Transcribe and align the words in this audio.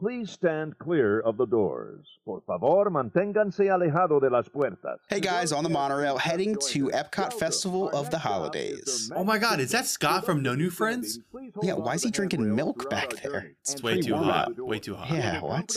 Please 0.00 0.30
stand 0.30 0.78
clear 0.78 1.20
of 1.20 1.36
the 1.36 1.44
doors. 1.44 2.06
Por 2.24 2.40
favor, 2.46 2.88
manténganse 2.90 3.68
alejado 3.68 4.18
de 4.18 4.30
las 4.30 4.48
puertas. 4.48 4.96
Hey 5.10 5.20
guys, 5.20 5.52
on 5.52 5.62
the 5.62 5.68
monorail 5.68 6.16
heading 6.16 6.56
to 6.68 6.88
Epcot 6.88 7.34
Festival 7.34 7.90
of 7.90 8.08
the 8.08 8.16
Holidays. 8.16 9.12
Oh 9.14 9.24
my 9.24 9.36
God, 9.36 9.60
is 9.60 9.72
that 9.72 9.84
Scott 9.84 10.24
from 10.24 10.42
No 10.42 10.54
New 10.54 10.70
Friends? 10.70 11.18
Yeah, 11.62 11.74
why 11.74 11.96
is 11.96 12.02
he 12.02 12.10
drinking 12.10 12.54
milk 12.56 12.88
back 12.88 13.10
there? 13.22 13.52
It's 13.60 13.82
way 13.82 14.00
too 14.00 14.16
hot. 14.16 14.58
Way 14.58 14.78
too 14.78 14.94
hot. 14.94 15.10
Yeah, 15.10 15.42
what? 15.42 15.76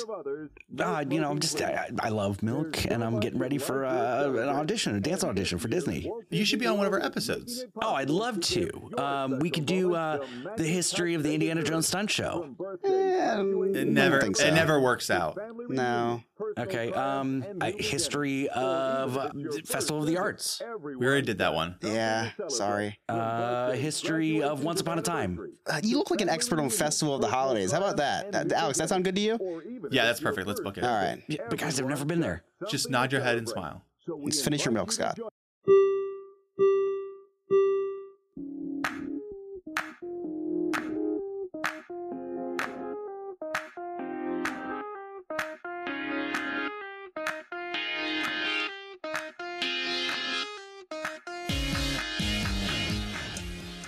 Uh, 0.79 1.03
you 1.09 1.19
know, 1.19 1.29
I'm 1.29 1.39
just 1.39 1.61
I, 1.61 1.89
I 1.99 2.07
love 2.07 2.41
milk, 2.41 2.85
and 2.85 3.03
I'm 3.03 3.19
getting 3.19 3.39
ready 3.39 3.57
for 3.57 3.83
uh, 3.83 4.29
an 4.29 4.47
audition, 4.47 4.95
a 4.95 5.01
dance 5.01 5.25
audition 5.25 5.59
for 5.59 5.67
Disney. 5.67 6.09
You 6.29 6.45
should 6.45 6.59
be 6.59 6.67
on 6.67 6.77
one 6.77 6.87
of 6.87 6.93
our 6.93 7.03
episodes. 7.03 7.65
Oh, 7.81 7.95
I'd 7.95 8.09
love 8.09 8.39
to. 8.39 8.89
Um, 8.97 9.39
we 9.39 9.49
could 9.49 9.65
do 9.65 9.95
uh, 9.95 10.25
the 10.55 10.63
history 10.63 11.13
of 11.13 11.23
the 11.23 11.33
Indiana 11.33 11.61
Jones 11.61 11.87
stunt 11.89 12.09
show. 12.09 12.55
It 12.83 13.87
never, 13.87 14.12
think 14.21 14.37
so. 14.37 14.47
it 14.47 14.53
never 14.53 14.79
works 14.79 15.09
out. 15.09 15.37
No. 15.69 16.23
Okay. 16.57 16.91
Um, 16.93 17.45
I, 17.61 17.71
history 17.71 18.49
of 18.49 19.17
uh, 19.17 19.29
Festival 19.65 20.01
of 20.01 20.07
the 20.07 20.17
Arts. 20.17 20.61
We 20.81 21.05
already 21.05 21.25
did 21.25 21.37
that 21.39 21.53
one. 21.53 21.77
Yeah, 21.81 22.31
sorry. 22.49 22.99
Uh, 23.09 23.71
history 23.71 24.41
of 24.41 24.63
Once 24.63 24.81
Upon 24.81 24.99
a 24.99 25.01
Time. 25.01 25.39
Uh, 25.67 25.79
you 25.83 25.97
look 25.97 26.11
like 26.11 26.21
an 26.21 26.29
expert 26.29 26.59
on 26.59 26.69
Festival 26.69 27.15
of 27.15 27.21
the 27.21 27.27
Holidays. 27.27 27.71
How 27.71 27.77
about 27.79 27.97
that? 27.97 28.31
that 28.31 28.51
Alex, 28.51 28.77
that 28.79 28.89
sound 28.89 29.03
good 29.03 29.15
to 29.15 29.21
you? 29.21 29.81
Yeah, 29.91 30.05
that's 30.05 30.19
perfect. 30.19 30.47
Let's 30.47 30.61
book 30.61 30.77
it. 30.77 30.83
All 30.83 30.95
right. 30.95 31.21
Yeah, 31.27 31.41
but 31.49 31.59
guys, 31.59 31.79
I've 31.79 31.87
never 31.87 32.05
been 32.05 32.19
there. 32.19 32.43
Just 32.69 32.89
nod 32.89 33.11
your 33.11 33.21
head 33.21 33.37
and 33.37 33.47
smile. 33.47 33.83
Let's 34.07 34.41
finish 34.41 34.65
your 34.65 34.73
milk, 34.73 34.91
Scott. 34.91 35.17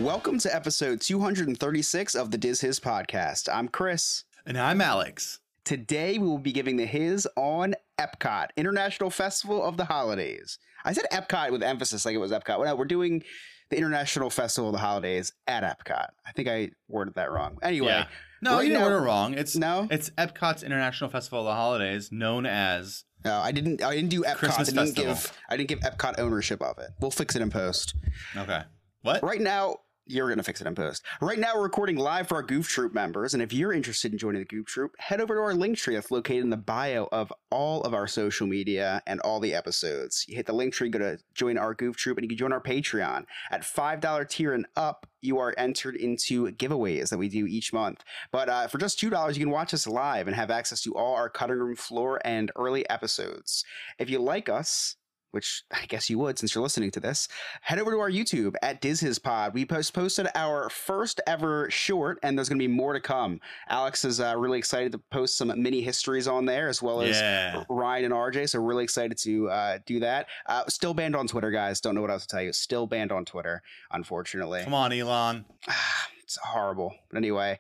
Welcome 0.05 0.37
to 0.37 0.53
episode 0.55 1.01
236 1.01 2.13
of 2.13 2.29
the 2.29 2.37
Diz 2.37 2.61
Hiz 2.61 2.79
podcast. 2.79 3.49
I'm 3.51 3.67
Chris. 3.67 4.23
And 4.45 4.55
I'm 4.55 4.79
Alex. 4.79 5.39
Today 5.63 6.19
we 6.19 6.27
will 6.27 6.37
be 6.37 6.51
giving 6.51 6.77
the 6.77 6.85
his 6.85 7.27
on 7.35 7.73
Epcot, 7.97 8.49
International 8.55 9.09
Festival 9.09 9.63
of 9.63 9.77
the 9.77 9.85
Holidays. 9.85 10.59
I 10.85 10.93
said 10.93 11.05
Epcot 11.11 11.49
with 11.51 11.63
emphasis 11.63 12.05
like 12.05 12.13
it 12.13 12.19
was 12.19 12.31
Epcot. 12.31 12.59
Well, 12.59 12.65
no, 12.65 12.75
we're 12.75 12.85
doing 12.85 13.23
the 13.71 13.77
International 13.77 14.29
Festival 14.29 14.69
of 14.69 14.73
the 14.73 14.79
Holidays 14.79 15.33
at 15.47 15.63
Epcot. 15.63 16.09
I 16.23 16.31
think 16.33 16.47
I 16.49 16.69
worded 16.87 17.15
that 17.15 17.31
wrong. 17.31 17.57
Anyway, 17.63 17.87
Yeah. 17.87 18.05
No, 18.43 18.57
right 18.57 18.61
you 18.61 18.69
didn't 18.69 18.81
now- 18.81 18.85
order 18.85 18.97
it 19.03 19.07
wrong. 19.07 19.33
It's 19.33 19.55
No? 19.55 19.87
It's 19.89 20.11
Epcot's 20.11 20.61
International 20.61 21.09
Festival 21.09 21.39
of 21.39 21.45
the 21.45 21.55
Holidays, 21.55 22.11
known 22.11 22.45
as. 22.45 23.05
no, 23.23 23.39
I 23.39 23.51
didn't. 23.51 23.81
I 23.81 23.95
didn't 23.95 24.11
do 24.11 24.21
Epcot. 24.21 24.35
Christmas 24.35 24.69
I 24.69 24.71
didn't 24.71 24.85
Festival. 24.95 25.13
give. 25.15 25.39
I 25.49 25.57
didn't 25.57 25.69
give 25.69 25.79
Epcot 25.79 26.19
ownership 26.19 26.61
of 26.61 26.77
it. 26.77 26.91
We'll 26.99 27.09
fix 27.09 27.35
it 27.35 27.41
in 27.41 27.49
post. 27.49 27.95
Okay. 28.37 28.61
What? 29.01 29.23
Right 29.23 29.41
now, 29.41 29.77
you're 30.07 30.27
going 30.27 30.37
to 30.37 30.43
fix 30.43 30.61
it 30.61 30.67
in 30.67 30.75
post. 30.75 31.03
Right 31.19 31.39
now, 31.39 31.55
we're 31.55 31.63
recording 31.63 31.97
live 31.97 32.27
for 32.27 32.35
our 32.35 32.43
Goof 32.43 32.67
Troop 32.67 32.93
members. 32.93 33.33
And 33.33 33.41
if 33.41 33.51
you're 33.51 33.73
interested 33.73 34.11
in 34.11 34.17
joining 34.17 34.41
the 34.41 34.45
Goof 34.45 34.67
Troop, 34.67 34.91
head 34.99 35.19
over 35.19 35.35
to 35.35 35.41
our 35.41 35.55
link 35.55 35.77
tree 35.77 35.95
that's 35.95 36.11
located 36.11 36.43
in 36.43 36.49
the 36.51 36.57
bio 36.57 37.07
of 37.11 37.33
all 37.49 37.81
of 37.81 37.93
our 37.93 38.05
social 38.05 38.45
media 38.45 39.01
and 39.07 39.19
all 39.21 39.39
the 39.39 39.55
episodes. 39.55 40.25
You 40.27 40.35
hit 40.35 40.45
the 40.45 40.53
link 40.53 40.73
tree, 40.73 40.89
go 40.89 40.99
to 40.99 41.17
join 41.33 41.57
our 41.57 41.73
Goof 41.73 41.95
Troop, 41.95 42.17
and 42.17 42.23
you 42.23 42.29
can 42.29 42.37
join 42.37 42.53
our 42.53 42.61
Patreon. 42.61 43.25
At 43.49 43.61
$5 43.61 44.29
tier 44.29 44.53
and 44.53 44.67
up, 44.75 45.07
you 45.21 45.39
are 45.39 45.55
entered 45.57 45.95
into 45.95 46.51
giveaways 46.51 47.09
that 47.09 47.17
we 47.17 47.27
do 47.27 47.47
each 47.47 47.73
month. 47.73 48.03
But 48.31 48.47
uh, 48.47 48.67
for 48.67 48.77
just 48.77 48.99
$2, 48.99 49.33
you 49.33 49.39
can 49.39 49.49
watch 49.49 49.73
us 49.73 49.87
live 49.87 50.27
and 50.27 50.35
have 50.35 50.51
access 50.51 50.81
to 50.81 50.93
all 50.95 51.15
our 51.15 51.29
cutting 51.29 51.57
room 51.57 51.75
floor 51.75 52.21
and 52.23 52.51
early 52.55 52.87
episodes. 52.89 53.65
If 53.97 54.09
you 54.09 54.19
like 54.19 54.49
us, 54.49 54.97
which 55.35 55.63
I 55.71 55.85
guess 55.85 56.09
you 56.09 56.17
would 56.19 56.39
since 56.39 56.55
you're 56.55 56.63
listening 56.63 56.89
to 56.91 56.99
this, 56.99 57.27
head 57.61 57.77
over 57.77 57.91
to 57.91 57.99
our 57.99 58.09
YouTube 58.09 58.55
at 58.61 58.81
Diz 58.81 59.01
Hiz 59.01 59.19
Pod. 59.19 59.53
We 59.53 59.65
post 59.65 59.93
posted 59.93 60.27
our 60.33 60.69
first 60.69 61.21
ever 61.27 61.69
short, 61.69 62.17
and 62.23 62.37
there's 62.37 62.49
going 62.49 62.57
to 62.57 62.63
be 62.67 62.73
more 62.73 62.93
to 62.93 62.99
come. 62.99 63.39
Alex 63.69 64.05
is 64.05 64.19
uh, 64.19 64.33
really 64.37 64.57
excited 64.57 64.91
to 64.93 64.97
post 65.11 65.37
some 65.37 65.51
mini 65.61 65.81
histories 65.81 66.27
on 66.27 66.45
there, 66.45 66.67
as 66.69 66.81
well 66.81 67.01
as 67.01 67.17
Yeah. 67.17 67.63
Ryan 67.69 68.05
and 68.05 68.13
RJ. 68.13 68.49
So 68.49 68.59
really 68.61 68.83
excited 68.83 69.17
to 69.19 69.49
uh, 69.49 69.79
do 69.85 69.99
that. 69.99 70.27
Uh, 70.47 70.63
still 70.69 70.93
banned 70.93 71.15
on 71.15 71.27
Twitter, 71.27 71.51
guys. 71.51 71.81
Don't 71.81 71.93
know 71.95 72.01
what 72.01 72.09
else 72.11 72.25
to 72.25 72.27
tell 72.35 72.41
you. 72.41 72.53
Still 72.53 72.87
banned 72.87 73.11
on 73.11 73.25
Twitter, 73.25 73.61
unfortunately. 73.91 74.63
Come 74.63 74.73
on, 74.73 74.93
Elon. 74.93 75.45
it's 76.23 76.37
horrible. 76.37 76.95
But 77.11 77.17
anyway, 77.17 77.59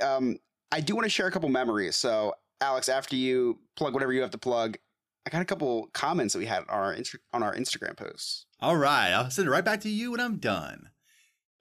um, 0.00 0.38
I 0.72 0.80
do 0.80 0.94
want 0.94 1.04
to 1.04 1.10
share 1.10 1.26
a 1.26 1.30
couple 1.30 1.48
memories. 1.48 1.96
So, 1.96 2.34
Alex, 2.60 2.88
after 2.88 3.16
you 3.16 3.58
plug 3.76 3.92
whatever 3.94 4.12
you 4.12 4.22
have 4.22 4.30
to 4.30 4.38
plug, 4.38 4.78
I 5.26 5.30
got 5.30 5.42
a 5.42 5.46
couple 5.46 5.88
comments 5.92 6.32
that 6.34 6.38
we 6.38 6.46
had 6.46 6.60
on 6.60 6.66
our 6.68 6.94
Insta- 6.94 7.16
on 7.32 7.42
our 7.42 7.54
Instagram 7.54 7.96
posts. 7.96 8.46
All 8.60 8.76
right. 8.76 9.10
I'll 9.10 9.28
send 9.30 9.48
it 9.48 9.50
right 9.50 9.64
back 9.64 9.80
to 9.80 9.88
you 9.88 10.12
when 10.12 10.20
I'm 10.20 10.36
done. 10.36 10.90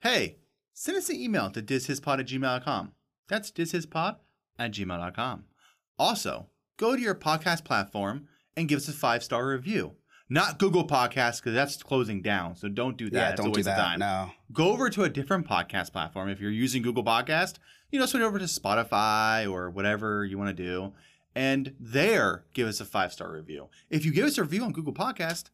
Hey, 0.02 0.38
send 0.74 0.98
us 0.98 1.10
an 1.10 1.16
email 1.16 1.50
to 1.50 1.62
dizhispod 1.62 2.20
at 2.20 2.28
gmail.com. 2.28 2.92
That's 3.28 3.52
dizhispod 3.52 4.18
at 4.60 4.72
gmail.com. 4.72 5.46
Also, 5.98 6.48
go 6.78 6.96
to 6.96 7.02
your 7.02 7.16
podcast 7.16 7.64
platform 7.66 8.28
and 8.56 8.68
give 8.70 8.78
us 8.78 8.88
a 8.88 8.94
five 8.94 9.24
star 9.24 9.48
review. 9.48 9.94
Not 10.30 10.58
Google 10.60 10.88
Podcasts 10.88 11.38
because 11.38 11.54
that's 11.54 11.82
closing 11.84 12.22
down. 12.22 12.56
So 12.56 12.68
don't 12.68 12.98
do 12.98 13.10
that. 13.12 13.18
yeah, 13.20 13.30
It's 13.32 13.42
don't 13.42 13.54
do 13.54 13.62
that. 13.64 13.78
time. 13.78 14.00
No. 14.00 14.32
go 14.52 14.70
over 14.72 14.90
to 14.90 15.04
a 15.04 15.10
different 15.10 15.48
podcast 15.48 15.92
platform. 15.92 16.30
If 16.30 16.40
you're 16.40 16.50
using 16.52 16.82
Google 16.82 17.04
Podcast, 17.04 17.56
you 17.92 18.00
know, 18.00 18.06
switch 18.08 18.24
over 18.24 18.40
to 18.40 18.46
Spotify 18.46 19.50
or 19.52 19.70
whatever 19.70 20.26
you 20.26 20.38
want 20.40 20.56
to 20.56 20.64
do, 20.64 20.94
and 21.36 21.76
there 21.80 22.46
give 22.54 22.68
us 22.68 22.80
a 22.80 22.86
five 22.86 23.12
star 23.12 23.32
review. 23.32 23.68
If 23.90 24.06
you 24.06 24.12
give 24.12 24.26
us 24.26 24.38
a 24.38 24.44
review 24.44 24.64
on 24.64 24.72
Google 24.72 24.94
Podcast, 24.94 25.46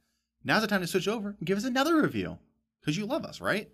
now's 0.44 0.62
the 0.62 0.68
time 0.68 0.82
to 0.82 0.88
switch 0.88 1.08
over 1.08 1.36
and 1.38 1.46
give 1.48 1.58
us 1.58 1.66
another 1.66 2.02
review 2.02 2.38
because 2.80 2.98
you 2.98 3.06
love 3.06 3.26
us, 3.26 3.42
right? 3.42 3.70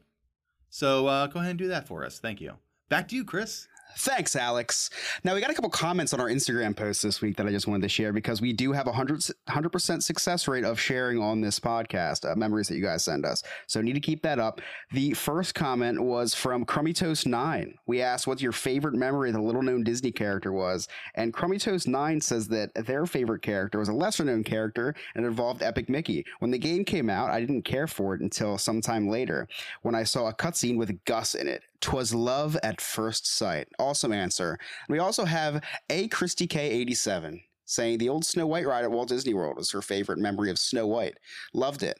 So 0.69 1.07
uh, 1.07 1.27
go 1.27 1.39
ahead 1.39 1.51
and 1.51 1.59
do 1.59 1.67
that 1.67 1.87
for 1.87 2.05
us. 2.05 2.19
Thank 2.19 2.41
you. 2.41 2.53
Back 2.89 3.07
to 3.09 3.15
you, 3.15 3.25
Chris. 3.25 3.67
Thanks, 3.95 4.35
Alex. 4.35 4.89
Now, 5.23 5.33
we 5.33 5.41
got 5.41 5.49
a 5.49 5.53
couple 5.53 5.69
comments 5.69 6.13
on 6.13 6.19
our 6.19 6.27
Instagram 6.27 6.75
post 6.75 7.01
this 7.01 7.21
week 7.21 7.35
that 7.37 7.47
I 7.47 7.51
just 7.51 7.67
wanted 7.67 7.81
to 7.81 7.89
share 7.89 8.13
because 8.13 8.41
we 8.41 8.53
do 8.53 8.71
have 8.71 8.85
a 8.85 8.91
100, 8.91 9.21
100% 9.49 10.03
success 10.03 10.47
rate 10.47 10.63
of 10.63 10.79
sharing 10.79 11.19
on 11.19 11.41
this 11.41 11.59
podcast, 11.59 12.29
uh, 12.29 12.35
memories 12.35 12.67
that 12.67 12.75
you 12.75 12.83
guys 12.83 13.03
send 13.03 13.25
us. 13.25 13.41
So, 13.65 13.81
need 13.81 13.93
to 13.93 13.99
keep 13.99 14.21
that 14.21 14.39
up. 14.39 14.61
The 14.91 15.13
first 15.13 15.55
comment 15.55 15.99
was 15.99 16.35
from 16.35 16.63
Crummy 16.63 16.93
Toast 16.93 17.25
9. 17.25 17.73
We 17.87 18.01
asked 18.01 18.27
what 18.27 18.41
your 18.41 18.51
favorite 18.51 18.93
memory 18.93 19.29
of 19.29 19.35
the 19.35 19.41
little 19.41 19.63
known 19.63 19.83
Disney 19.83 20.11
character 20.11 20.51
was. 20.51 20.87
And 21.15 21.33
Crummy 21.33 21.57
Toast 21.57 21.87
9 21.87 22.21
says 22.21 22.47
that 22.49 22.73
their 22.85 23.05
favorite 23.05 23.41
character 23.41 23.79
was 23.79 23.89
a 23.89 23.93
lesser 23.93 24.23
known 24.23 24.43
character 24.43 24.93
and 25.15 25.25
involved 25.25 25.63
Epic 25.63 25.89
Mickey. 25.89 26.25
When 26.39 26.51
the 26.51 26.59
game 26.59 26.85
came 26.85 27.09
out, 27.09 27.31
I 27.31 27.39
didn't 27.39 27.63
care 27.63 27.87
for 27.87 28.13
it 28.13 28.21
until 28.21 28.57
sometime 28.57 29.09
later 29.09 29.47
when 29.81 29.95
I 29.95 30.03
saw 30.03 30.27
a 30.27 30.33
cutscene 30.33 30.77
with 30.77 31.03
Gus 31.05 31.33
in 31.33 31.47
it. 31.47 31.63
Twas 31.81 32.13
love 32.13 32.57
at 32.63 32.81
first 32.81 33.27
sight. 33.27 33.67
Awesome 33.79 34.11
answer. 34.11 34.57
We 34.89 34.99
also 34.99 35.25
have 35.25 35.63
a 35.89 36.07
Christy 36.07 36.47
K87 36.47 37.41
saying 37.65 37.97
the 37.97 38.09
old 38.09 38.25
Snow 38.25 38.47
White 38.47 38.65
ride 38.65 38.83
at 38.83 38.91
Walt 38.91 39.09
Disney 39.09 39.33
World 39.33 39.57
was 39.57 39.71
her 39.71 39.81
favorite 39.81 40.17
memory 40.17 40.49
of 40.49 40.57
Snow 40.57 40.87
White. 40.87 41.17
Loved 41.53 41.83
it. 41.83 41.99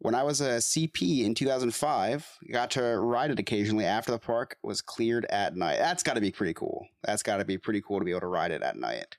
When 0.00 0.14
I 0.14 0.22
was 0.22 0.40
a 0.40 0.58
CP 0.58 1.24
in 1.24 1.34
2005, 1.34 2.38
got 2.52 2.70
to 2.72 2.82
ride 3.00 3.32
it 3.32 3.40
occasionally 3.40 3.84
after 3.84 4.12
the 4.12 4.18
park 4.18 4.56
was 4.62 4.80
cleared 4.80 5.24
at 5.26 5.56
night. 5.56 5.78
That's 5.78 6.04
got 6.04 6.14
to 6.14 6.20
be 6.20 6.30
pretty 6.30 6.54
cool. 6.54 6.86
That's 7.02 7.24
got 7.24 7.38
to 7.38 7.44
be 7.44 7.58
pretty 7.58 7.82
cool 7.82 7.98
to 7.98 8.04
be 8.04 8.12
able 8.12 8.20
to 8.20 8.26
ride 8.28 8.52
it 8.52 8.62
at 8.62 8.76
night. 8.76 9.16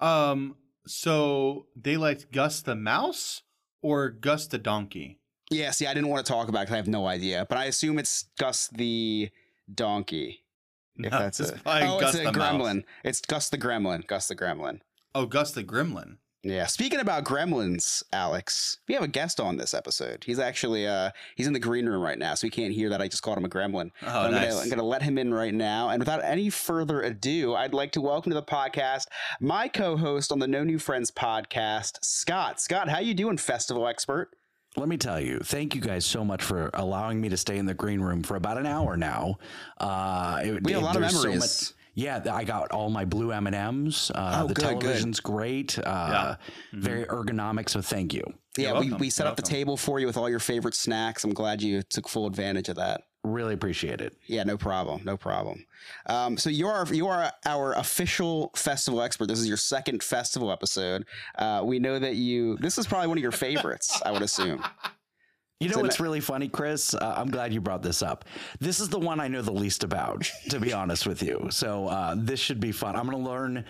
Um, 0.00 0.56
so 0.86 1.66
they 1.74 1.96
liked 1.96 2.30
Gus 2.30 2.60
the 2.60 2.76
mouse 2.76 3.40
or 3.80 4.10
Gus 4.10 4.46
the 4.46 4.58
donkey? 4.58 5.18
Yeah, 5.50 5.70
see, 5.70 5.86
I 5.86 5.94
didn't 5.94 6.10
want 6.10 6.26
to 6.26 6.30
talk 6.30 6.48
about 6.48 6.62
it 6.62 6.66
'cause 6.66 6.74
I 6.74 6.76
have 6.76 6.88
no 6.88 7.06
idea, 7.06 7.46
but 7.48 7.56
I 7.56 7.64
assume 7.64 7.98
it's 7.98 8.26
Gus 8.38 8.68
the 8.68 9.30
donkey. 9.72 10.44
If 10.96 11.12
No, 11.12 11.18
that's 11.18 11.40
it's 11.40 11.50
it. 11.50 11.60
Oh, 11.64 12.00
Gus 12.00 12.14
it's 12.14 12.24
a 12.24 12.30
the 12.30 12.32
mouse. 12.38 12.52
gremlin. 12.52 12.84
It's 13.04 13.20
Gus 13.20 13.48
the 13.50 13.58
gremlin. 13.58 14.06
Gus 14.06 14.26
the 14.28 14.36
gremlin. 14.36 14.80
Oh, 15.14 15.26
Gus 15.26 15.52
the 15.52 15.62
gremlin. 15.64 16.16
Yeah. 16.44 16.66
Speaking 16.66 17.00
about 17.00 17.24
gremlins, 17.24 18.02
Alex, 18.12 18.78
we 18.86 18.94
have 18.94 19.02
a 19.02 19.08
guest 19.08 19.40
on 19.40 19.56
this 19.56 19.74
episode. 19.74 20.22
He's 20.24 20.38
actually 20.38 20.86
uh 20.86 21.10
he's 21.36 21.46
in 21.48 21.52
the 21.52 21.58
green 21.58 21.86
room 21.86 22.00
right 22.00 22.18
now, 22.18 22.34
so 22.34 22.46
he 22.46 22.50
can't 22.50 22.72
hear 22.72 22.88
that 22.90 23.02
I 23.02 23.08
just 23.08 23.22
called 23.22 23.38
him 23.38 23.44
a 23.44 23.48
gremlin. 23.48 23.90
Oh, 24.02 24.20
I'm, 24.26 24.30
nice. 24.30 24.50
gonna, 24.50 24.60
I'm 24.62 24.68
gonna 24.70 24.82
let 24.84 25.02
him 25.02 25.18
in 25.18 25.34
right 25.34 25.52
now. 25.52 25.88
And 25.88 26.00
without 26.00 26.22
any 26.24 26.48
further 26.48 27.02
ado, 27.02 27.54
I'd 27.54 27.74
like 27.74 27.90
to 27.92 28.00
welcome 28.00 28.30
to 28.30 28.34
the 28.36 28.42
podcast 28.42 29.06
my 29.40 29.66
co-host 29.68 30.30
on 30.30 30.38
the 30.38 30.46
No 30.48 30.62
New 30.62 30.78
Friends 30.78 31.10
podcast, 31.10 31.98
Scott. 32.02 32.60
Scott, 32.60 32.88
how 32.88 33.00
you 33.00 33.14
doing, 33.14 33.36
festival 33.36 33.86
expert? 33.88 34.30
Let 34.78 34.88
me 34.88 34.96
tell 34.96 35.20
you, 35.20 35.40
thank 35.40 35.74
you 35.74 35.80
guys 35.80 36.06
so 36.06 36.24
much 36.24 36.42
for 36.42 36.70
allowing 36.74 37.20
me 37.20 37.28
to 37.30 37.36
stay 37.36 37.58
in 37.58 37.66
the 37.66 37.74
green 37.74 38.00
room 38.00 38.22
for 38.22 38.36
about 38.36 38.58
an 38.58 38.66
hour 38.66 38.96
now. 38.96 39.38
Uh, 39.78 40.40
it- 40.44 40.62
We 40.64 40.72
have 40.72 40.82
a 40.82 40.84
lot 40.84 40.94
of 40.96 41.02
there's 41.02 41.12
so 41.16 41.22
memories. 41.24 41.40
much- 41.40 41.74
yeah, 41.94 42.22
I 42.32 42.44
got 42.44 42.70
all 42.70 42.88
my 42.90 43.04
blue 43.04 43.32
M 43.32 43.48
and 43.48 43.56
M's. 43.56 44.12
Uh, 44.14 44.42
Oh, 44.42 44.46
the 44.46 44.54
good, 44.54 44.62
good. 44.64 44.80
television's 44.80 45.18
great. 45.20 45.78
Uh, 45.80 46.36
Mm-hmm. 46.72 46.80
Very 46.80 47.04
ergonomic. 47.06 47.68
So 47.68 47.82
thank 47.82 48.14
you. 48.14 48.22
Yeah, 48.56 48.68
You're 48.68 48.74
we, 48.74 48.80
welcome. 48.86 48.98
we 49.00 49.10
set 49.10 49.24
You're 49.24 49.30
up 49.32 49.36
the 49.36 49.42
table 49.42 49.76
for 49.76 49.98
you 49.98 50.06
with 50.06 50.16
all 50.16 50.30
your 50.30 50.38
favorite 50.38 50.74
snacks. 50.74 51.24
I'm 51.24 51.34
glad 51.34 51.60
you 51.60 51.82
took 51.82 52.08
full 52.08 52.26
advantage 52.26 52.68
of 52.68 52.76
that. 52.76 53.02
Really 53.24 53.54
appreciate 53.54 54.00
it. 54.00 54.16
Yeah, 54.26 54.44
no 54.44 54.56
problem, 54.56 55.02
no 55.04 55.16
problem. 55.16 55.66
Um, 56.06 56.38
so 56.38 56.50
you 56.50 56.68
are 56.68 56.86
you 56.92 57.08
are 57.08 57.32
our 57.44 57.72
official 57.74 58.52
festival 58.54 59.02
expert. 59.02 59.26
This 59.26 59.40
is 59.40 59.48
your 59.48 59.56
second 59.56 60.02
festival 60.02 60.52
episode. 60.52 61.04
Uh, 61.36 61.62
we 61.64 61.78
know 61.78 61.98
that 61.98 62.14
you. 62.14 62.56
This 62.58 62.78
is 62.78 62.86
probably 62.86 63.08
one 63.08 63.18
of 63.18 63.22
your 63.22 63.32
favorites. 63.32 64.00
I 64.04 64.12
would 64.12 64.22
assume. 64.22 64.64
You 65.60 65.68
know 65.68 65.74
So 65.74 65.80
what's 65.82 65.98
really 65.98 66.20
funny, 66.20 66.48
Chris? 66.48 66.94
Uh, 66.94 67.14
I'm 67.16 67.32
glad 67.32 67.52
you 67.52 67.60
brought 67.60 67.82
this 67.82 68.00
up. 68.00 68.24
This 68.60 68.78
is 68.78 68.88
the 68.88 68.98
one 69.00 69.18
I 69.18 69.26
know 69.26 69.42
the 69.42 69.50
least 69.50 69.82
about, 69.82 70.30
to 70.50 70.60
be 70.60 70.72
honest 70.72 71.04
with 71.04 71.20
you. 71.20 71.48
So 71.50 71.88
uh, 71.88 72.14
this 72.16 72.38
should 72.38 72.60
be 72.60 72.70
fun. 72.70 72.94
I'm 72.94 73.10
going 73.10 73.24
to 73.24 73.28
learn 73.28 73.64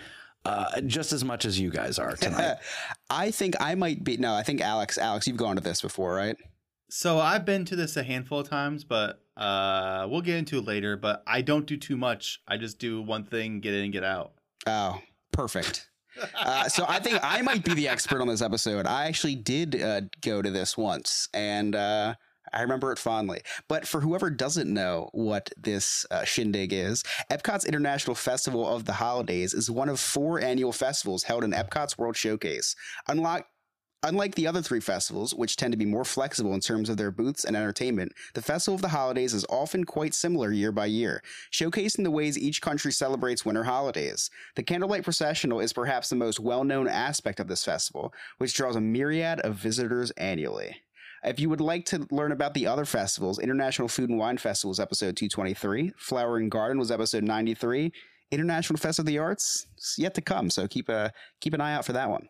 uh, 0.45 0.81
just 0.81 1.13
as 1.13 1.25
much 1.25 1.45
as 1.45 1.59
you 1.59 1.71
guys 1.71 1.97
are 1.97 2.15
tonight. 2.15 2.57
I 3.09 3.31
think 3.31 3.55
I 3.59 3.73
might 3.73 4.03
be. 4.03 4.17
No, 4.17 4.35
I 4.35 4.43
think 4.43 4.61
Alex. 4.61 4.99
Alex, 4.99 5.25
you've 5.25 5.37
gone 5.37 5.55
to 5.55 5.63
this 5.63 5.81
before, 5.81 6.13
right? 6.13 6.37
So 6.91 7.19
I've 7.19 7.45
been 7.45 7.65
to 7.65 7.75
this 7.75 7.97
a 7.97 8.03
handful 8.03 8.39
of 8.41 8.49
times, 8.49 8.83
but 8.83 9.23
uh, 9.39 10.07
we'll 10.09 10.21
get 10.21 10.37
into 10.37 10.59
it 10.59 10.65
later. 10.65 10.97
But 10.97 11.23
I 11.25 11.41
don't 11.41 11.65
do 11.65 11.77
too 11.77 11.97
much. 11.97 12.41
I 12.47 12.57
just 12.57 12.77
do 12.77 13.01
one 13.01 13.23
thing, 13.23 13.61
get 13.61 13.73
in 13.73 13.89
get 13.91 14.03
out. 14.03 14.33
Oh, 14.67 14.99
perfect. 15.31 15.89
Uh, 16.35 16.67
so 16.67 16.85
I 16.87 16.99
think 16.99 17.19
I 17.23 17.41
might 17.41 17.63
be 17.63 17.73
the 17.73 17.87
expert 17.87 18.21
on 18.21 18.27
this 18.27 18.41
episode. 18.41 18.85
I 18.85 19.05
actually 19.07 19.35
did 19.35 19.81
uh, 19.81 20.01
go 20.21 20.41
to 20.41 20.51
this 20.51 20.77
once, 20.77 21.29
and 21.33 21.75
uh, 21.75 22.15
I 22.51 22.61
remember 22.61 22.91
it 22.91 22.99
fondly. 22.99 23.41
But 23.67 23.87
for 23.87 24.01
whoever 24.01 24.29
doesn't 24.29 24.71
know 24.71 25.09
what 25.13 25.49
this 25.57 26.05
uh, 26.11 26.25
shindig 26.25 26.73
is, 26.73 27.03
Epcot's 27.31 27.65
International 27.65 28.15
Festival 28.15 28.67
of 28.67 28.85
the 28.85 28.93
Holidays 28.93 29.53
is 29.53 29.71
one 29.71 29.89
of 29.89 29.99
four 29.99 30.41
annual 30.41 30.73
festivals 30.73 31.23
held 31.23 31.43
in 31.43 31.51
Epcot's 31.51 31.97
World 31.97 32.17
Showcase. 32.17 32.75
Unlike 33.07 33.45
Unlike 34.01 34.35
the 34.35 34.47
other 34.47 34.61
three 34.61 34.79
festivals, 34.79 35.35
which 35.35 35.57
tend 35.57 35.73
to 35.73 35.77
be 35.77 35.85
more 35.85 36.05
flexible 36.05 36.53
in 36.53 36.61
terms 36.61 36.87
of 36.87 36.95
their 36.95 37.11
booths 37.11 37.43
and 37.43 37.53
entertainment, 37.53 38.13
the 38.33 38.41
Festival 38.41 38.75
of 38.75 38.81
the 38.81 38.87
Holidays 38.87 39.33
is 39.33 39.45
often 39.49 39.83
quite 39.83 40.13
similar 40.13 40.53
year 40.53 40.71
by 40.71 40.85
year, 40.85 41.21
showcasing 41.51 42.05
the 42.05 42.11
ways 42.11 42.37
each 42.37 42.61
country 42.61 42.93
celebrates 42.93 43.43
winter 43.43 43.65
holidays. 43.65 44.29
The 44.55 44.63
Candlelight 44.63 45.03
Processional 45.03 45.59
is 45.59 45.73
perhaps 45.73 46.07
the 46.07 46.15
most 46.15 46.39
well 46.39 46.63
known 46.63 46.87
aspect 46.87 47.41
of 47.41 47.49
this 47.49 47.65
festival, 47.65 48.13
which 48.37 48.53
draws 48.53 48.77
a 48.77 48.81
myriad 48.81 49.41
of 49.41 49.55
visitors 49.55 50.11
annually. 50.11 50.77
If 51.21 51.37
you 51.37 51.49
would 51.49 51.59
like 51.59 51.83
to 51.87 52.07
learn 52.09 52.31
about 52.31 52.53
the 52.53 52.67
other 52.67 52.85
festivals, 52.85 53.37
International 53.37 53.89
Food 53.89 54.09
and 54.09 54.17
Wine 54.17 54.37
Festival 54.37 54.81
episode 54.81 55.17
223, 55.17 55.91
Flower 55.97 56.37
and 56.37 56.49
Garden 56.49 56.79
was 56.79 56.89
episode 56.89 57.25
93, 57.25 57.91
International 58.31 58.77
Fest 58.77 58.99
of 58.99 59.05
the 59.05 59.17
Arts 59.17 59.67
is 59.77 59.95
yet 59.97 60.13
to 60.13 60.21
come, 60.21 60.49
so 60.49 60.69
keep 60.69 60.87
a 60.87 61.11
keep 61.41 61.53
an 61.53 61.59
eye 61.59 61.73
out 61.73 61.83
for 61.83 61.91
that 61.91 62.09
one. 62.09 62.29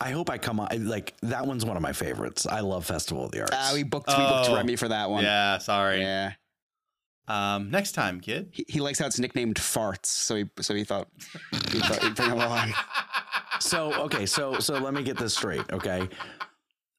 I 0.00 0.10
hope 0.10 0.30
I 0.30 0.38
come 0.38 0.60
on. 0.60 0.86
Like 0.86 1.14
that 1.22 1.46
one's 1.46 1.64
one 1.64 1.76
of 1.76 1.82
my 1.82 1.92
favorites. 1.92 2.46
I 2.46 2.60
love 2.60 2.86
Festival 2.86 3.24
of 3.24 3.32
the 3.32 3.40
Arts. 3.40 3.52
Ah, 3.54 3.70
we 3.74 3.82
booked 3.82 4.08
we 4.08 4.14
booked 4.14 4.48
Oh. 4.50 4.54
Remy 4.54 4.76
for 4.76 4.88
that 4.88 5.10
one. 5.10 5.24
Yeah, 5.24 5.58
sorry. 5.58 6.00
Yeah. 6.00 6.32
Um, 7.26 7.70
next 7.70 7.92
time, 7.92 8.20
kid. 8.20 8.48
He, 8.52 8.64
he 8.68 8.80
likes 8.80 8.98
how 8.98 9.06
it's 9.06 9.18
nicknamed 9.18 9.56
farts, 9.56 10.06
so 10.06 10.34
he 10.36 10.44
so 10.60 10.74
he 10.74 10.84
thought 10.84 11.08
he 11.70 11.78
thought 11.80 12.02
he'd 12.02 12.14
bring 12.14 12.30
him 12.30 12.38
along. 12.40 12.72
so 13.60 13.92
okay, 14.04 14.24
so 14.24 14.60
so 14.60 14.78
let 14.78 14.94
me 14.94 15.02
get 15.02 15.18
this 15.18 15.34
straight. 15.36 15.64
Okay, 15.70 16.08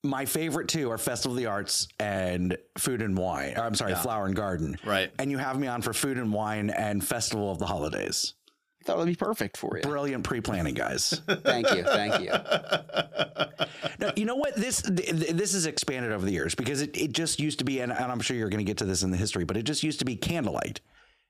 my 0.03 0.25
favorite 0.25 0.67
two 0.67 0.91
are 0.91 0.97
Festival 0.99 1.35
of 1.35 1.41
the 1.41 1.47
Arts 1.47 1.87
and 1.99 2.55
Food 2.77 3.01
and 3.01 3.17
Wine. 3.17 3.53
Or, 3.57 3.63
I'm 3.63 3.73
sorry, 3.75 3.91
Yeah. 3.93 4.01
Flower 4.01 4.25
and 4.27 4.35
Garden. 4.35 4.77
Right. 4.85 5.09
And 5.17 5.31
you 5.31 5.37
have 5.39 5.57
me 5.59 5.65
on 5.67 5.81
for 5.81 5.93
Food 5.93 6.17
and 6.17 6.31
Wine 6.31 6.69
and 6.69 7.03
Festival 7.03 7.49
of 7.51 7.57
the 7.57 7.65
Holidays. 7.65 8.35
I 8.81 8.85
thought 8.85 8.95
it 8.95 8.99
would 8.99 9.07
be 9.07 9.15
perfect 9.15 9.57
for 9.57 9.75
you. 9.77 9.81
Brilliant 9.83 10.23
pre-planning, 10.23 10.73
guys. 10.73 11.21
Thank 11.27 11.69
you, 11.75 11.83
thank 11.83 12.21
you. 12.23 12.31
no, 13.99 14.11
you 14.15 14.25
know 14.25 14.35
what? 14.35 14.55
This 14.55 14.81
this 14.81 15.53
is 15.53 15.65
expanded 15.65 16.11
over 16.11 16.25
the 16.25 16.31
years 16.31 16.55
because 16.55 16.81
it, 16.81 16.95
it 16.97 17.11
just 17.11 17.39
used 17.39 17.59
to 17.59 17.65
be, 17.65 17.81
and, 17.81 17.91
and 17.91 18.11
I'm 18.11 18.21
sure 18.21 18.37
you're 18.37 18.49
going 18.49 18.63
to 18.65 18.69
get 18.69 18.77
to 18.77 18.85
this 18.85 19.03
in 19.03 19.11
the 19.11 19.17
history, 19.17 19.43
but 19.43 19.57
it 19.57 19.63
just 19.63 19.83
used 19.83 19.99
to 19.99 20.05
be 20.05 20.15
candlelight. 20.15 20.79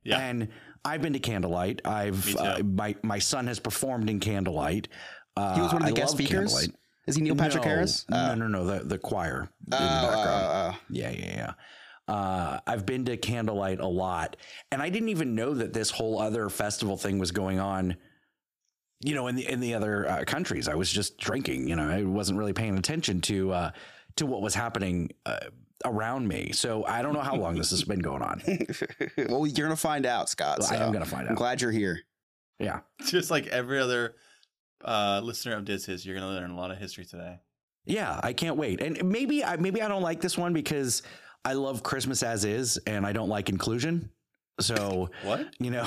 Yeah. 0.04 0.20
And 0.20 0.50
I've 0.86 1.02
been 1.02 1.14
to 1.14 1.20
candlelight. 1.20 1.82
I've 1.86 2.36
uh, 2.36 2.60
my 2.64 2.96
my 3.04 3.20
son 3.20 3.48
has 3.48 3.60
performed 3.60 4.10
in 4.10 4.20
candlelight. 4.20 4.88
Uh, 5.36 5.56
He 5.56 5.62
was 5.62 5.74
one 5.74 5.82
of 5.82 5.88
the 5.88 5.94
I 5.94 5.96
guest 5.96 6.14
speakers. 6.14 6.52
Candlelight. 6.54 6.70
Is 7.08 7.16
he 7.16 7.22
Neil 7.24 7.36
Patrick 7.36 7.64
no, 7.64 7.70
Harris? 7.70 8.06
No, 8.10 8.36
no, 8.36 8.48
no, 8.48 8.66
the 8.66 8.84
the 8.86 8.98
choir 9.00 9.50
in 9.66 9.72
the 9.72 9.78
Oh, 9.78 9.80
background. 9.80 10.46
oh, 10.46 10.72
oh. 10.76 10.80
Yeah, 10.92 11.10
yeah, 11.10 11.26
yeah. 11.26 11.54
Uh, 12.10 12.60
I've 12.66 12.86
been 12.86 13.06
to 13.06 13.18
Candlelight 13.18 13.80
a 13.80 13.88
lot, 13.88 14.36
and 14.72 14.82
I 14.82 14.90
didn't 14.90 15.10
even 15.10 15.36
know 15.36 15.54
that 15.54 15.74
this 15.74 15.92
whole 15.92 16.20
other 16.20 16.50
festival 16.50 16.98
thing 16.98 17.20
was 17.20 17.32
going 17.32 17.60
on. 17.60 17.96
You 19.02 19.16
know, 19.16 19.28
in 19.28 19.36
the 19.36 19.48
in 19.48 19.60
the 19.60 19.76
other 19.76 20.10
uh, 20.10 20.24
countries, 20.26 20.68
I 20.68 20.76
was 20.76 20.92
just 20.92 21.18
drinking. 21.20 21.68
You 21.70 21.76
know, 21.76 21.88
I 21.90 22.04
wasn't 22.04 22.40
really 22.40 22.54
paying 22.54 22.78
attention 22.78 23.22
to 23.22 23.52
uh, 23.52 23.72
to 24.18 24.26
what 24.26 24.42
was 24.42 24.56
happening 24.56 25.12
uh, 25.26 25.40
around 25.86 26.28
me. 26.28 26.52
So 26.52 26.84
I 26.86 27.02
don't 27.02 27.14
know 27.14 27.22
how 27.22 27.36
long 27.36 27.56
this 27.56 27.70
has 27.70 27.84
been 27.84 28.00
going 28.00 28.22
on. 28.22 28.42
well, 29.30 29.46
you're 29.46 29.68
gonna 29.68 29.76
find 29.78 30.06
out, 30.06 30.30
Scott. 30.30 30.60
I 30.72 30.78
am 30.78 30.92
gonna 30.92 31.06
find 31.06 31.24
out. 31.24 31.28
I'm 31.28 31.34
out. 31.34 31.38
glad 31.38 31.62
you're 31.62 31.72
here. 31.72 32.00
Yeah, 32.60 32.82
Just 33.06 33.32
like 33.32 33.48
every 33.48 33.80
other 33.80 34.16
uh, 34.84 35.22
listener 35.24 35.56
of 35.56 35.64
Diz 35.64 35.86
Hiz, 35.86 36.06
you're 36.06 36.18
going 36.18 36.30
to 36.30 36.34
learn 36.38 36.52
a 36.52 36.58
lot 36.58 36.72
of 36.72 36.78
history 36.78 37.06
today. 37.06 37.40
yeah. 37.86 38.20
I 38.22 38.34
can't 38.34 38.58
wait. 38.58 38.82
And 38.82 39.02
maybe 39.06 39.46
I 39.46 39.56
maybe 39.56 39.82
I 39.82 39.88
don't 39.88 40.02
like 40.02 40.20
this 40.20 40.38
one 40.38 40.52
because 40.52 41.02
I 41.46 41.54
love 41.54 41.84
Christmas 41.84 42.24
as 42.24 42.46
is, 42.46 42.78
and 42.86 43.06
I 43.06 43.14
don't 43.14 43.30
like 43.30 43.50
inclusion. 43.50 44.10
So 44.60 45.10
What? 45.24 45.48
you 45.60 45.72
know, 45.72 45.86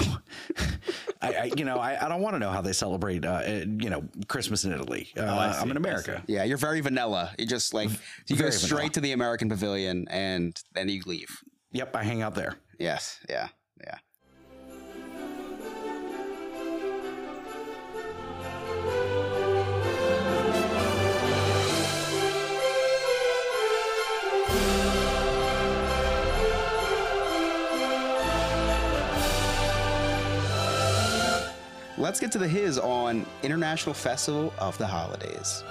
I, 1.22 1.32
I 1.34 1.50
you 1.56 1.64
know 1.64 1.76
I, 1.78 2.04
I 2.04 2.08
don't 2.08 2.22
want 2.22 2.34
to 2.34 2.38
know 2.38 2.50
how 2.50 2.62
they 2.62 2.72
celebrate 2.72 3.24
uh, 3.24 3.32
uh, 3.32 3.64
you 3.66 3.90
know 3.90 4.04
Christmas 4.28 4.64
in 4.64 4.72
Italy. 4.72 5.12
Uh, 5.16 5.22
Oh, 5.22 5.60
I'm 5.60 5.70
in 5.70 5.76
America. 5.76 6.22
Yeah, 6.26 6.44
you're 6.44 6.56
very 6.56 6.80
vanilla. 6.80 7.32
You 7.38 7.46
just 7.46 7.74
like 7.74 7.90
you 8.28 8.36
go 8.36 8.50
straight 8.50 8.70
vanilla. 8.70 8.90
to 8.90 9.00
the 9.00 9.12
American 9.12 9.48
Pavilion 9.48 10.06
and 10.10 10.58
then 10.74 10.88
you 10.88 11.02
leave. 11.06 11.30
Yep, 11.72 11.96
I 11.96 12.02
hang 12.02 12.22
out 12.22 12.34
there. 12.34 12.56
Yes, 12.78 13.20
yeah, 13.28 13.48
yeah. 13.82 13.98
Let's 32.02 32.18
get 32.18 32.32
to 32.32 32.38
the 32.38 32.48
his 32.48 32.80
on 32.80 33.24
International 33.44 33.94
Festival 33.94 34.52
of 34.58 34.76
the 34.76 34.88
Holidays. 34.88 35.62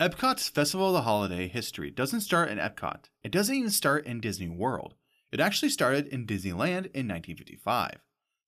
Epcot's 0.00 0.48
Festival 0.48 0.88
of 0.88 0.94
the 0.94 1.02
Holiday 1.02 1.46
history 1.46 1.92
doesn't 1.92 2.22
start 2.22 2.50
in 2.50 2.58
Epcot. 2.58 3.04
It 3.22 3.30
doesn't 3.30 3.54
even 3.54 3.70
start 3.70 4.04
in 4.04 4.18
Disney 4.18 4.48
World. 4.48 4.94
It 5.30 5.38
actually 5.38 5.68
started 5.68 6.08
in 6.08 6.26
Disneyland 6.26 6.90
in 6.90 7.06
1955. 7.06 7.98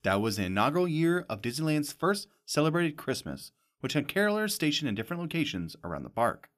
That 0.03 0.21
was 0.21 0.37
the 0.37 0.47
inaugural 0.47 0.89
year 0.89 1.27
of 1.29 1.43
Disneyland's 1.43 1.93
first 1.93 2.27
celebrated 2.45 2.97
Christmas, 2.97 3.53
which 3.79 3.93
had 3.93 4.09
carolers 4.09 4.51
stationed 4.51 4.89
in 4.89 4.97
different 4.97 5.23
locations 5.23 5.77
around 5.85 6.03
the 6.03 6.11
park. 6.11 6.51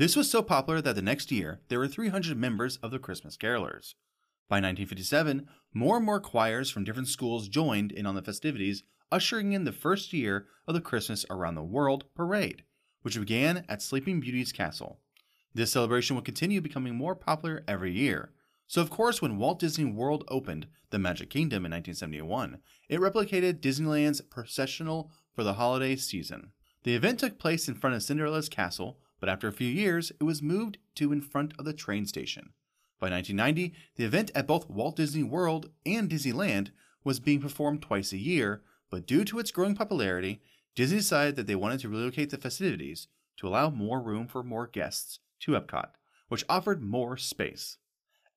This 0.00 0.16
was 0.16 0.30
so 0.30 0.40
popular 0.40 0.80
that 0.80 0.94
the 0.94 1.02
next 1.02 1.30
year 1.30 1.60
there 1.68 1.78
were 1.78 1.86
300 1.86 2.34
members 2.34 2.78
of 2.78 2.90
the 2.90 2.98
Christmas 2.98 3.36
Carolers. 3.36 3.96
By 4.48 4.56
1957, 4.56 5.46
more 5.74 5.98
and 5.98 6.06
more 6.06 6.20
choirs 6.20 6.70
from 6.70 6.84
different 6.84 7.08
schools 7.08 7.50
joined 7.50 7.92
in 7.92 8.06
on 8.06 8.14
the 8.14 8.22
festivities, 8.22 8.82
ushering 9.12 9.52
in 9.52 9.64
the 9.64 9.72
first 9.72 10.14
year 10.14 10.46
of 10.66 10.72
the 10.72 10.80
Christmas 10.80 11.26
Around 11.28 11.56
the 11.56 11.62
World 11.62 12.04
parade, 12.14 12.64
which 13.02 13.20
began 13.20 13.66
at 13.68 13.82
Sleeping 13.82 14.20
Beauty's 14.20 14.52
castle. 14.52 15.00
This 15.52 15.70
celebration 15.70 16.16
would 16.16 16.24
continue 16.24 16.62
becoming 16.62 16.94
more 16.94 17.14
popular 17.14 17.62
every 17.68 17.92
year. 17.92 18.32
So, 18.68 18.80
of 18.80 18.88
course, 18.88 19.20
when 19.20 19.36
Walt 19.36 19.58
Disney 19.58 19.84
World 19.84 20.24
opened 20.28 20.66
the 20.88 20.98
Magic 20.98 21.28
Kingdom 21.28 21.66
in 21.66 21.72
1971, 21.72 22.60
it 22.88 23.00
replicated 23.00 23.60
Disneyland's 23.60 24.22
processional 24.22 25.10
for 25.34 25.44
the 25.44 25.52
holiday 25.52 25.94
season. 25.94 26.52
The 26.84 26.94
event 26.94 27.18
took 27.18 27.38
place 27.38 27.68
in 27.68 27.74
front 27.74 27.96
of 27.96 28.02
Cinderella's 28.02 28.48
castle, 28.48 28.98
but 29.20 29.28
after 29.28 29.46
a 29.46 29.52
few 29.52 29.68
years, 29.68 30.10
it 30.18 30.24
was 30.24 30.42
moved 30.42 30.78
to 30.96 31.12
in 31.12 31.20
front 31.20 31.52
of 31.58 31.64
the 31.64 31.72
train 31.72 32.06
station. 32.06 32.52
By 32.98 33.10
1990, 33.10 33.74
the 33.96 34.04
event 34.04 34.30
at 34.34 34.46
both 34.46 34.68
Walt 34.68 34.96
Disney 34.96 35.22
World 35.22 35.70
and 35.86 36.10
Disneyland 36.10 36.70
was 37.04 37.20
being 37.20 37.40
performed 37.40 37.82
twice 37.82 38.12
a 38.12 38.18
year, 38.18 38.62
but 38.90 39.06
due 39.06 39.24
to 39.24 39.38
its 39.38 39.50
growing 39.50 39.74
popularity, 39.74 40.42
Disney 40.74 40.98
decided 40.98 41.36
that 41.36 41.46
they 41.46 41.54
wanted 41.54 41.80
to 41.80 41.88
relocate 41.88 42.30
the 42.30 42.38
festivities 42.38 43.08
to 43.38 43.48
allow 43.48 43.70
more 43.70 44.00
room 44.00 44.26
for 44.26 44.42
more 44.42 44.66
guests 44.66 45.20
to 45.40 45.52
Epcot, 45.52 45.90
which 46.28 46.44
offered 46.48 46.82
more 46.82 47.16
space. 47.16 47.78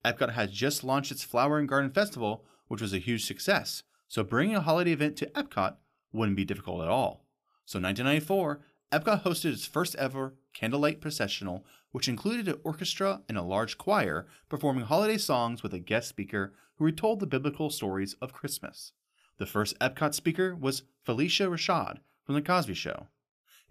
Epcot 0.06 0.32
had 0.32 0.52
just 0.52 0.84
launched 0.84 1.12
its 1.12 1.24
Flower 1.24 1.60
and 1.60 1.68
Garden 1.68 1.92
Festival, 1.92 2.46
which 2.68 2.82
was 2.82 2.94
a 2.94 3.00
huge 3.00 3.26
success, 3.26 3.84
so 4.08 4.24
bringing 4.24 4.56
a 4.56 4.62
holiday 4.62 4.92
event 4.92 5.18
to 5.18 5.26
Epcot 5.28 5.76
wouldn't 6.12 6.38
be 6.38 6.46
difficult 6.46 6.82
at 6.82 6.88
all. 6.88 7.26
So 7.66 7.78
in 7.78 7.84
1994, 7.84 8.62
Epcot 8.94 9.24
hosted 9.24 9.54
its 9.54 9.66
first 9.66 9.96
ever 9.96 10.36
candlelight 10.54 11.02
processional, 11.02 11.66
which 11.92 12.08
included 12.08 12.48
an 12.48 12.60
orchestra 12.64 13.24
and 13.28 13.40
a 13.40 13.42
large 13.42 13.80
choir 13.80 14.28
performing 14.50 14.86
holiday 14.86 15.18
songs 15.18 15.64
with 15.64 15.74
a 15.74 15.80
guest 15.80 16.08
speaker 16.08 16.54
who 16.78 16.86
retold 16.86 17.20
the 17.20 17.26
biblical 17.26 17.72
stories 17.72 18.14
of 18.22 18.34
Christmas. 18.34 18.92
The 19.40 19.48
first 19.48 19.80
Epcot 19.80 20.14
speaker 20.14 20.56
was 20.56 20.84
Phylicia 21.08 21.50
Rashad 21.50 22.02
from 22.24 22.36
The 22.36 22.44
Cosby 22.44 22.76
Show. 22.76 23.08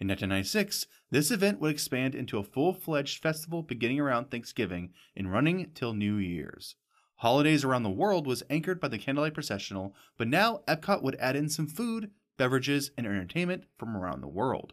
In 0.01 0.09
1996, 0.09 0.89
this 1.13 1.31
event 1.31 1.61
would 1.61 1.71
expand 1.71 2.17
into 2.17 2.39
a 2.39 2.43
full 2.43 2.75
fledged 2.75 3.23
festival 3.23 3.63
beginning 3.63 4.01
around 4.01 4.29
Thanksgiving 4.29 4.93
and 5.15 5.31
running 5.31 5.71
till 5.73 5.95
New 5.95 6.17
Year's. 6.17 6.75
Holidays 7.19 7.63
around 7.63 7.85
the 7.85 7.91
world 7.91 8.27
was 8.27 8.43
anchored 8.51 8.81
by 8.81 8.89
the 8.89 8.99
Candlelight 8.99 9.35
Processional, 9.35 9.95
but 10.19 10.27
now 10.27 10.63
Epcot 10.67 11.01
would 11.01 11.15
add 11.21 11.37
in 11.37 11.49
some 11.49 11.69
food, 11.69 12.11
beverages, 12.37 12.91
and 12.99 13.07
entertainment 13.07 13.67
from 13.79 13.97
around 13.97 14.21
the 14.21 14.27
world. 14.27 14.73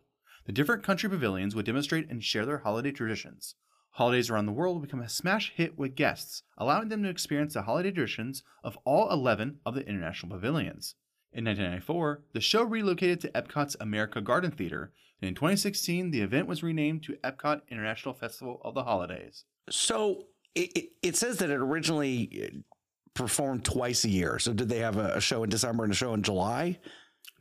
The 0.49 0.53
different 0.53 0.81
country 0.81 1.07
pavilions 1.07 1.53
would 1.53 1.67
demonstrate 1.67 2.09
and 2.09 2.23
share 2.23 2.43
their 2.43 2.57
holiday 2.57 2.91
traditions. 2.91 3.53
Holidays 3.91 4.31
around 4.31 4.47
the 4.47 4.51
world 4.51 4.77
would 4.77 4.87
become 4.87 5.03
a 5.03 5.07
smash 5.07 5.53
hit 5.55 5.77
with 5.77 5.93
guests, 5.93 6.41
allowing 6.57 6.89
them 6.89 7.03
to 7.03 7.09
experience 7.09 7.53
the 7.53 7.61
holiday 7.61 7.91
traditions 7.91 8.41
of 8.63 8.75
all 8.83 9.11
11 9.11 9.59
of 9.63 9.75
the 9.75 9.87
international 9.87 10.31
pavilions. 10.31 10.95
In 11.31 11.45
1994, 11.45 12.23
the 12.33 12.41
show 12.41 12.63
relocated 12.63 13.21
to 13.21 13.31
Epcot's 13.33 13.75
America 13.79 14.21
Garden 14.21 14.49
Theater, 14.49 14.91
and 15.21 15.29
in 15.29 15.35
2016, 15.35 16.09
the 16.09 16.21
event 16.21 16.47
was 16.47 16.63
renamed 16.63 17.03
to 17.03 17.17
Epcot 17.23 17.61
International 17.69 18.15
Festival 18.15 18.59
of 18.63 18.73
the 18.73 18.85
Holidays. 18.85 19.43
So 19.69 20.29
it, 20.55 20.71
it, 20.75 20.89
it 21.03 21.15
says 21.15 21.37
that 21.37 21.51
it 21.51 21.57
originally 21.57 22.49
uh, 22.51 22.57
performed 23.13 23.65
twice 23.65 24.03
a 24.03 24.09
year. 24.09 24.39
So 24.39 24.53
did 24.53 24.67
they 24.67 24.79
have 24.79 24.97
a, 24.97 25.17
a 25.17 25.21
show 25.21 25.43
in 25.43 25.51
December 25.51 25.83
and 25.83 25.93
a 25.93 25.95
show 25.95 26.15
in 26.15 26.23
July? 26.23 26.79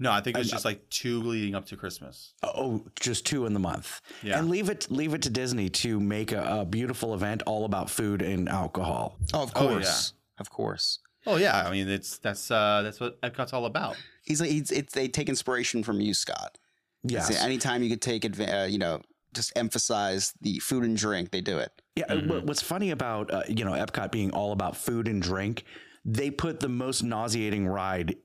No, 0.01 0.13
I 0.13 0.21
think 0.21 0.37
it 0.37 0.39
was 0.39 0.51
just 0.51 0.65
like 0.65 0.89
two 0.91 1.21
leading 1.23 1.57
up 1.57 1.67
to 1.67 1.77
Christmas. 1.77 2.33
Oh, 2.45 2.85
just 3.01 3.27
two 3.27 3.47
in 3.47 3.53
the 3.53 3.59
month. 3.59 4.01
Yeah. 4.23 4.39
And 4.39 4.49
leave 4.49 4.69
it 4.71 4.87
leave 4.91 5.13
it 5.13 5.23
to 5.23 5.31
Disney 5.31 5.69
to 5.71 5.99
make 5.99 6.31
a, 6.31 6.61
a 6.61 6.65
beautiful 6.65 7.15
event 7.15 7.43
all 7.47 7.65
about 7.65 7.91
food 7.91 8.23
and 8.23 8.49
alcohol. 8.49 9.19
Oh, 9.35 9.43
of 9.43 9.53
Oh, 9.57 9.63
yeah. 9.65 9.69
course, 9.71 10.13
of 10.39 10.51
course. 10.51 11.01
Oh 11.27 11.37
yeah, 11.37 11.65
I 11.67 11.71
mean 11.73 11.89
it's 11.89 12.19
that's 12.19 12.49
uh 12.51 12.83
that's 12.83 13.01
what 13.01 13.21
Epcot's 13.23 13.53
all 13.53 13.67
about. 13.67 13.97
He's 14.25 14.41
like 14.41 14.51
he's 14.51 14.71
it's 14.71 14.95
they 14.95 15.09
take 15.09 15.29
inspiration 15.29 15.83
from 15.83 16.01
you, 16.01 16.15
Scott. 16.15 16.57
Yes. 17.03 17.29
So 17.37 17.45
anytime 17.45 17.83
you 17.83 17.91
could 17.91 18.03
take 18.03 18.23
adva- 18.23 18.63
uh, 18.65 18.67
you 18.67 18.79
know, 18.79 19.03
just 19.35 19.53
emphasize 19.57 20.33
the 20.41 20.59
food 20.61 20.85
and 20.85 20.97
drink, 20.97 21.33
they 21.33 21.41
do 21.41 21.59
it. 21.59 21.73
Yeah, 21.97 22.15
what- 22.15 22.45
what's 22.45 22.63
funny 22.63 22.91
about 22.91 23.33
uh, 23.33 23.43
you 23.49 23.65
know 23.65 23.73
Epcot 23.73 24.13
being 24.13 24.31
all 24.31 24.53
about 24.53 24.77
food 24.77 25.09
and 25.09 25.21
drink, 25.21 25.65
they 26.05 26.31
put 26.31 26.61
the 26.61 26.69
most 26.69 27.03
nauseating 27.03 27.67
ride, 27.67 28.13
or 28.13 28.17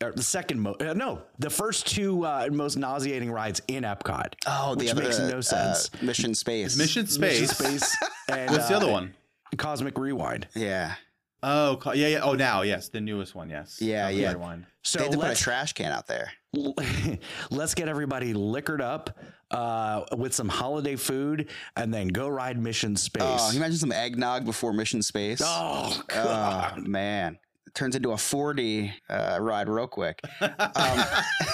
the 0.00 0.22
second 0.22 0.60
most, 0.60 0.80
uh, 0.82 0.94
no, 0.94 1.22
the 1.38 1.50
first 1.50 1.86
two 1.88 2.24
uh, 2.24 2.48
most 2.52 2.76
nauseating 2.76 3.30
rides 3.30 3.60
in 3.68 3.82
Epcot. 3.82 4.34
Oh, 4.46 4.76
which 4.76 4.94
makes 4.94 5.18
no 5.18 5.40
sense. 5.40 5.90
Mission 6.02 6.34
Space. 6.34 6.76
Mission 6.78 7.06
Space. 7.06 7.40
Mission 7.40 7.48
Space 7.48 7.96
and 8.28 8.50
What's 8.50 8.68
the 8.68 8.74
uh, 8.74 8.78
other 8.78 8.90
one? 8.90 9.14
Cosmic 9.56 9.98
Rewind. 9.98 10.46
Yeah, 10.54 10.94
Oh 11.42 11.78
co- 11.80 11.92
yeah, 11.92 12.08
yeah. 12.08 12.20
Oh 12.22 12.34
now, 12.34 12.62
yes, 12.62 12.88
the 12.88 13.00
newest 13.00 13.34
one. 13.34 13.48
Yes. 13.50 13.78
Yeah, 13.80 14.06
Cosmic 14.06 14.22
yeah. 14.22 14.32
Rewind. 14.32 14.66
So 14.82 14.98
they 14.98 15.04
had 15.06 15.12
to 15.12 15.18
put 15.18 15.30
a 15.30 15.34
trash 15.36 15.72
can 15.72 15.90
out 15.92 16.06
there. 16.06 16.30
let's 17.50 17.74
get 17.74 17.88
everybody 17.88 18.34
liquored 18.34 18.80
up 18.80 19.18
uh, 19.50 20.04
with 20.16 20.34
some 20.34 20.48
holiday 20.48 20.96
food, 20.96 21.48
and 21.76 21.92
then 21.92 22.08
go 22.08 22.28
ride 22.28 22.58
Mission 22.58 22.94
Space. 22.96 23.22
Oh, 23.24 23.46
can 23.46 23.54
you 23.54 23.60
imagine 23.60 23.78
some 23.78 23.92
eggnog 23.92 24.44
before 24.44 24.72
Mission 24.72 25.02
Space? 25.02 25.40
Oh, 25.44 25.90
Oh, 25.96 26.02
God. 26.08 26.86
man. 26.86 27.38
It 27.68 27.74
turns 27.74 27.94
into 27.94 28.12
a 28.12 28.16
4D 28.16 28.90
uh, 29.10 29.38
ride 29.42 29.68
real 29.68 29.86
quick. 29.86 30.20
Um, 30.40 30.98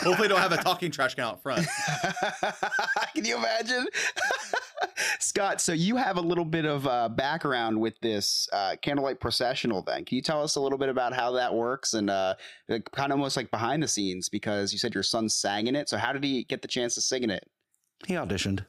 Hopefully, 0.02 0.28
don't 0.28 0.40
have 0.40 0.52
a 0.52 0.58
talking 0.58 0.90
trash 0.90 1.14
can 1.14 1.24
out 1.24 1.42
front. 1.42 1.66
Can 3.14 3.24
you 3.24 3.36
imagine? 3.36 3.86
Scott, 5.18 5.60
so 5.60 5.72
you 5.72 5.96
have 5.96 6.16
a 6.16 6.20
little 6.20 6.44
bit 6.44 6.66
of 6.66 6.86
uh, 6.86 7.08
background 7.08 7.80
with 7.80 7.98
this 8.00 8.48
uh, 8.52 8.76
candlelight 8.82 9.18
processional 9.18 9.82
then. 9.82 10.04
Can 10.04 10.16
you 10.16 10.22
tell 10.22 10.42
us 10.42 10.56
a 10.56 10.60
little 10.60 10.78
bit 10.78 10.88
about 10.88 11.14
how 11.14 11.32
that 11.32 11.54
works 11.54 11.94
and 11.94 12.10
uh, 12.10 12.34
like, 12.68 12.90
kind 12.92 13.12
of 13.12 13.18
almost 13.18 13.36
like 13.36 13.50
behind 13.50 13.82
the 13.82 13.88
scenes 13.88 14.28
because 14.28 14.72
you 14.72 14.78
said 14.78 14.94
your 14.94 15.02
son 15.02 15.28
sang 15.28 15.66
in 15.66 15.76
it. 15.76 15.88
So 15.88 15.96
how 15.96 16.12
did 16.12 16.22
he 16.22 16.44
get 16.44 16.60
the 16.60 16.68
chance 16.68 16.94
to 16.96 17.00
sing 17.00 17.22
in 17.22 17.30
it? 17.30 17.48
he 18.06 18.14
auditioned. 18.14 18.64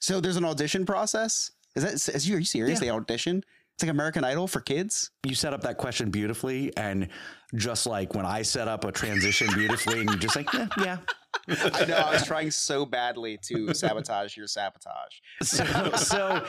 So 0.00 0.20
there's 0.20 0.36
an 0.36 0.44
audition 0.44 0.84
process? 0.86 1.52
Is 1.76 1.84
that 1.84 2.14
is 2.14 2.28
you 2.28 2.36
are 2.36 2.38
you 2.40 2.44
serious? 2.44 2.80
Yeah. 2.80 2.86
They 2.86 2.90
audition? 2.90 3.44
It's 3.78 3.84
like 3.84 3.92
American 3.92 4.24
Idol 4.24 4.48
for 4.48 4.60
kids? 4.60 5.12
you 5.24 5.36
set 5.36 5.52
up 5.52 5.60
that 5.60 5.78
question 5.78 6.10
beautifully 6.10 6.76
and 6.76 7.06
just 7.54 7.86
like 7.86 8.12
when 8.14 8.26
i 8.26 8.42
set 8.42 8.66
up 8.66 8.84
a 8.84 8.90
transition 8.90 9.46
beautifully 9.54 10.00
and 10.00 10.10
you 10.10 10.16
just 10.16 10.34
like 10.34 10.52
yeah, 10.52 10.66
yeah. 10.82 10.98
I 11.48 11.84
know 11.86 11.94
I 11.96 12.12
was 12.12 12.26
trying 12.26 12.50
so 12.50 12.84
badly 12.84 13.38
to 13.44 13.72
sabotage 13.74 14.36
your 14.36 14.48
sabotage. 14.48 15.12
so 15.44 15.64
so 15.94 16.44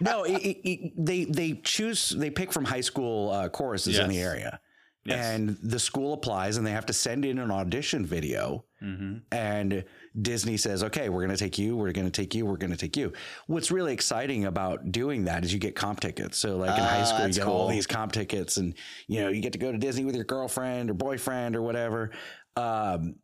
no 0.00 0.24
it, 0.24 0.32
it, 0.42 0.68
it- 0.68 0.92
they 0.98 1.24
they 1.24 1.54
choose 1.64 2.10
they 2.10 2.28
pick 2.30 2.52
from 2.52 2.66
high 2.66 2.82
school 2.82 3.30
uh, 3.30 3.48
choruses 3.48 3.98
in 3.98 4.08
the 4.10 4.20
area 4.20 4.60
Yes. 5.06 5.24
and 5.26 5.56
the 5.62 5.78
school 5.78 6.12
applies 6.14 6.56
and 6.58 6.66
they 6.66 6.70
have 6.72 6.86
to 6.86 6.92
send 6.94 7.24
in 7.24 7.38
an 7.38 7.50
audition 7.50 8.04
video 8.04 8.64
hmm 8.80 9.18
and 9.32 9.84
Disney 10.20 10.56
says, 10.56 10.84
okay, 10.84 11.08
we're 11.08 11.24
going 11.24 11.36
to 11.36 11.42
take 11.42 11.58
you, 11.58 11.76
we're 11.76 11.90
going 11.90 12.06
to 12.06 12.10
take 12.10 12.34
you, 12.34 12.46
we're 12.46 12.56
going 12.56 12.70
to 12.70 12.76
take 12.76 12.96
you. 12.96 13.12
What's 13.46 13.70
really 13.70 13.92
exciting 13.92 14.44
about 14.44 14.92
doing 14.92 15.24
that 15.24 15.44
is 15.44 15.52
you 15.52 15.58
get 15.58 15.74
comp 15.74 16.00
tickets. 16.00 16.38
So, 16.38 16.56
like 16.56 16.78
in 16.78 16.84
high 16.84 17.00
Ah, 17.00 17.04
school, 17.04 17.26
you 17.26 17.34
get 17.34 17.46
all 17.46 17.68
these 17.68 17.86
comp 17.86 18.12
tickets, 18.12 18.56
and 18.56 18.74
you 19.08 19.20
know, 19.20 19.28
you 19.28 19.40
get 19.40 19.52
to 19.54 19.58
go 19.58 19.72
to 19.72 19.78
Disney 19.78 20.04
with 20.04 20.14
your 20.14 20.24
girlfriend 20.24 20.90
or 20.90 20.94
boyfriend 20.94 21.56
or 21.56 21.62
whatever. 21.62 22.12
Um, 22.56 23.16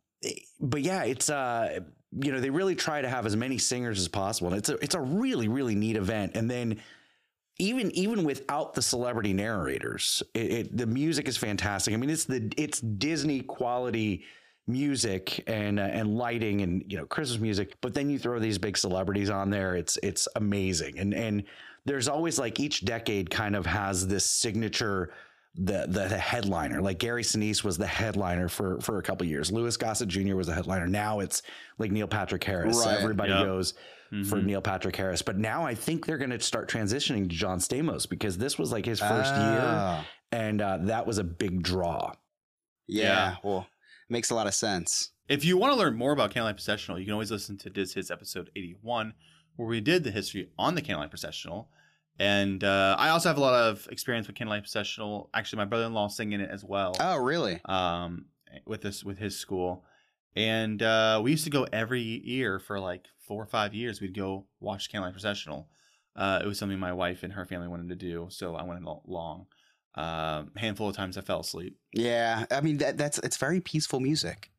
but 0.59 0.81
yeah, 0.81 1.03
it's 1.03 1.29
uh, 1.29 1.79
you 2.11 2.31
know, 2.31 2.41
they 2.41 2.49
really 2.49 2.75
try 2.75 3.01
to 3.01 3.09
have 3.09 3.25
as 3.25 3.37
many 3.37 3.57
singers 3.57 3.99
as 3.99 4.07
possible, 4.09 4.49
and 4.49 4.57
it's 4.57 4.69
a 4.69 4.75
it's 4.83 4.95
a 4.95 5.01
really 5.01 5.47
really 5.47 5.75
neat 5.75 5.95
event. 5.95 6.35
And 6.35 6.51
then 6.51 6.81
even 7.57 7.91
even 7.91 8.23
without 8.23 8.73
the 8.73 8.81
celebrity 8.81 9.33
narrators, 9.33 10.21
it, 10.33 10.51
it 10.51 10.77
the 10.77 10.85
music 10.85 11.27
is 11.27 11.37
fantastic. 11.37 11.93
I 11.93 11.97
mean, 11.97 12.09
it's 12.09 12.25
the 12.25 12.51
it's 12.57 12.81
Disney 12.81 13.41
quality 13.41 14.25
music 14.71 15.43
and 15.47 15.79
uh, 15.79 15.83
and 15.83 16.17
lighting 16.17 16.61
and 16.61 16.83
you 16.91 16.97
know 16.97 17.05
Christmas 17.05 17.39
music. 17.39 17.75
But 17.81 17.93
then 17.93 18.09
you 18.09 18.17
throw 18.19 18.39
these 18.39 18.57
big 18.57 18.77
celebrities 18.77 19.29
on 19.29 19.49
there. 19.49 19.75
It's 19.75 19.97
it's 20.03 20.27
amazing. 20.35 20.99
And 20.99 21.13
and 21.13 21.43
there's 21.85 22.07
always 22.07 22.37
like 22.39 22.59
each 22.59 22.85
decade 22.85 23.29
kind 23.29 23.55
of 23.55 23.65
has 23.65 24.07
this 24.07 24.25
signature. 24.25 25.11
The, 25.55 25.85
the 25.85 26.07
the 26.07 26.17
headliner 26.17 26.81
like 26.81 26.97
Gary 26.97 27.23
Sinise 27.23 27.61
was 27.61 27.77
the 27.77 27.85
headliner 27.85 28.47
for 28.47 28.79
for 28.79 28.99
a 28.99 29.03
couple 29.03 29.27
years. 29.27 29.51
Louis 29.51 29.75
Gossett 29.75 30.07
Jr. 30.07 30.35
was 30.37 30.47
the 30.47 30.53
headliner. 30.53 30.87
Now 30.87 31.19
it's 31.19 31.41
like 31.77 31.91
Neil 31.91 32.07
Patrick 32.07 32.41
Harris. 32.41 32.81
So 32.81 32.89
everybody 32.89 33.33
Yep. 33.33 33.45
goes 33.45 33.73
for 34.29 34.37
Mhm. 34.37 34.45
Neil 34.45 34.61
Patrick 34.61 34.95
Harris. 34.95 35.21
But 35.21 35.37
now 35.37 35.65
I 35.65 35.75
think 35.75 36.05
they're 36.05 36.17
going 36.17 36.29
to 36.31 36.39
start 36.39 36.69
transitioning 36.69 37.23
to 37.29 37.35
John 37.35 37.59
Stamos 37.59 38.07
because 38.07 38.37
this 38.37 38.57
was 38.57 38.71
like 38.71 38.85
his 38.85 39.01
first 39.01 39.33
year, 39.35 39.61
Ah, 39.61 40.05
and 40.31 40.61
uh, 40.61 40.77
that 40.83 41.05
was 41.05 41.17
a 41.17 41.23
big 41.25 41.61
draw. 41.63 42.13
Yeah, 42.87 43.03
Yeah. 43.03 43.35
well, 43.43 43.67
makes 44.11 44.29
a 44.29 44.35
lot 44.35 44.47
of 44.47 44.53
sense. 44.53 45.11
If 45.27 45.45
you 45.45 45.57
want 45.57 45.73
to 45.73 45.79
learn 45.79 45.95
more 45.95 46.11
about 46.11 46.31
Candlelight 46.31 46.57
Processional, 46.57 46.99
you 46.99 47.05
can 47.05 47.13
always 47.13 47.31
listen 47.31 47.57
to 47.59 47.69
Diz 47.69 47.93
Hiz 47.93 48.11
episode 48.11 48.49
81, 48.55 49.13
where 49.55 49.67
we 49.67 49.79
did 49.79 50.03
the 50.03 50.11
history 50.11 50.49
on 50.59 50.75
the 50.75 50.81
Candlelight 50.81 51.09
Processional. 51.09 51.69
And 52.19 52.63
uh, 52.63 52.95
I 52.99 53.09
also 53.09 53.29
have 53.29 53.37
a 53.37 53.41
lot 53.41 53.53
of 53.53 53.87
experience 53.89 54.27
with 54.27 54.35
Candlelight 54.35 54.63
Processional. 54.63 55.29
Actually, 55.33 55.57
my 55.57 55.65
brother-in-law 55.65 56.09
sang 56.09 56.33
in 56.33 56.41
it 56.41 56.49
as 56.51 56.63
well. 56.63 56.95
Oh, 56.99 57.17
really? 57.17 57.61
um, 57.65 58.25
with 58.65 58.81
this 58.81 59.01
with 59.03 59.17
his 59.17 59.37
school, 59.37 59.85
and 60.35 60.83
uh, 60.83 61.21
we 61.23 61.31
used 61.31 61.45
to 61.45 61.49
go 61.49 61.65
every 61.71 62.01
year 62.01 62.59
for 62.59 62.81
like 62.81 63.05
four 63.17 63.41
or 63.41 63.45
five 63.45 63.73
years. 63.73 64.01
We'd 64.01 64.13
go 64.13 64.45
watch 64.59 64.91
Candlelight 64.91 65.13
Processional. 65.13 65.69
Uh, 66.17 66.41
it 66.43 66.47
was 66.47 66.59
something 66.59 66.77
my 66.77 66.91
wife 66.91 67.23
and 67.23 67.31
her 67.31 67.45
family 67.45 67.69
wanted 67.69 67.87
to 67.87 67.95
do, 67.95 68.27
so 68.29 68.55
I 68.55 68.63
went 68.63 68.83
along. 68.83 69.47
Um, 69.95 70.51
handful 70.55 70.87
of 70.89 70.95
times 70.95 71.17
I 71.17 71.21
fell 71.21 71.41
asleep, 71.41 71.77
Yeah, 71.93 72.45
I 72.49 72.61
mean 72.61 72.77
that 72.77 72.97
that's 72.97 73.17
it's 73.19 73.35
very 73.37 73.59
peaceful 73.59 73.99
music. 73.99 74.49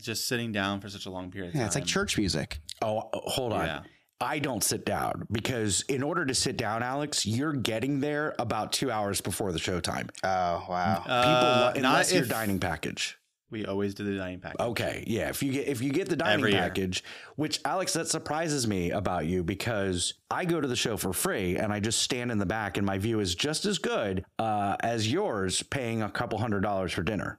just 0.00 0.26
sitting 0.28 0.52
down 0.52 0.80
for 0.80 0.88
such 0.88 1.06
a 1.06 1.10
long 1.10 1.30
period. 1.30 1.50
Of 1.50 1.56
Yeah, 1.56 1.66
it's 1.66 1.74
like 1.74 1.84
church 1.84 2.16
music. 2.16 2.60
Oh, 2.82 3.08
hold 3.12 3.52
on. 3.52 3.66
Yeah. 3.66 3.80
I 4.20 4.38
don't 4.38 4.64
sit 4.64 4.84
down 4.84 5.26
because 5.30 5.82
in 5.82 6.02
order 6.02 6.24
to 6.26 6.34
sit 6.34 6.56
down, 6.56 6.82
Alex, 6.82 7.24
you're 7.26 7.52
getting 7.52 8.00
there 8.00 8.34
about 8.38 8.72
two 8.72 8.90
hours 8.90 9.20
before 9.20 9.52
the 9.52 9.58
showtime. 9.58 10.08
Oh 10.24 10.64
wow. 10.68 10.96
People, 11.02 11.12
Uh, 11.12 11.60
lo- 11.60 11.66
not 11.66 11.76
unless 11.76 12.12
your 12.12 12.24
dining 12.24 12.58
package. 12.60 13.18
We 13.50 13.64
always 13.64 13.94
do 13.94 14.04
the 14.04 14.16
dining 14.16 14.40
package. 14.40 14.60
Okay, 14.60 15.04
yeah. 15.06 15.28
If 15.30 15.42
you 15.42 15.52
get 15.52 15.68
if 15.68 15.80
you 15.80 15.90
get 15.90 16.08
the 16.10 16.16
dining 16.16 16.34
Every 16.40 16.52
year. 16.52 16.60
package, 16.60 17.02
which 17.36 17.60
Alex, 17.64 17.94
that 17.94 18.06
surprises 18.08 18.66
me 18.66 18.90
about 18.90 19.24
you 19.26 19.42
because 19.42 20.14
I 20.30 20.44
go 20.44 20.60
to 20.60 20.68
the 20.68 20.76
show 20.76 20.96
for 20.98 21.12
free 21.14 21.56
and 21.56 21.72
I 21.72 21.80
just 21.80 22.02
stand 22.02 22.30
in 22.30 22.36
the 22.38 22.44
back 22.46 22.76
and 22.76 22.84
my 22.84 22.98
view 22.98 23.20
is 23.20 23.34
just 23.34 23.64
as 23.64 23.78
good 23.78 24.24
uh, 24.38 24.76
as 24.80 25.10
yours, 25.10 25.62
paying 25.62 26.02
a 26.02 26.10
couple 26.10 26.38
hundred 26.38 26.60
dollars 26.60 26.92
for 26.92 27.02
dinner. 27.02 27.38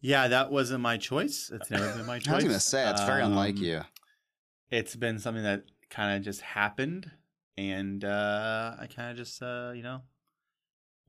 Yeah, 0.00 0.28
that 0.28 0.50
wasn't 0.50 0.80
my 0.80 0.96
choice. 0.96 1.50
It's 1.52 1.70
never 1.70 1.92
been 1.94 2.06
my 2.06 2.18
choice. 2.18 2.28
I 2.32 2.34
was 2.36 2.44
gonna 2.44 2.60
say 2.60 2.88
it's 2.88 3.04
very 3.04 3.22
unlike 3.22 3.56
Um, 3.56 3.62
you. 3.62 3.80
It's 4.70 4.96
been 4.96 5.18
something 5.18 5.42
that 5.44 5.64
kind 5.90 6.16
of 6.16 6.22
just 6.24 6.40
happened, 6.40 7.10
and 7.56 8.02
uh, 8.04 8.74
I 8.80 8.86
kind 8.86 9.10
of 9.10 9.16
just 9.18 9.42
uh, 9.42 9.72
you 9.74 9.82
know, 9.82 10.00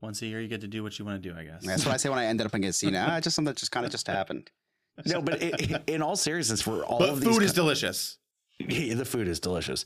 once 0.00 0.22
a 0.22 0.26
year 0.26 0.40
you 0.40 0.48
get 0.48 0.60
to 0.60 0.68
do 0.68 0.82
what 0.82 0.98
you 0.98 1.04
want 1.04 1.22
to 1.22 1.28
do. 1.32 1.36
I 1.36 1.44
guess. 1.44 1.64
That's 1.64 1.84
what 1.84 1.94
I 1.94 1.96
say 1.96 2.08
when 2.08 2.18
I 2.18 2.26
ended 2.26 2.46
up 2.46 2.54
in 2.54 2.62
casino. 2.62 3.04
Ah, 3.08 3.20
just 3.20 3.36
something 3.36 3.52
that 3.52 3.58
just 3.58 3.72
kind 3.72 3.84
of 3.86 3.92
just 3.92 4.06
happened. 4.06 4.50
No, 5.04 5.20
but 5.20 5.42
i 5.42 5.52
in 5.86 6.00
all 6.00 6.16
seriousness, 6.16 6.62
for 6.62 6.82
all 6.82 6.98
but 6.98 7.10
of 7.10 7.22
food 7.22 7.34
these 7.42 7.50
is 7.50 7.52
delicious. 7.52 8.16
Yeah, 8.58 8.94
the 8.94 9.04
food 9.04 9.28
is 9.28 9.40
delicious. 9.40 9.84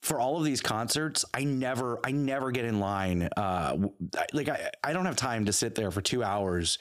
For 0.00 0.18
all 0.18 0.38
of 0.38 0.44
these 0.44 0.62
concerts, 0.62 1.26
I 1.34 1.44
never, 1.44 1.98
I 2.02 2.12
never 2.12 2.50
get 2.52 2.64
in 2.64 2.80
line. 2.80 3.28
Uh, 3.36 3.70
w- 3.72 3.92
I- 4.16 4.24
like 4.32 4.48
I, 4.48 4.70
I 4.82 4.94
don't 4.94 5.04
have 5.04 5.16
time 5.16 5.44
to 5.44 5.52
sit 5.52 5.74
there 5.74 5.90
for 5.90 6.00
two 6.00 6.22
hours 6.24 6.78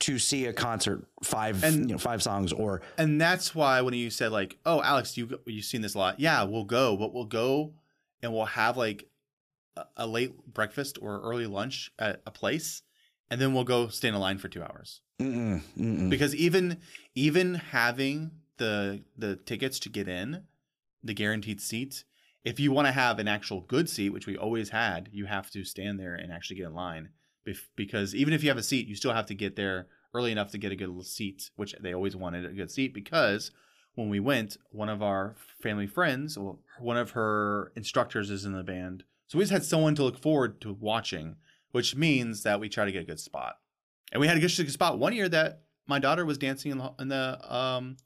to 0.00 0.18
see 0.18 0.46
a 0.46 0.54
concert 0.54 1.06
five 1.22 1.62
And- 1.64 1.80
you 1.90 1.94
know, 1.96 1.98
five 1.98 2.22
songs 2.22 2.50
or 2.54 2.80
and 2.96 3.20
that's 3.20 3.54
why 3.54 3.82
when 3.82 3.92
you 3.92 4.08
said 4.08 4.32
like, 4.32 4.56
"Oh, 4.64 4.80
Alex, 4.82 5.18
you 5.18 5.38
you've 5.44 5.66
seen 5.66 5.82
this 5.82 5.94
a 5.94 5.98
lot." 5.98 6.18
Yeah, 6.20 6.44
we'll 6.44 6.64
go, 6.64 6.96
but 6.96 7.12
we'll 7.12 7.26
go 7.26 7.74
and 8.22 8.32
we'll 8.32 8.46
have 8.46 8.78
like 8.78 9.04
a, 9.96 10.06
late 10.06 10.52
breakfast 10.52 10.98
or 11.00 11.20
early 11.20 11.46
lunch 11.46 11.90
at 11.98 12.22
a 12.26 12.30
place, 12.30 12.82
and 13.30 13.40
then 13.40 13.54
we'll 13.54 13.64
go 13.64 13.88
stand 13.88 14.14
in 14.14 14.20
line 14.20 14.38
for 14.38 14.48
two 14.48 14.62
hours. 14.62 15.00
mm-mm, 15.20 15.60
mm-mm. 15.78 16.10
Because 16.10 16.34
even 16.34 16.78
even 17.14 17.54
having 17.54 18.30
the 18.56 19.02
the 19.16 19.36
tickets 19.36 19.78
to 19.80 19.88
get 19.88 20.08
in, 20.08 20.44
the 21.02 21.14
guaranteed 21.14 21.60
seats, 21.60 22.04
if 22.44 22.58
you 22.58 22.72
want 22.72 22.86
to 22.86 22.92
have 22.92 23.18
an 23.18 23.28
actual 23.28 23.60
good 23.60 23.88
seat, 23.88 24.10
which 24.10 24.26
we 24.26 24.36
always 24.36 24.70
had, 24.70 25.08
you 25.12 25.26
have 25.26 25.50
to 25.50 25.64
stand 25.64 25.98
there 25.98 26.14
and 26.14 26.32
actually 26.32 26.56
get 26.56 26.66
in 26.66 26.74
line. 26.74 27.10
Bef- 27.46 27.66
Because 27.76 28.14
even 28.14 28.32
if 28.32 28.42
you 28.42 28.48
have 28.48 28.58
a 28.58 28.62
seat, 28.62 28.86
you 28.86 28.94
still 28.94 29.12
have 29.12 29.26
to 29.26 29.34
get 29.34 29.56
there 29.56 29.86
early 30.14 30.32
enough 30.32 30.50
to 30.52 30.58
get 30.58 30.72
a 30.72 30.76
good 30.76 31.04
seat, 31.04 31.50
which 31.56 31.74
they 31.80 31.94
always 31.94 32.16
wanted 32.16 32.46
a 32.46 32.52
good 32.52 32.70
seat. 32.70 32.94
Because 32.94 33.50
when 33.94 34.08
we 34.08 34.20
went, 34.20 34.56
one 34.70 34.88
of 34.88 35.02
our 35.02 35.34
family 35.60 35.86
friends, 35.86 36.38
well, 36.38 36.60
one 36.78 36.96
of 36.96 37.10
her 37.10 37.72
instructors 37.76 38.30
is 38.30 38.44
in 38.44 38.52
the 38.52 38.62
band, 38.62 39.04
so 39.28 39.38
we 39.38 39.42
just 39.44 39.52
had 39.52 39.64
someone 39.64 39.94
to 39.94 40.02
look 40.02 40.18
forward 40.18 40.60
to 40.62 40.72
watching, 40.72 41.36
which 41.70 41.94
means 41.94 42.42
that 42.42 42.58
we 42.58 42.68
try 42.68 42.84
to 42.84 42.92
get 42.92 43.02
a 43.02 43.06
good 43.06 43.20
spot. 43.20 43.56
And 44.10 44.20
we 44.20 44.26
had 44.26 44.36
a 44.36 44.40
good, 44.40 44.54
good 44.56 44.72
spot 44.72 44.98
one 44.98 45.14
year 45.14 45.28
that 45.28 45.62
my 45.86 45.98
daughter 45.98 46.24
was 46.24 46.38
dancing 46.38 46.72
in 46.72 46.78
the, 46.78 46.92
in 46.98 47.08
the 47.08 47.54
um 47.54 47.96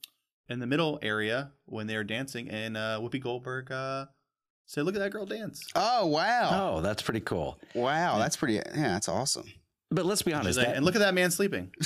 in 0.49 0.59
the 0.59 0.67
middle 0.67 0.99
area 1.01 1.53
when 1.65 1.87
they 1.87 1.97
were 1.97 2.05
dancing, 2.05 2.51
and 2.51 2.77
uh, 2.77 2.99
Whoopi 3.01 3.21
Goldberg 3.21 3.71
uh, 3.71 4.07
said, 4.67 4.85
"Look 4.85 4.95
at 4.95 4.99
that 4.99 5.11
girl 5.11 5.25
dance." 5.25 5.65
Oh 5.75 6.07
wow, 6.07 6.77
oh 6.77 6.81
that's 6.81 7.03
pretty 7.03 7.21
cool 7.21 7.59
wow, 7.75 8.19
that's 8.19 8.37
pretty. 8.37 8.55
Yeah, 8.55 8.63
that's 8.75 9.09
awesome. 9.09 9.47
But 9.93 10.05
let's 10.07 10.23
be 10.23 10.33
honest 10.33 10.59
like, 10.59 10.67
that, 10.69 10.77
and 10.77 10.85
look 10.85 10.95
at 10.97 11.01
that 11.01 11.15
man 11.15 11.31
sleeping. 11.31 11.71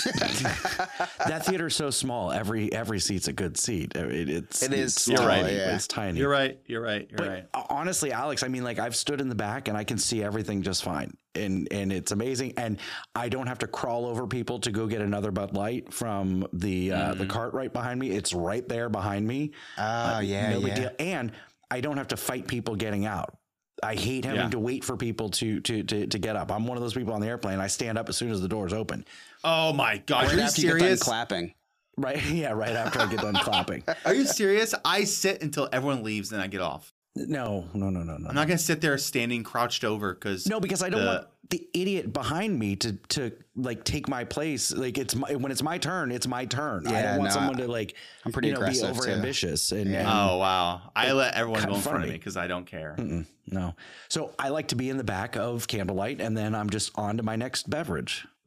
that 1.26 1.42
theater's 1.44 1.74
so 1.76 1.90
small 1.90 2.32
every 2.32 2.72
every 2.72 3.00
seat's 3.00 3.28
a 3.28 3.32
good 3.32 3.56
seat 3.56 3.94
it, 3.96 4.28
it's 4.28 4.62
It 4.62 4.72
is 4.72 4.94
it's 4.94 5.02
small, 5.02 5.18
tiny. 5.18 5.54
yeah. 5.56 5.74
it's 5.74 5.86
tiny 5.86 6.18
You're 6.18 6.28
right. 6.30 6.58
You're 6.66 6.80
right. 6.82 7.06
You're 7.10 7.18
But 7.18 7.28
right. 7.28 7.44
honestly, 7.70 8.12
Alex, 8.12 8.42
I 8.42 8.48
mean, 8.48 8.64
like 8.64 8.78
I've 8.78 8.96
stood 8.96 9.20
in 9.20 9.28
the 9.28 9.34
back 9.34 9.68
and 9.68 9.76
I 9.76 9.84
can 9.84 9.98
see 9.98 10.22
everything 10.22 10.62
just 10.62 10.82
fine, 10.84 11.16
and 11.34 11.68
and 11.70 11.92
it's 11.92 12.12
amazing. 12.12 12.54
And 12.56 12.78
I 13.14 13.28
don't 13.28 13.46
have 13.46 13.58
to 13.58 13.66
crawl 13.66 14.06
over 14.06 14.26
people 14.26 14.58
to 14.60 14.70
go 14.70 14.86
get 14.86 15.00
another 15.00 15.30
Bud 15.30 15.54
Light 15.54 15.92
from 15.92 16.46
the 16.52 16.92
uh, 16.92 16.96
Mm-hmm. 17.06 17.18
the 17.18 17.26
cart 17.26 17.54
right 17.54 17.72
behind 17.72 18.00
me. 18.00 18.10
It's 18.10 18.32
right 18.32 18.66
there 18.68 18.88
behind 18.88 19.26
me. 19.26 19.52
Oh 19.78 20.20
yeah, 20.20 20.50
no 20.50 20.58
yeah. 20.58 20.64
big 20.66 20.74
deal. 20.74 20.90
And 20.98 21.32
I 21.70 21.80
don't 21.80 21.96
have 21.98 22.08
to 22.08 22.16
fight 22.16 22.46
people 22.46 22.74
getting 22.76 23.06
out. 23.06 23.36
I 23.82 23.94
hate 23.94 24.24
having 24.24 24.40
Yeah. 24.40 24.48
to 24.50 24.58
wait 24.58 24.84
for 24.84 24.96
people 24.96 25.28
to, 25.30 25.60
to 25.60 25.82
to 25.82 26.06
to 26.06 26.18
get 26.18 26.34
up. 26.36 26.50
I'm 26.50 26.66
one 26.66 26.76
of 26.76 26.82
those 26.82 26.94
people 26.94 27.12
on 27.12 27.20
the 27.20 27.26
airplane. 27.28 27.60
I 27.60 27.66
stand 27.66 27.98
up 27.98 28.08
as 28.08 28.16
soon 28.16 28.30
as 28.30 28.40
the 28.40 28.48
doors 28.48 28.72
open. 28.72 29.04
Oh 29.44 29.72
my 29.72 29.98
gosh, 29.98 30.24
Right 30.24 30.32
are 30.32 30.36
you 30.36 30.42
after 30.42 30.60
you 30.62 30.68
serious? 30.68 31.02
clapping. 31.02 31.54
Right? 31.98 32.22
Yeah. 32.30 32.52
Right 32.52 32.70
after 32.76 33.00
I 33.00 33.06
get 33.06 33.20
done 33.20 33.34
clapping. 33.34 33.82
Are 34.04 34.14
you 34.14 34.26
serious? 34.26 34.74
I 34.84 35.04
sit 35.04 35.42
until 35.42 35.68
everyone 35.72 36.02
leaves, 36.02 36.30
then 36.30 36.40
I 36.40 36.46
get 36.46 36.60
off. 36.60 36.92
No. 37.16 37.66
No. 37.74 37.90
No. 37.90 38.02
No. 38.02 38.16
No. 38.16 38.28
I'm 38.28 38.34
not 38.34 38.46
gonna 38.46 38.58
sit 38.58 38.80
there 38.80 38.96
standing 38.98 39.42
crouched 39.42 39.84
over 39.84 40.14
because 40.14 40.46
No, 40.46 40.60
because 40.60 40.82
I 40.82 40.88
don't 40.90 41.00
the- 41.00 41.06
want 41.06 41.26
the 41.48 41.64
idiot 41.74 42.12
behind 42.12 42.58
me 42.58 42.74
to 42.74 42.94
to 43.10 43.30
like 43.54 43.84
take 43.84 44.08
my 44.08 44.24
place. 44.24 44.72
Like 44.72 44.98
it's 44.98 45.14
my, 45.14 45.34
when 45.36 45.52
it's 45.52 45.62
my 45.62 45.78
turn, 45.78 46.10
it's 46.10 46.26
my 46.26 46.44
turn. 46.44 46.86
I 46.88 46.90
Yeah, 46.90 47.02
don't 47.10 47.18
want 47.20 47.30
no, 47.30 47.34
someone 47.34 47.56
to 47.58 47.68
like 47.68 47.94
I'm 48.24 48.32
pretty 48.32 48.48
you 48.48 48.54
know, 48.54 48.60
be 48.60 48.64
aggressive, 48.66 48.90
over 48.90 49.08
ambitious 49.08 49.70
and, 49.70 49.88
Yeah. 49.90 50.00
and 50.00 50.08
Oh 50.08 50.38
wow! 50.38 50.90
I 50.96 51.12
let 51.12 51.34
everyone 51.34 51.64
go 51.64 51.76
in 51.76 51.80
front 51.80 52.02
of 52.02 52.10
me 52.10 52.16
because 52.16 52.36
I 52.36 52.48
don't 52.48 52.66
care. 52.66 52.96
mm-mm, 52.98 53.26
no. 53.46 53.74
So 54.08 54.32
I 54.40 54.48
like 54.48 54.68
to 54.68 54.74
be 54.74 54.90
in 54.90 54.96
the 54.96 55.04
back 55.04 55.36
of 55.36 55.68
candlelight, 55.68 56.20
and 56.20 56.36
then 56.36 56.52
I'm 56.54 56.68
just 56.68 56.90
on 56.98 57.16
to 57.18 57.22
my 57.22 57.36
next 57.36 57.70
beverage. 57.70 58.26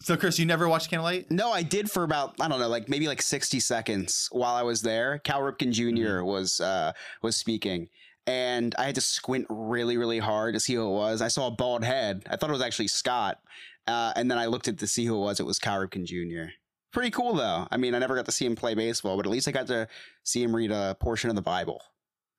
So 0.00 0.16
Chris, 0.16 0.38
you 0.38 0.46
never 0.46 0.68
watched 0.68 0.90
Candlelight? 0.90 1.30
No, 1.30 1.50
I 1.50 1.62
did 1.62 1.90
for 1.90 2.04
about 2.04 2.34
I 2.40 2.48
don't 2.48 2.60
know, 2.60 2.68
like 2.68 2.88
maybe 2.88 3.08
like 3.08 3.20
sixty 3.22 3.60
seconds 3.60 4.28
while 4.30 4.54
I 4.54 4.62
was 4.62 4.82
there. 4.82 5.18
Cal 5.18 5.40
Ripken 5.40 5.72
junior 5.72 6.24
was 6.24 6.60
uh, 6.60 6.92
was 7.22 7.36
speaking, 7.36 7.88
and 8.26 8.74
I 8.78 8.84
had 8.84 8.94
to 8.94 9.00
squint 9.00 9.46
really, 9.48 9.96
really 9.96 10.20
hard 10.20 10.54
to 10.54 10.60
see 10.60 10.74
who 10.74 10.86
it 10.86 10.92
was. 10.92 11.20
I 11.20 11.28
saw 11.28 11.48
a 11.48 11.50
bald 11.50 11.84
head. 11.84 12.24
I 12.30 12.36
thought 12.36 12.50
it 12.50 12.52
was 12.52 12.62
actually 12.62 12.88
Scott, 12.88 13.40
uh, 13.88 14.12
and 14.14 14.30
then 14.30 14.38
I 14.38 14.46
looked 14.46 14.68
at 14.68 14.78
to 14.78 14.86
see 14.86 15.04
who 15.04 15.16
it 15.16 15.20
was. 15.20 15.40
It 15.40 15.46
was 15.46 15.58
Cal 15.58 15.78
Ripken 15.78 16.04
Jr. 16.04 16.52
Pretty 16.92 17.10
cool 17.10 17.34
though. 17.34 17.66
I 17.70 17.76
mean, 17.76 17.94
I 17.94 17.98
never 17.98 18.14
got 18.14 18.24
to 18.26 18.32
see 18.32 18.46
him 18.46 18.56
play 18.56 18.74
baseball, 18.74 19.16
but 19.16 19.26
at 19.26 19.32
least 19.32 19.48
I 19.48 19.50
got 19.50 19.66
to 19.66 19.88
see 20.22 20.42
him 20.42 20.54
read 20.54 20.70
a 20.70 20.96
portion 21.00 21.28
of 21.28 21.36
the 21.36 21.42
Bible. 21.42 21.82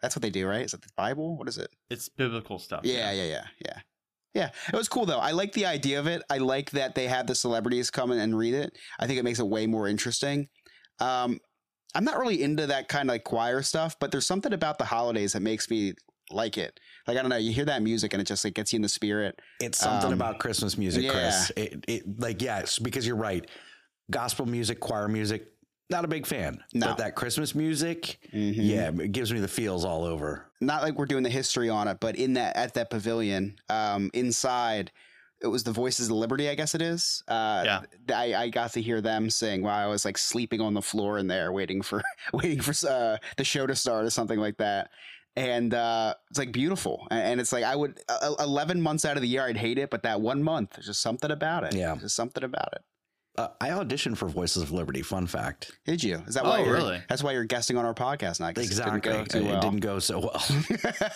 That's 0.02 0.16
what 0.16 0.22
they 0.22 0.30
do, 0.30 0.48
right? 0.48 0.64
Is 0.66 0.74
it 0.74 0.82
the 0.82 0.90
Bible? 0.96 1.38
What 1.38 1.50
is 1.50 1.58
it? 1.58 1.70
It's 1.90 2.08
biblical 2.08 2.58
stuff. 2.58 2.82
Yeah, 2.84 3.12
yeah, 3.12 3.24
yeah, 3.24 3.26
yeah. 3.26 3.46
Yeah, 3.66 3.80
it 4.36 4.52
was 4.74 4.88
cool 4.88 5.06
though. 5.06 5.20
I 5.20 5.32
like 5.32 5.54
the 5.54 5.66
idea 5.66 6.00
of 6.00 6.08
it. 6.08 6.22
I 6.30 6.38
like 6.38 6.72
that 6.72 6.96
they 6.96 7.08
had 7.08 7.28
the 7.28 7.36
celebrities 7.36 7.90
come 7.90 8.12
in 8.12 8.20
and 8.20 8.38
read 8.38 8.54
it. 8.54 8.78
I 9.00 9.08
think 9.08 9.20
it 9.20 9.24
makes 9.24 9.40
it 9.40 9.48
way 9.48 9.68
more 9.68 9.88
interesting. 9.88 10.48
Um, 11.00 11.40
I'm 11.96 12.04
not 12.04 12.20
really 12.20 12.44
into 12.44 12.68
that 12.68 12.88
kind 12.88 13.10
of 13.10 13.14
like 13.14 13.24
choir 13.24 13.62
stuff, 13.62 13.96
but 14.00 14.12
there's 14.12 14.28
something 14.28 14.54
about 14.54 14.78
the 14.78 14.86
holidays 14.86 15.34
that 15.34 15.42
makes 15.42 15.70
me 15.70 15.94
like 16.30 16.58
it. 16.58 16.80
Like 17.08 17.18
I 17.18 17.22
don't 17.22 17.30
know, 17.30 17.38
you 17.38 17.52
hear 17.52 17.66
that 17.66 17.82
music 17.82 18.14
and 18.14 18.22
it 18.22 18.26
just 18.26 18.46
like 18.46 18.54
gets 18.54 18.72
you 18.72 18.78
in 18.78 18.84
the 18.84 18.90
spirit. 18.90 19.40
It's 19.60 19.80
something 19.80 20.08
Um, 20.10 20.14
about 20.14 20.38
Christmas 20.40 20.78
music, 20.78 21.06
yeah. 21.06 21.12
Chris. 21.12 21.52
It, 21.56 21.86
it 21.88 22.20
like 22.20 22.42
yes, 22.42 22.78
because 22.78 23.08
you're 23.08 23.16
right. 23.16 23.50
Gospel 24.12 24.46
music, 24.46 24.80
choir 24.80 25.08
music, 25.08 25.48
not 25.90 26.06
a 26.06 26.08
big 26.08 26.26
fan. 26.26 26.64
No. 26.74 26.88
But 26.88 26.98
that 27.00 27.16
Christmas 27.16 27.56
music, 27.56 28.20
Mhm. 28.34 28.54
yeah, 28.58 28.90
it 29.04 29.12
gives 29.12 29.32
me 29.34 29.40
the 29.40 29.48
feels 29.48 29.84
all 29.86 30.04
over. 30.04 30.46
Not 30.62 30.84
like 30.84 30.96
we're 30.96 31.06
doing 31.06 31.24
the 31.24 31.30
history 31.30 31.70
on 31.70 31.88
it, 31.88 32.00
but 32.00 32.16
in 32.16 32.34
that 32.34 32.56
at 32.56 32.74
that 32.76 32.90
pavilion, 32.90 33.60
um, 33.70 34.10
inside. 34.14 34.92
It 35.42 35.48
was 35.48 35.64
the 35.64 35.72
Voices 35.72 36.08
of 36.10 36.18
Liberty, 36.18 36.50
I 36.50 36.56
guess 36.56 36.76
it 36.76 36.82
is. 36.82 37.24
Uh, 37.26 37.62
Yeah. 37.66 37.82
th- 38.08 38.36
I, 38.36 38.42
I 38.44 38.50
got 38.50 38.74
to 38.74 38.82
hear 38.82 39.00
them 39.00 39.30
sing 39.30 39.62
while 39.64 39.82
I 39.82 39.88
was 39.88 40.04
like 40.04 40.18
sleeping 40.18 40.60
on 40.60 40.74
the 40.74 40.82
floor 40.82 41.18
in 41.18 41.28
there, 41.28 41.54
waiting 41.54 41.82
for 41.82 42.02
waiting 42.34 42.60
for 42.60 42.74
uh, 42.86 43.16
the 43.38 43.46
show 43.46 43.66
to 43.66 43.74
start 43.74 44.04
or 44.04 44.10
something 44.10 44.38
like 44.38 44.58
that. 44.58 44.92
And 45.38 45.74
uh, 45.74 46.16
it's 46.30 46.38
like 46.38 46.52
beautiful, 46.52 47.08
and 47.10 47.40
it's 47.40 47.54
like 47.54 47.64
I 47.64 47.74
would 47.74 48.02
uh, 48.10 48.34
eleven 48.42 48.82
months 48.82 49.06
out 49.06 49.16
of 49.16 49.22
the 49.22 49.30
year 49.30 49.44
I'd 49.46 49.56
hate 49.56 49.78
it, 49.78 49.90
but 49.90 50.04
that 50.04 50.20
one 50.20 50.44
month 50.44 50.72
there's 50.72 50.88
just 50.88 51.02
something 51.02 51.32
about 51.32 51.64
it. 51.64 51.74
Yeah. 51.74 51.92
There's 51.94 52.02
just 52.02 52.16
something 52.18 52.44
about 52.44 52.74
it. 52.74 52.82
Uh, 53.40 53.48
I 53.62 53.70
auditioned 53.70 54.18
for 54.18 54.28
Voices 54.28 54.62
of 54.64 54.72
Liberty. 54.72 55.02
Fun 55.02 55.26
fact. 55.28 55.72
Did 55.86 56.04
you? 56.04 56.22
Is 56.28 56.34
that 56.36 56.44
why? 56.44 56.60
Oh, 56.60 56.66
you're, 56.66 56.74
really? 56.74 57.02
That's 57.08 57.24
why 57.24 57.32
you're 57.32 57.46
guesting 57.46 57.78
on 57.78 57.86
our 57.86 57.94
podcast 57.94 58.40
now. 58.40 58.52
'cause 58.52 58.66
it 58.66 58.84
didn't 58.84 58.98
Exactly. 58.98 59.42
go 59.42 59.48
too 59.48 59.54
It 59.56 59.62
didn't 59.62 59.80
go 59.80 60.00
so 60.00 60.20
well. 60.20 60.44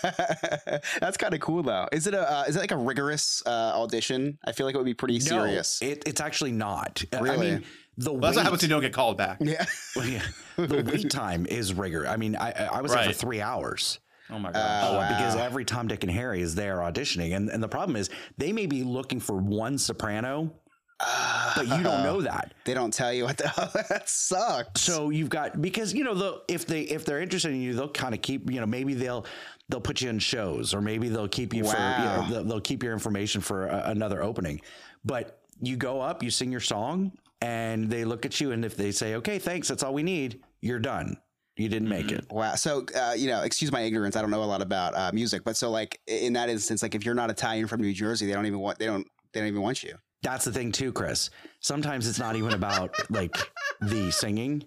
That's 0.99 1.17
kind 1.17 1.33
of 1.33 1.39
cool 1.39 1.63
though. 1.63 1.87
Is 1.91 2.07
it 2.07 2.13
a 2.13 2.31
uh, 2.31 2.43
is 2.47 2.55
it 2.55 2.59
like 2.59 2.71
a 2.71 2.77
rigorous 2.77 3.43
uh, 3.45 3.49
audition? 3.75 4.37
I 4.45 4.51
feel 4.51 4.65
like 4.65 4.75
it 4.75 4.77
would 4.77 4.85
be 4.85 4.93
pretty 4.93 5.19
serious. 5.19 5.81
No, 5.81 5.87
it, 5.89 6.03
it's 6.05 6.21
actually 6.21 6.51
not. 6.51 7.03
I 7.13 7.19
Really? 7.19 7.51
mean, 7.51 7.63
the 7.97 8.11
Well, 8.11 8.21
that's 8.21 8.35
what 8.35 8.41
wait, 8.41 8.43
happens 8.45 8.61
when 8.63 8.69
you 8.69 8.75
don't 8.75 8.81
get 8.81 8.93
called 8.93 9.17
back. 9.17 9.37
yeah. 9.41 9.65
well, 9.95 10.07
yeah, 10.07 10.23
the 10.55 10.83
wait 10.83 11.09
time 11.11 11.45
is 11.45 11.73
rigor. 11.73 12.07
I 12.07 12.17
mean, 12.17 12.35
I 12.35 12.51
I 12.51 12.81
was 12.81 12.93
there 12.93 13.03
for 13.05 13.13
three 13.13 13.41
hours. 13.41 13.99
Oh 14.29 14.39
my 14.39 14.49
Uh, 14.49 14.53
gosh! 14.53 14.91
wow. 14.93 15.17
because 15.17 15.35
every 15.35 15.65
Tom, 15.65 15.87
Dick, 15.87 16.03
and 16.03 16.11
Harry 16.11 16.41
is 16.41 16.55
there 16.55 16.77
auditioning, 16.77 17.35
and 17.35 17.49
and 17.49 17.61
the 17.61 17.67
problem 17.67 17.95
is 17.95 18.09
they 18.37 18.53
may 18.53 18.65
be 18.65 18.83
looking 18.83 19.19
for 19.19 19.35
one 19.37 19.77
soprano, 19.77 20.53
but 20.99 21.67
you 21.67 21.83
don't 21.83 22.03
know 22.03 22.21
that. 22.21 22.53
They 22.65 22.73
don't 22.73 22.93
tell 22.93 23.11
you 23.11 23.25
what 23.25 23.37
the 23.37 23.51
that 23.89 24.07
sucks. 24.07 24.81
So 24.81 25.09
you've 25.09 25.29
got 25.29 25.61
because 25.61 25.93
you 25.93 26.05
know 26.05 26.13
the 26.13 26.41
if 26.47 26.65
they 26.65 26.81
if 26.83 27.03
they're 27.03 27.21
interested 27.21 27.51
in 27.51 27.61
you, 27.61 27.73
they'll 27.73 27.89
kind 27.89 28.13
of 28.13 28.21
keep 28.21 28.49
you 28.49 28.61
know 28.61 28.65
maybe 28.65 28.93
they'll 28.93 29.25
they'll 29.67 29.81
put 29.81 30.01
you 30.01 30.09
in 30.09 30.19
shows 30.19 30.73
or 30.73 30.79
maybe 30.79 31.09
they'll 31.09 31.27
keep 31.27 31.53
you 31.53 31.65
for 31.65 31.75
you 31.75 32.05
know 32.05 32.25
they'll, 32.29 32.43
they'll 32.45 32.61
keep 32.61 32.81
your 32.81 32.93
information 32.93 33.41
for 33.41 33.67
a, 33.67 33.83
another 33.87 34.23
opening. 34.23 34.61
But 35.03 35.41
you 35.61 35.75
go 35.75 35.99
up, 35.99 36.23
you 36.23 36.31
sing 36.31 36.51
your 36.51 36.61
song, 36.61 37.11
and 37.41 37.89
they 37.89 38.05
look 38.05 38.25
at 38.25 38.39
you, 38.39 38.53
and 38.53 38.63
if 38.63 38.77
they 38.77 38.91
say 38.91 39.15
okay, 39.15 39.39
thanks, 39.39 39.67
that's 39.67 39.83
all 39.83 39.93
we 39.93 40.03
need, 40.03 40.41
you're 40.61 40.79
done. 40.79 41.17
You 41.57 41.69
didn't 41.69 41.89
make 41.89 42.11
it. 42.11 42.25
Wow. 42.31 42.55
So, 42.55 42.85
uh, 42.99 43.13
you 43.15 43.27
know, 43.27 43.43
excuse 43.43 43.71
my 43.71 43.81
ignorance. 43.81 44.15
I 44.15 44.21
don't 44.21 44.31
know 44.31 44.43
a 44.43 44.45
lot 44.45 44.63
about 44.63 44.95
uh, 44.95 45.11
music, 45.13 45.43
but 45.43 45.55
so 45.55 45.69
like 45.69 45.99
in 46.07 46.33
that 46.33 46.49
instance, 46.49 46.81
like 46.81 46.95
if 46.95 47.05
you're 47.05 47.13
not 47.13 47.29
Italian 47.29 47.67
from 47.67 47.81
New 47.81 47.93
Jersey, 47.93 48.25
they 48.25 48.33
don't 48.33 48.47
even 48.47 48.59
want 48.59 48.79
they 48.79 48.87
don't 48.87 49.05
they 49.33 49.41
don't 49.41 49.49
even 49.49 49.61
want 49.61 49.83
you. 49.83 49.95
That's 50.23 50.45
the 50.45 50.51
thing 50.51 50.71
too, 50.71 50.91
Chris. 50.91 51.29
Sometimes 51.59 52.07
it's 52.07 52.19
not 52.19 52.35
even 52.35 52.53
about 52.53 52.95
like 53.09 53.35
the 53.81 54.11
singing. 54.11 54.63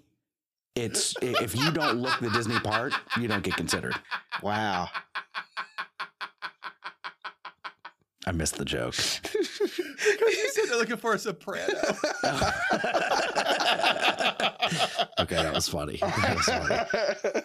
It's 0.74 1.14
if 1.22 1.56
you 1.56 1.70
don't 1.70 1.96
look 1.98 2.18
the 2.20 2.30
Disney 2.30 2.58
part, 2.60 2.92
you 3.18 3.26
don't 3.28 3.42
get 3.42 3.56
considered. 3.56 3.94
Wow. 4.42 4.88
I 8.26 8.32
missed 8.32 8.56
the 8.56 8.64
joke. 8.64 8.96
You 8.96 10.50
said 10.52 10.64
they're 10.68 10.78
looking 10.78 10.96
for 10.96 11.14
a 11.14 11.18
soprano. 11.18 11.72
Okay, 15.18 15.36
that 15.36 15.54
was 15.54 15.68
funny. 15.68 15.96
That 15.96 16.36
was 16.36 16.44
funny. 16.44 17.42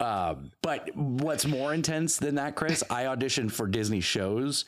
Um, 0.00 0.52
but 0.62 0.94
what's 0.94 1.46
more 1.46 1.72
intense 1.74 2.18
than 2.18 2.36
that, 2.36 2.54
Chris? 2.54 2.84
I 2.90 3.04
auditioned 3.04 3.50
for 3.50 3.66
Disney 3.66 4.00
shows, 4.00 4.64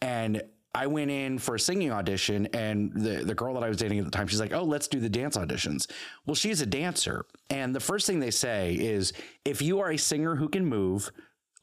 and 0.00 0.42
I 0.74 0.86
went 0.86 1.10
in 1.10 1.38
for 1.38 1.56
a 1.56 1.60
singing 1.60 1.92
audition, 1.92 2.46
and 2.54 2.92
the 2.94 3.24
the 3.24 3.34
girl 3.34 3.54
that 3.54 3.62
I 3.62 3.68
was 3.68 3.76
dating 3.76 3.98
at 3.98 4.04
the 4.06 4.10
time, 4.10 4.26
she's 4.26 4.40
like, 4.40 4.54
"Oh, 4.54 4.64
let's 4.64 4.88
do 4.88 5.00
the 5.00 5.08
dance 5.08 5.36
auditions." 5.36 5.90
Well, 6.26 6.34
she's 6.34 6.60
a 6.60 6.66
dancer, 6.66 7.26
and 7.50 7.74
the 7.74 7.80
first 7.80 8.06
thing 8.06 8.20
they 8.20 8.30
say 8.30 8.74
is, 8.74 9.12
"If 9.44 9.60
you 9.60 9.80
are 9.80 9.90
a 9.90 9.98
singer 9.98 10.36
who 10.36 10.48
can 10.48 10.64
move." 10.66 11.10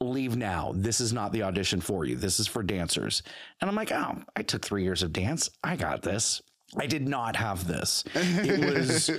Leave 0.01 0.37
now. 0.37 0.71
This 0.75 1.01
is 1.01 1.11
not 1.11 1.33
the 1.33 1.43
audition 1.43 1.81
for 1.81 2.05
you. 2.05 2.15
This 2.15 2.39
is 2.39 2.47
for 2.47 2.63
dancers. 2.63 3.21
And 3.59 3.69
I'm 3.69 3.75
like, 3.75 3.91
oh, 3.91 4.15
I 4.33 4.43
took 4.43 4.63
three 4.63 4.81
years 4.83 5.03
of 5.03 5.11
dance. 5.11 5.49
I 5.61 5.75
got 5.75 6.03
this. 6.03 6.41
I 6.77 6.85
did 6.85 7.05
not 7.05 7.35
have 7.35 7.67
this. 7.67 8.05
It 8.15 8.73
was 8.73 9.09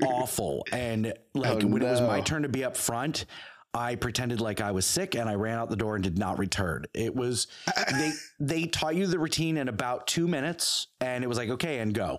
awful. 0.06 0.64
And 0.70 1.12
like 1.34 1.64
Oh, 1.64 1.66
when 1.66 1.82
it 1.82 1.86
was 1.90 2.00
my 2.00 2.20
turn 2.20 2.42
to 2.42 2.48
be 2.48 2.62
up 2.62 2.76
front, 2.76 3.24
I 3.74 3.96
pretended 3.96 4.40
like 4.40 4.60
I 4.60 4.72
was 4.72 4.86
sick 4.86 5.14
and 5.14 5.28
I 5.28 5.34
ran 5.34 5.58
out 5.58 5.68
the 5.70 5.76
door 5.76 5.94
and 5.94 6.02
did 6.02 6.18
not 6.18 6.38
return. 6.38 6.86
It 6.94 7.14
was 7.14 7.46
they 7.90 8.12
they 8.40 8.64
taught 8.66 8.96
you 8.96 9.06
the 9.06 9.18
routine 9.18 9.56
in 9.56 9.68
about 9.68 10.06
two 10.06 10.26
minutes 10.26 10.88
and 11.00 11.22
it 11.22 11.26
was 11.26 11.38
like, 11.38 11.50
okay, 11.50 11.78
and 11.78 11.92
go. 11.92 12.18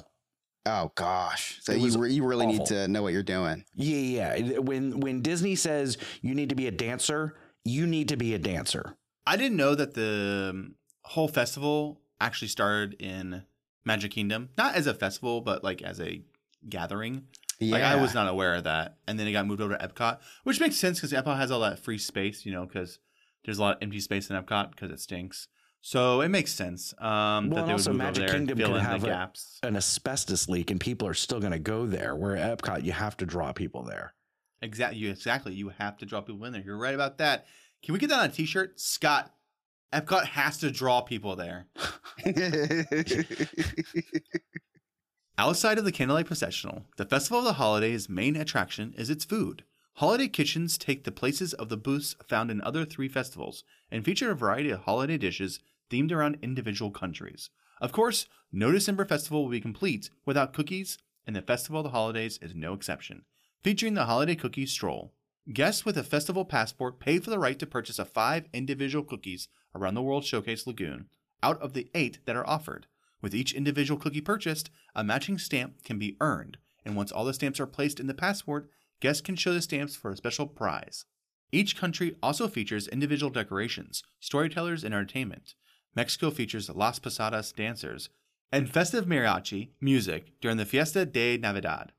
Oh 0.65 0.91
gosh. 0.95 1.59
So 1.61 1.73
you 1.73 1.97
re- 1.97 2.11
you 2.11 2.25
really 2.25 2.45
need 2.45 2.65
to 2.67 2.87
know 2.87 3.01
what 3.01 3.13
you're 3.13 3.23
doing. 3.23 3.65
Yeah, 3.73 4.35
yeah. 4.37 4.57
When 4.59 4.99
when 4.99 5.21
Disney 5.21 5.55
says 5.55 5.97
you 6.21 6.35
need 6.35 6.49
to 6.49 6.55
be 6.55 6.67
a 6.67 6.71
dancer, 6.71 7.35
you 7.65 7.87
need 7.87 8.09
to 8.09 8.17
be 8.17 8.33
a 8.33 8.39
dancer. 8.39 8.95
I 9.25 9.37
didn't 9.37 9.57
know 9.57 9.75
that 9.75 9.93
the 9.93 10.49
um, 10.51 10.75
whole 11.03 11.27
festival 11.27 12.01
actually 12.21 12.49
started 12.49 12.95
in 13.01 13.43
Magic 13.85 14.11
Kingdom, 14.11 14.49
not 14.57 14.75
as 14.75 14.85
a 14.87 14.93
festival, 14.93 15.41
but 15.41 15.63
like 15.63 15.81
as 15.81 15.99
a 15.99 16.21
gathering. 16.67 17.27
Yeah. 17.59 17.73
Like 17.73 17.83
I 17.83 17.95
was 17.97 18.13
not 18.13 18.27
aware 18.29 18.55
of 18.55 18.63
that, 18.63 18.97
and 19.07 19.19
then 19.19 19.27
it 19.27 19.33
got 19.33 19.45
moved 19.45 19.61
over 19.61 19.75
to 19.75 19.87
Epcot, 19.87 20.19
which 20.43 20.59
makes 20.61 20.77
sense 20.77 20.99
because 20.99 21.11
Epcot 21.11 21.37
has 21.37 21.51
all 21.51 21.59
that 21.59 21.79
free 21.79 21.97
space, 21.97 22.45
you 22.45 22.53
know, 22.53 22.65
because 22.65 22.99
there's 23.43 23.57
a 23.57 23.61
lot 23.61 23.75
of 23.75 23.83
empty 23.83 23.99
space 23.99 24.29
in 24.29 24.41
Epcot 24.41 24.71
because 24.71 24.91
it 24.91 24.99
stinks. 24.99 25.47
So 25.81 26.21
it 26.21 26.29
makes 26.29 26.53
sense 26.53 26.93
um, 26.99 27.49
Well, 27.49 27.55
that 27.55 27.59
and 27.61 27.67
they 27.69 27.71
also 27.71 27.91
would 27.91 27.97
move 27.97 28.05
Magic 28.05 28.23
over 28.23 28.27
there 28.31 28.37
Kingdom 28.37 28.57
and 28.59 28.67
fill 28.67 28.75
in 28.77 28.83
have 28.83 29.01
the 29.01 29.07
a- 29.07 29.11
gaps. 29.11 29.59
An 29.63 29.75
asbestos 29.75 30.47
leak, 30.49 30.71
and 30.71 30.79
people 30.79 31.07
are 31.07 31.13
still 31.13 31.39
going 31.39 31.51
to 31.53 31.59
go 31.59 31.85
there. 31.85 32.15
Where 32.15 32.35
at 32.37 32.57
Epcot, 32.59 32.83
you 32.83 32.91
have 32.93 33.15
to 33.17 33.25
draw 33.25 33.51
people 33.53 33.83
there. 33.83 34.13
Exactly, 34.61 34.99
you 34.99 35.09
exactly. 35.09 35.53
You 35.53 35.69
have 35.69 35.97
to 35.97 36.05
draw 36.05 36.21
people 36.21 36.43
in 36.45 36.53
there. 36.53 36.61
You're 36.61 36.77
right 36.77 36.93
about 36.95 37.17
that. 37.19 37.45
Can 37.83 37.93
we 37.93 37.99
get 37.99 38.09
that 38.09 38.19
on 38.19 38.25
a 38.25 38.29
T-shirt, 38.29 38.79
Scott? 38.79 39.33
Epcot 39.93 40.25
has 40.25 40.57
to 40.57 40.69
draw 40.69 41.01
people 41.01 41.35
there. 41.37 41.67
Outside 45.39 45.77
of 45.77 45.85
the 45.85 45.93
Candlelight 45.93 46.25
Processional, 46.25 46.83
the 46.97 47.05
Festival 47.05 47.39
of 47.39 47.45
the 47.45 47.53
Holidays' 47.53 48.09
main 48.09 48.35
attraction 48.35 48.93
is 48.97 49.09
its 49.09 49.23
food. 49.23 49.63
Holiday 49.93 50.27
kitchens 50.27 50.77
take 50.77 51.05
the 51.05 51.13
places 51.13 51.53
of 51.53 51.69
the 51.69 51.77
booths 51.77 52.13
found 52.27 52.51
in 52.51 52.59
other 52.59 52.83
three 52.83 53.07
festivals 53.07 53.63
and 53.89 54.03
feature 54.03 54.31
a 54.31 54.35
variety 54.35 54.69
of 54.69 54.81
holiday 54.81 55.17
dishes 55.17 55.61
themed 55.89 56.11
around 56.11 56.39
individual 56.41 56.91
countries. 56.91 57.51
Of 57.79 57.93
course, 57.93 58.25
no 58.51 58.73
December 58.73 59.05
festival 59.05 59.43
will 59.43 59.51
be 59.51 59.61
complete 59.61 60.09
without 60.25 60.51
cookies, 60.51 60.97
and 61.25 61.37
the 61.37 61.41
Festival 61.41 61.79
of 61.79 61.85
the 61.85 61.91
Holidays 61.91 62.37
is 62.41 62.53
no 62.53 62.73
exception, 62.73 63.23
featuring 63.63 63.93
the 63.93 64.07
Holiday 64.07 64.35
Cookie 64.35 64.65
Stroll. 64.65 65.13
Guests 65.53 65.85
with 65.85 65.97
a 65.97 66.03
festival 66.03 66.43
passport 66.43 66.99
pay 66.99 67.17
for 67.17 67.29
the 67.29 67.39
right 67.39 67.57
to 67.59 67.65
purchase 67.65 67.97
a 67.97 68.03
five 68.03 68.49
individual 68.51 69.05
cookies 69.05 69.47
around 69.73 69.93
the 69.93 70.03
World 70.03 70.25
Showcase 70.25 70.67
Lagoon 70.67 71.07
out 71.41 71.61
of 71.61 71.71
the 71.71 71.89
eight 71.95 72.19
that 72.25 72.35
are 72.35 72.45
offered. 72.45 72.87
With 73.21 73.35
each 73.35 73.53
individual 73.53 73.99
cookie 73.99 74.21
purchased, 74.21 74.69
a 74.95 75.03
matching 75.03 75.37
stamp 75.37 75.83
can 75.83 75.99
be 75.99 76.17
earned, 76.21 76.57
and 76.85 76.95
once 76.95 77.11
all 77.11 77.25
the 77.25 77.33
stamps 77.33 77.59
are 77.59 77.67
placed 77.67 77.99
in 77.99 78.07
the 78.07 78.13
passport, 78.13 78.69
guests 78.99 79.21
can 79.21 79.35
show 79.35 79.53
the 79.53 79.61
stamps 79.61 79.95
for 79.95 80.11
a 80.11 80.17
special 80.17 80.47
prize. 80.47 81.05
Each 81.51 81.75
country 81.75 82.15
also 82.21 82.47
features 82.47 82.87
individual 82.87 83.31
decorations, 83.31 84.03
storytellers, 84.19 84.83
and 84.83 84.93
entertainment. 84.93 85.55
Mexico 85.95 86.29
features 86.29 86.69
Las 86.69 86.99
Posadas 86.99 87.51
dancers 87.51 88.09
and 88.51 88.69
festive 88.69 89.05
mariachi 89.05 89.69
music 89.81 90.39
during 90.41 90.57
the 90.57 90.65
Fiesta 90.65 91.05
de 91.05 91.37
Navidad. 91.37 91.91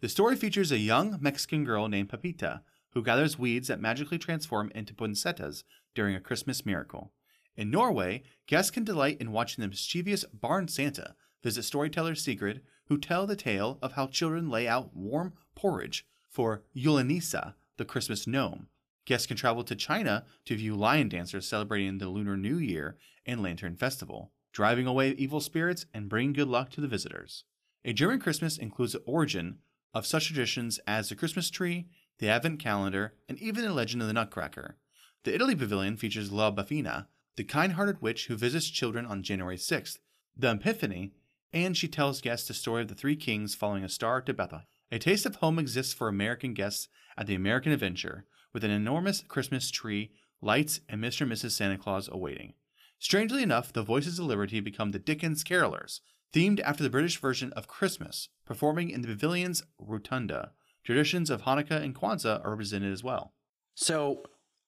The 0.00 0.08
story 0.08 0.36
features 0.36 0.70
a 0.70 0.78
young 0.78 1.18
Mexican 1.20 1.64
girl 1.64 1.88
named 1.88 2.08
Pepita 2.08 2.62
who 2.94 3.02
gathers 3.02 3.38
weeds 3.38 3.68
that 3.68 3.80
magically 3.80 4.18
transform 4.18 4.70
into 4.74 4.94
poinsettias 4.94 5.64
during 5.94 6.14
a 6.14 6.20
Christmas 6.20 6.64
miracle. 6.64 7.12
In 7.56 7.70
Norway, 7.70 8.22
guests 8.46 8.70
can 8.70 8.84
delight 8.84 9.20
in 9.20 9.32
watching 9.32 9.62
the 9.62 9.68
mischievous 9.68 10.24
Barn 10.32 10.68
Santa 10.68 11.14
visit 11.42 11.62
storytellers 11.62 12.22
Sigrid, 12.22 12.62
who 12.86 12.98
tell 12.98 13.26
the 13.26 13.36
tale 13.36 13.78
of 13.80 13.92
how 13.92 14.06
children 14.06 14.50
lay 14.50 14.66
out 14.66 14.96
warm 14.96 15.34
porridge 15.54 16.06
for 16.28 16.64
Julenisse, 16.74 17.34
the 17.76 17.84
Christmas 17.84 18.26
gnome. 18.26 18.68
Guests 19.04 19.26
can 19.26 19.36
travel 19.36 19.62
to 19.64 19.76
China 19.76 20.24
to 20.46 20.56
view 20.56 20.74
lion 20.74 21.08
dancers 21.08 21.46
celebrating 21.46 21.98
the 21.98 22.08
Lunar 22.08 22.36
New 22.36 22.56
Year 22.56 22.96
and 23.26 23.42
Lantern 23.42 23.76
Festival, 23.76 24.32
driving 24.52 24.86
away 24.86 25.10
evil 25.10 25.40
spirits 25.40 25.86
and 25.92 26.08
bringing 26.08 26.32
good 26.32 26.48
luck 26.48 26.70
to 26.70 26.80
the 26.80 26.88
visitors. 26.88 27.44
A 27.84 27.92
German 27.92 28.18
Christmas 28.18 28.56
includes 28.56 28.92
the 28.92 29.00
origin 29.00 29.58
of 29.92 30.06
such 30.06 30.26
traditions 30.26 30.80
as 30.86 31.08
the 31.08 31.16
Christmas 31.16 31.50
tree, 31.50 31.86
the 32.18 32.28
Advent 32.28 32.58
calendar, 32.58 33.14
and 33.28 33.38
even 33.38 33.62
the 33.62 33.72
legend 33.72 34.00
of 34.00 34.08
the 34.08 34.14
Nutcracker. 34.14 34.76
The 35.24 35.34
Italy 35.34 35.54
Pavilion 35.54 35.96
features 35.96 36.32
La 36.32 36.50
Befana, 36.50 37.06
the 37.36 37.44
kind 37.44 37.72
hearted 37.72 38.00
witch 38.00 38.26
who 38.26 38.36
visits 38.36 38.68
children 38.68 39.06
on 39.06 39.22
January 39.22 39.56
6th, 39.56 39.98
the 40.36 40.50
Epiphany, 40.50 41.12
and 41.52 41.76
she 41.76 41.88
tells 41.88 42.20
guests 42.20 42.48
the 42.48 42.54
story 42.54 42.82
of 42.82 42.88
the 42.88 42.94
three 42.94 43.16
kings 43.16 43.54
following 43.54 43.84
a 43.84 43.88
star 43.88 44.20
to 44.20 44.34
Bethlehem. 44.34 44.66
A 44.90 44.98
taste 44.98 45.26
of 45.26 45.36
home 45.36 45.58
exists 45.58 45.92
for 45.92 46.08
American 46.08 46.54
guests 46.54 46.88
at 47.16 47.26
the 47.26 47.34
American 47.34 47.72
Adventure, 47.72 48.26
with 48.52 48.64
an 48.64 48.70
enormous 48.70 49.22
Christmas 49.22 49.70
tree, 49.70 50.12
lights, 50.40 50.80
and 50.88 51.02
Mr. 51.02 51.22
and 51.22 51.32
Mrs. 51.32 51.52
Santa 51.52 51.78
Claus 51.78 52.08
awaiting. 52.10 52.54
Strangely 52.98 53.42
enough, 53.42 53.72
the 53.72 53.82
Voices 53.82 54.18
of 54.18 54.26
Liberty 54.26 54.60
become 54.60 54.92
the 54.92 54.98
Dickens 54.98 55.44
Carolers, 55.44 56.00
themed 56.32 56.60
after 56.60 56.82
the 56.82 56.90
British 56.90 57.20
version 57.20 57.52
of 57.52 57.68
Christmas, 57.68 58.28
performing 58.44 58.90
in 58.90 59.02
the 59.02 59.08
pavilion's 59.08 59.62
rotunda. 59.78 60.52
Traditions 60.84 61.30
of 61.30 61.42
Hanukkah 61.42 61.82
and 61.82 61.94
Kwanzaa 61.94 62.44
are 62.44 62.50
represented 62.50 62.92
as 62.92 63.02
well. 63.02 63.32
So 63.74 64.22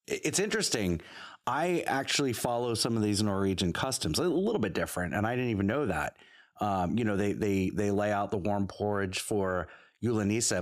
it's 0.07 0.39
interesting. 0.39 1.01
I 1.47 1.85
actually 1.87 2.33
follow 2.33 2.75
some 2.75 2.97
of 2.97 3.03
these 3.03 3.23
Norwegian 3.23 3.73
customs, 3.73 4.19
a 4.19 4.23
little 4.25 4.61
bit 4.61 4.73
different, 4.73 5.15
and 5.15 5.27
I 5.27 5.37
didn't 5.37 5.51
even 5.51 5.67
know 5.67 5.87
that. 5.87 6.17
Um, 6.61 6.97
you 6.99 7.05
know, 7.05 7.17
they 7.17 7.33
they 7.33 7.71
they 7.71 7.91
lay 7.91 8.13
out 8.13 8.31
the 8.31 8.39
warm 8.39 8.67
porridge 8.67 9.21
for 9.21 9.69
Julenisse. 10.03 10.53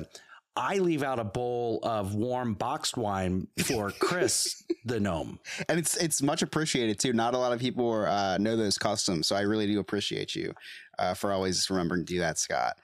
I 0.57 0.79
leave 0.79 1.03
out 1.03 1.18
a 1.18 1.25
bowl 1.25 1.81
of 1.83 2.14
warm 2.14 2.55
boxed 2.55 2.97
wine 2.97 3.49
for 3.64 3.90
Chris 3.90 4.62
the 4.85 5.01
gnome. 5.01 5.40
and 5.68 5.79
it's 5.79 5.97
it's 5.97 6.23
much 6.23 6.42
appreciated 6.42 6.99
too. 6.99 7.12
Not 7.12 7.35
a 7.35 7.38
lot 7.38 7.53
of 7.53 7.59
people 7.59 8.05
uh, 8.05 8.38
know 8.38 8.57
those 8.57 8.79
customs, 8.79 9.27
so 9.27 9.37
I 9.37 9.40
really 9.40 9.66
do 9.66 9.81
appreciate 9.81 10.35
you 10.35 10.53
uh, 10.99 11.14
for 11.14 11.33
always 11.33 11.68
remembering 11.70 12.05
to 12.05 12.12
do 12.12 12.20
that, 12.20 12.38
Scott. 12.38 12.77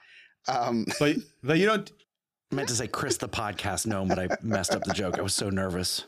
Um, 0.47 0.85
But 0.99 1.17
but 1.43 1.59
you 1.59 1.65
don't 1.65 1.89
I 2.51 2.55
meant 2.55 2.67
to 2.69 2.75
say 2.75 2.87
Chris 2.87 3.17
the 3.17 3.29
podcast 3.29 3.85
gnome, 3.85 4.09
but 4.09 4.19
I 4.19 4.27
messed 4.41 4.73
up 4.75 4.83
the 4.83 4.93
joke. 4.93 5.17
I 5.17 5.21
was 5.21 5.33
so 5.33 5.49
nervous. 5.49 6.05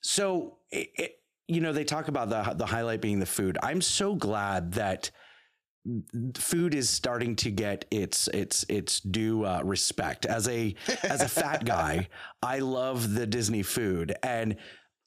So, 0.00 0.58
it, 0.70 0.90
it, 0.96 1.20
you 1.48 1.60
know, 1.60 1.72
they 1.72 1.84
talk 1.84 2.08
about 2.08 2.28
the 2.28 2.54
the 2.54 2.66
highlight 2.66 3.00
being 3.00 3.18
the 3.18 3.26
food. 3.26 3.58
I'm 3.62 3.80
so 3.80 4.14
glad 4.14 4.72
that 4.74 5.10
food 6.36 6.74
is 6.74 6.90
starting 6.90 7.36
to 7.36 7.50
get 7.50 7.86
its 7.90 8.28
its 8.28 8.64
its 8.68 9.00
due 9.00 9.44
uh, 9.44 9.62
respect. 9.64 10.26
As 10.26 10.48
a 10.48 10.74
as 11.02 11.22
a 11.22 11.28
fat 11.28 11.64
guy, 11.64 12.08
I 12.42 12.60
love 12.60 13.14
the 13.14 13.26
Disney 13.26 13.62
food, 13.62 14.14
and 14.22 14.56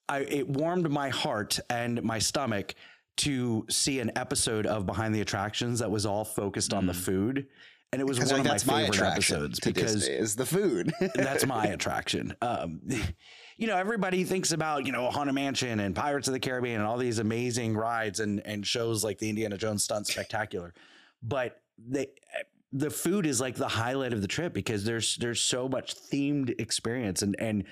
I, 0.10 0.20
it 0.20 0.48
warmed 0.48 0.90
my 0.90 1.10
heart 1.10 1.60
and 1.70 2.04
my 2.04 2.20
stomach 2.20 2.76
to 3.16 3.66
see 3.70 4.00
an 4.00 4.12
episode 4.16 4.66
of 4.66 4.86
Behind 4.86 5.14
the 5.14 5.22
Attractions 5.22 5.80
that 5.80 5.90
was 5.90 6.06
all 6.06 6.26
focused 6.26 6.74
on 6.74 6.88
the 6.88 6.94
food. 6.94 7.48
And 7.92 8.02
it 8.02 8.06
was 8.06 8.18
one 8.18 8.28
like, 8.28 8.40
of 8.40 8.46
my 8.46 8.52
that's 8.52 8.66
my 8.66 8.82
favorite 8.82 8.96
attraction 8.96 9.36
episodes 9.36 9.60
to 9.60 9.70
because 9.70 9.94
Disney 9.94 10.16
is 10.16 10.36
the 10.36 10.46
food. 10.48 10.92
that's 11.14 11.46
my 11.46 11.66
attraction. 11.68 12.36
Um, 12.42 12.82
you 13.58 13.68
know, 13.68 13.78
everybody 13.78 14.24
thinks 14.24 14.52
about, 14.52 14.86
you 14.86 14.92
know, 14.92 15.10
Haunted 15.10 15.36
Mansion 15.36 15.80
and 15.80 15.96
Pirates 15.96 16.28
of 16.28 16.34
the 16.34 16.40
Caribbean 16.40 16.82
and 16.82 16.86
all 16.86 16.98
these 16.98 17.20
amazing 17.20 17.76
rides 17.76 18.20
and, 18.20 18.42
and 18.46 18.66
shows 18.66 19.04
like 19.04 19.20
the 19.20 19.30
Indiana 19.30 19.58
Jones 19.58 19.84
Stunt 19.84 20.08
Spectacular. 20.08 20.74
But 21.22 21.62
they, 21.78 22.08
the 22.72 22.90
food 22.90 23.26
is 23.26 23.40
like 23.40 23.56
the 23.56 23.68
highlight 23.68 24.14
of 24.14 24.22
the 24.22 24.28
trip 24.28 24.54
because 24.54 24.84
there's, 24.84 25.18
there's 25.18 25.42
so 25.42 25.70
much 25.70 25.96
themed 25.96 26.60
experience 26.60 27.22
and, 27.22 27.36
and 27.40 27.66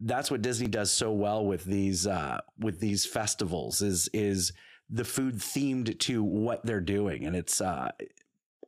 that's 0.00 0.30
what 0.30 0.42
Disney 0.42 0.68
does 0.68 0.90
so 0.90 1.12
well 1.12 1.44
with 1.44 1.64
these, 1.64 2.06
uh, 2.06 2.40
with 2.58 2.80
these 2.80 3.04
festivals 3.04 3.82
is, 3.82 4.08
is 4.12 4.52
the 4.88 5.04
food 5.04 5.34
themed 5.36 5.98
to 5.98 6.22
what 6.22 6.64
they're 6.64 6.80
doing. 6.80 7.26
And 7.26 7.36
it's, 7.36 7.60
uh, 7.60 7.90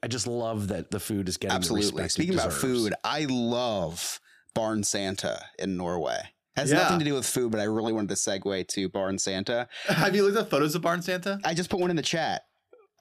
I 0.02 0.08
just 0.08 0.26
love 0.26 0.68
that 0.68 0.90
the 0.90 1.00
food 1.00 1.28
is 1.28 1.36
getting 1.36 1.56
Absolutely. 1.56 2.08
Speaking 2.08 2.34
about 2.34 2.52
food, 2.52 2.94
I 3.04 3.26
love 3.28 4.20
Barn 4.54 4.82
Santa 4.82 5.40
in 5.58 5.76
Norway. 5.76 6.20
Has 6.60 6.70
Yeah. 6.70 6.78
nothing 6.78 6.98
to 7.00 7.04
do 7.04 7.14
with 7.14 7.26
food, 7.26 7.50
but 7.50 7.60
I 7.60 7.64
really 7.64 7.92
wanted 7.92 8.08
to 8.10 8.14
segue 8.14 8.68
to 8.68 8.88
Barn 8.88 9.18
Santa. 9.18 9.68
have 9.88 10.14
you 10.14 10.22
looked 10.24 10.36
at 10.38 10.50
photos 10.50 10.74
of 10.74 10.82
Barn 10.82 11.02
Santa? 11.02 11.38
I 11.44 11.54
just 11.54 11.70
put 11.70 11.80
one 11.80 11.90
in 11.90 11.96
the 11.96 12.02
chat 12.02 12.42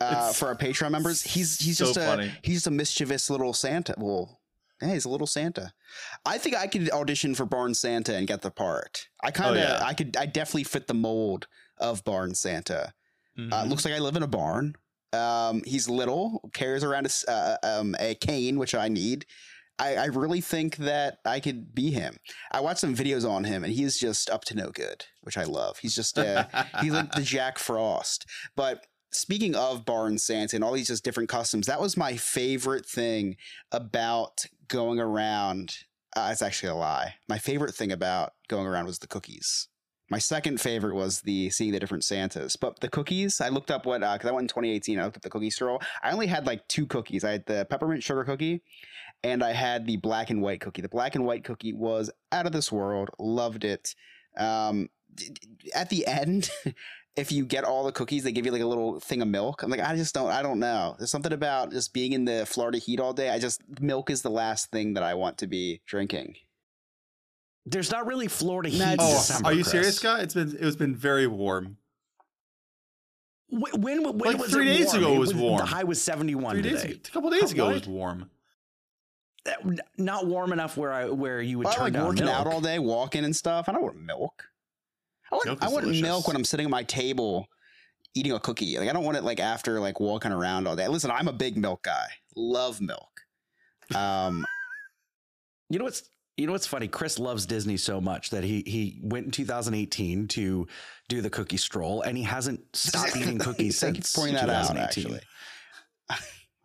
uh, 0.02 0.32
for 0.34 0.48
our 0.48 0.56
Patreon 0.56 0.92
members. 0.92 1.22
He's 1.22 1.60
he's 1.60 1.78
so 1.78 1.86
just 1.86 1.98
a 1.98 2.02
funny. 2.02 2.32
he's 2.44 2.56
just 2.58 2.68
a 2.68 2.72
mischievous 2.72 3.30
little 3.30 3.54
Santa. 3.54 3.94
Well, 3.98 4.40
yeah, 4.82 4.94
he's 4.94 5.06
a 5.06 5.10
little 5.10 5.28
Santa. 5.28 5.74
I 6.26 6.38
think 6.38 6.56
I 6.56 6.68
could 6.68 6.90
audition 6.92 7.36
for 7.36 7.46
Barn 7.46 7.74
Santa 7.74 8.16
and 8.16 8.26
get 8.28 8.42
the 8.42 8.52
part. 8.52 9.08
I 9.24 9.32
kind 9.32 9.52
of 9.52 9.58
Oh, 9.58 9.60
yeah. 9.68 9.80
I 9.84 9.94
could 9.94 10.16
I 10.18 10.26
definitely 10.26 10.64
fit 10.66 10.88
the 10.88 10.94
mold 10.94 11.48
of 11.78 12.04
Barn 12.04 12.34
Santa. 12.36 12.94
Uh, 13.38 13.42
Mhm. 13.42 13.70
looks 13.70 13.86
like 13.86 13.94
I 13.94 14.00
live 14.00 14.16
in 14.18 14.24
a 14.24 14.28
barn. 14.28 14.76
Um, 15.14 15.64
he's 15.66 15.90
little, 15.90 16.50
carries 16.54 16.84
around 16.84 17.06
a, 17.06 17.10
s- 17.10 17.26
uh, 17.28 17.58
um, 17.64 17.96
a 18.00 18.14
cane, 18.16 18.60
which 18.60 18.76
I 18.76 18.90
need. 18.90 19.26
I, 19.80 19.96
I 19.96 20.06
really 20.06 20.42
think 20.42 20.78
that 20.78 21.20
I 21.26 21.40
could 21.40 21.74
be 21.74 21.92
him. 21.92 22.18
I 22.52 22.60
watched 22.60 22.82
some 22.82 22.96
videos 22.96 23.28
on 23.28 23.46
him, 23.46 23.64
and 23.64 23.74
he's 23.74 23.98
just 23.98 24.30
up 24.30 24.44
to 24.46 24.56
no 24.56 24.70
good, 24.70 25.06
which 25.22 25.38
I 25.38 25.44
love. 25.44 25.80
He's 25.80 25.96
just 25.96 26.20
uh, 26.20 26.46
he's 26.82 26.92
like 26.92 27.12
the 27.14 27.22
Jack 27.24 27.58
Frost. 27.58 28.26
But 28.56 28.86
speaking 29.12 29.56
of 29.56 29.86
Barn 29.86 30.18
Santa 30.18 30.56
and 30.56 30.64
all 30.64 30.74
these 30.74 30.88
just 30.88 31.04
different 31.04 31.30
customs, 31.30 31.68
that 31.68 31.82
was 31.82 31.98
my 31.98 32.16
favorite 32.18 32.86
thing 32.86 33.38
about 33.72 34.46
going 34.68 35.00
around. 35.00 35.78
Uh, 36.16 36.30
it's 36.32 36.42
actually 36.42 36.70
a 36.70 36.76
lie. 36.76 37.16
My 37.28 37.38
favorite 37.38 37.76
thing 37.76 37.92
about 37.92 38.34
going 38.48 38.68
around 38.68 38.86
was 38.86 39.00
the 39.00 39.08
cookies. 39.08 39.68
My 40.10 40.18
second 40.18 40.60
favorite 40.60 40.96
was 40.96 41.22
the 41.22 41.52
seeing 41.52 41.72
the 41.72 41.80
different 41.80 42.04
Santas. 42.04 42.56
But 42.56 42.80
the 42.80 42.90
cookies, 42.90 43.40
I 43.40 43.50
looked 43.50 43.70
up 43.70 43.86
what 43.86 44.02
because 44.02 44.26
I 44.26 44.32
went 44.32 44.46
in 44.46 44.48
2018. 44.48 45.00
I 45.00 45.04
looked 45.04 45.18
up 45.18 45.22
the 45.22 45.30
cookie 45.30 45.52
stroll. 45.52 45.82
I 46.02 46.12
only 46.12 46.26
had 46.26 46.48
like 46.48 46.68
two 46.68 46.88
cookies. 46.88 47.24
I 47.24 47.32
had 47.32 47.46
the 47.46 47.68
peppermint 47.70 48.02
sugar 48.02 48.24
cookie, 48.24 48.64
and 49.24 49.44
I 49.44 49.52
had 49.54 49.86
the 49.86 49.98
black 49.98 50.30
and 50.30 50.42
white 50.42 50.62
cookie. 50.62 50.82
The 50.82 50.90
black 50.90 51.16
and 51.16 51.26
white 51.26 51.44
cookie 51.44 51.74
was 51.74 52.10
out 52.32 52.46
of 52.46 52.52
this 52.52 52.72
world. 52.72 53.10
Loved 53.20 53.64
it. 53.64 53.96
Um, 54.38 54.90
d- 55.14 55.30
d- 55.30 55.72
at 55.74 55.90
the 55.90 56.06
end, 56.08 56.50
if 57.16 57.32
you 57.32 57.46
get 57.46 57.64
all 57.66 57.84
the 57.84 57.92
cookies, 57.92 58.24
they 58.24 58.32
give 58.32 58.46
you 58.46 58.52
like 58.52 58.62
a 58.62 58.66
little 58.68 59.00
thing 59.00 59.22
of 59.22 59.28
milk. 59.28 59.62
I'm 59.64 59.70
like, 59.70 59.82
I 59.82 59.96
just 59.96 60.14
don't, 60.14 60.30
I 60.32 60.42
don't 60.42 60.60
know. 60.60 60.96
There's 60.98 61.12
something 61.12 61.34
about 61.34 61.72
just 61.72 61.94
being 61.94 62.14
in 62.14 62.26
the 62.26 62.46
Florida 62.46 62.78
heat 62.78 63.00
all 63.00 63.12
day. 63.14 63.30
I 63.30 63.40
just 63.40 63.62
milk 63.82 64.10
is 64.10 64.22
the 64.22 64.30
last 64.30 64.72
thing 64.72 64.94
that 64.94 65.04
I 65.04 65.14
want 65.16 65.38
to 65.40 65.48
be 65.48 65.82
drinking. 65.86 66.36
There's 67.66 67.92
not 67.92 68.08
really 68.08 68.28
Florida 68.28 68.70
heat. 68.70 68.80
Nah, 68.80 68.86
in 68.88 68.94
it's- 68.94 69.10
Oh, 69.12 69.18
December, 69.18 69.50
are 69.50 69.54
you 69.54 69.64
Chris. 69.64 69.72
serious, 69.72 69.96
Scott? 69.98 70.22
It's 70.22 70.34
been 70.34 70.56
it 70.56 70.64
was 70.64 70.76
been 70.78 70.96
very 70.96 71.28
warm. 71.28 71.78
Wh- 73.50 73.74
When, 73.78 74.04
when, 74.04 74.18
Like 74.18 74.38
was 74.38 74.52
three 74.52 74.70
it 74.72 74.78
days 74.78 74.86
warm? 74.88 74.98
ago 75.04 75.14
it 75.16 75.20
was 75.20 75.34
warm. 75.34 75.58
The 75.60 75.66
high 75.66 75.84
was 75.84 76.02
71 76.02 76.54
Three 76.56 76.62
days 76.64 76.82
today. 76.82 76.94
ago, 76.94 77.02
a 77.06 77.12
couple 77.12 77.30
days 77.32 77.52
ago, 77.52 77.70
it 77.70 77.74
was 77.74 77.88
warm. 77.88 78.30
Not 79.98 80.28
warm 80.28 80.52
enough 80.54 80.78
where 80.78 80.92
I 80.92 81.06
where 81.10 81.42
you 81.42 81.58
would 81.60 81.68
I 81.68 81.74
turn 81.76 81.84
like 81.86 81.94
down 81.94 82.08
working 82.08 82.26
milk. 82.26 82.36
out 82.36 82.48
all 82.48 82.62
day, 82.62 82.80
walking 82.80 83.24
and 83.26 83.36
stuff. 83.36 83.70
I 83.70 83.72
don't 83.72 83.82
want 83.84 84.00
milk. 84.00 84.44
I 85.32 85.36
want, 85.36 85.46
Milk 85.46 85.64
I 85.64 85.68
want 85.70 85.82
delicious. 85.84 86.02
milk 86.02 86.28
when 86.28 86.36
I'm 86.36 86.44
sitting 86.44 86.66
at 86.66 86.70
my 86.72 86.84
table 86.84 87.48
eating 88.16 88.32
a 88.32 88.40
cookie. 88.40 88.78
Like 88.78 88.90
I 88.90 88.94
don't 88.94 89.04
want 89.04 89.18
it 89.18 89.24
like 89.24 89.40
after 89.40 89.80
like 89.80 90.00
walking 90.00 90.32
around 90.32 90.68
all 90.68 90.76
day. 90.76 90.88
Listen, 90.88 91.12
I'm 91.12 91.28
a 91.28 91.34
big 91.34 91.56
milk 91.58 91.84
guy. 91.84 92.08
Love 92.36 92.82
milk. 92.82 93.22
Um, 93.96 94.46
You 95.72 95.78
know 95.78 95.86
what's 95.86 96.10
you 96.36 96.48
know 96.48 96.54
what's 96.54 96.66
funny? 96.66 96.88
Chris 96.88 97.20
loves 97.20 97.46
Disney 97.46 97.78
so 97.78 98.02
much 98.02 98.32
that 98.32 98.44
he 98.44 98.64
he 98.66 99.00
went 99.04 99.26
in 99.28 99.32
2018 99.32 100.28
to 100.30 100.68
do 101.08 101.22
the 101.22 101.30
cookie 101.30 101.58
stroll, 101.58 102.02
and 102.02 102.18
he 102.18 102.24
hasn't 102.24 102.62
stopped 102.76 103.16
eating 103.16 103.38
cookies 103.40 103.78
since 103.78 104.16
pointing 104.16 104.34
that 104.36 104.50
out. 104.50 104.76
Actually, 104.76 105.20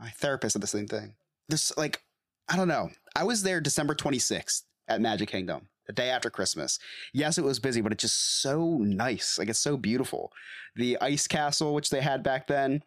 my 0.00 0.08
therapist 0.16 0.54
said 0.54 0.62
the 0.62 0.66
same 0.66 0.87
thing. 0.87 1.12
This 1.50 1.76
like 1.76 2.00
I 2.48 2.57
don't 2.57 2.68
know. 2.68 2.90
I 3.16 3.24
was 3.24 3.42
there 3.42 3.61
December 3.61 3.94
26th 3.94 4.62
at 4.88 5.00
Magic 5.00 5.28
Kingdom, 5.30 5.68
the 5.87 5.92
day 5.92 6.11
after 6.11 6.28
Christmas. 6.30 6.78
Yes, 7.12 7.38
it 7.38 7.44
was 7.44 7.59
busy, 7.59 7.80
but 7.80 7.92
it's 7.92 8.02
just 8.02 8.42
so 8.42 8.78
nice. 8.78 9.38
Like 9.38 9.48
it's 9.48 9.59
so 9.59 9.76
beautiful. 9.76 10.30
The 10.76 10.98
ice 11.00 11.26
castle, 11.26 11.74
which 11.74 11.90
they 11.90 12.00
had 12.02 12.22
back 12.22 12.46
then, 12.46 12.83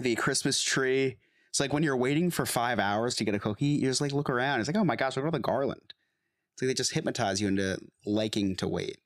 the 0.00 0.14
Christmas 0.14 0.62
tree. 0.62 1.18
It's 1.50 1.60
like 1.60 1.72
when 1.74 1.82
you're 1.82 1.96
waiting 1.98 2.30
for 2.30 2.46
five 2.46 2.78
hours 2.78 3.14
to 3.16 3.24
get 3.24 3.34
a 3.34 3.38
cookie, 3.38 3.66
you 3.66 3.88
just 3.88 4.00
like 4.00 4.12
look 4.12 4.30
around. 4.30 4.60
It's 4.60 4.68
like, 4.68 4.76
oh 4.76 4.84
my 4.84 4.96
gosh, 4.96 5.16
look 5.16 5.24
at 5.24 5.26
all 5.26 5.32
the 5.32 5.38
garland. 5.38 5.92
It's 6.54 6.62
like 6.62 6.68
they 6.68 6.74
just 6.74 6.94
hypnotize 6.94 7.42
you 7.42 7.48
into 7.48 7.78
liking 8.06 8.56
to 8.56 8.68
wait. 8.68 8.98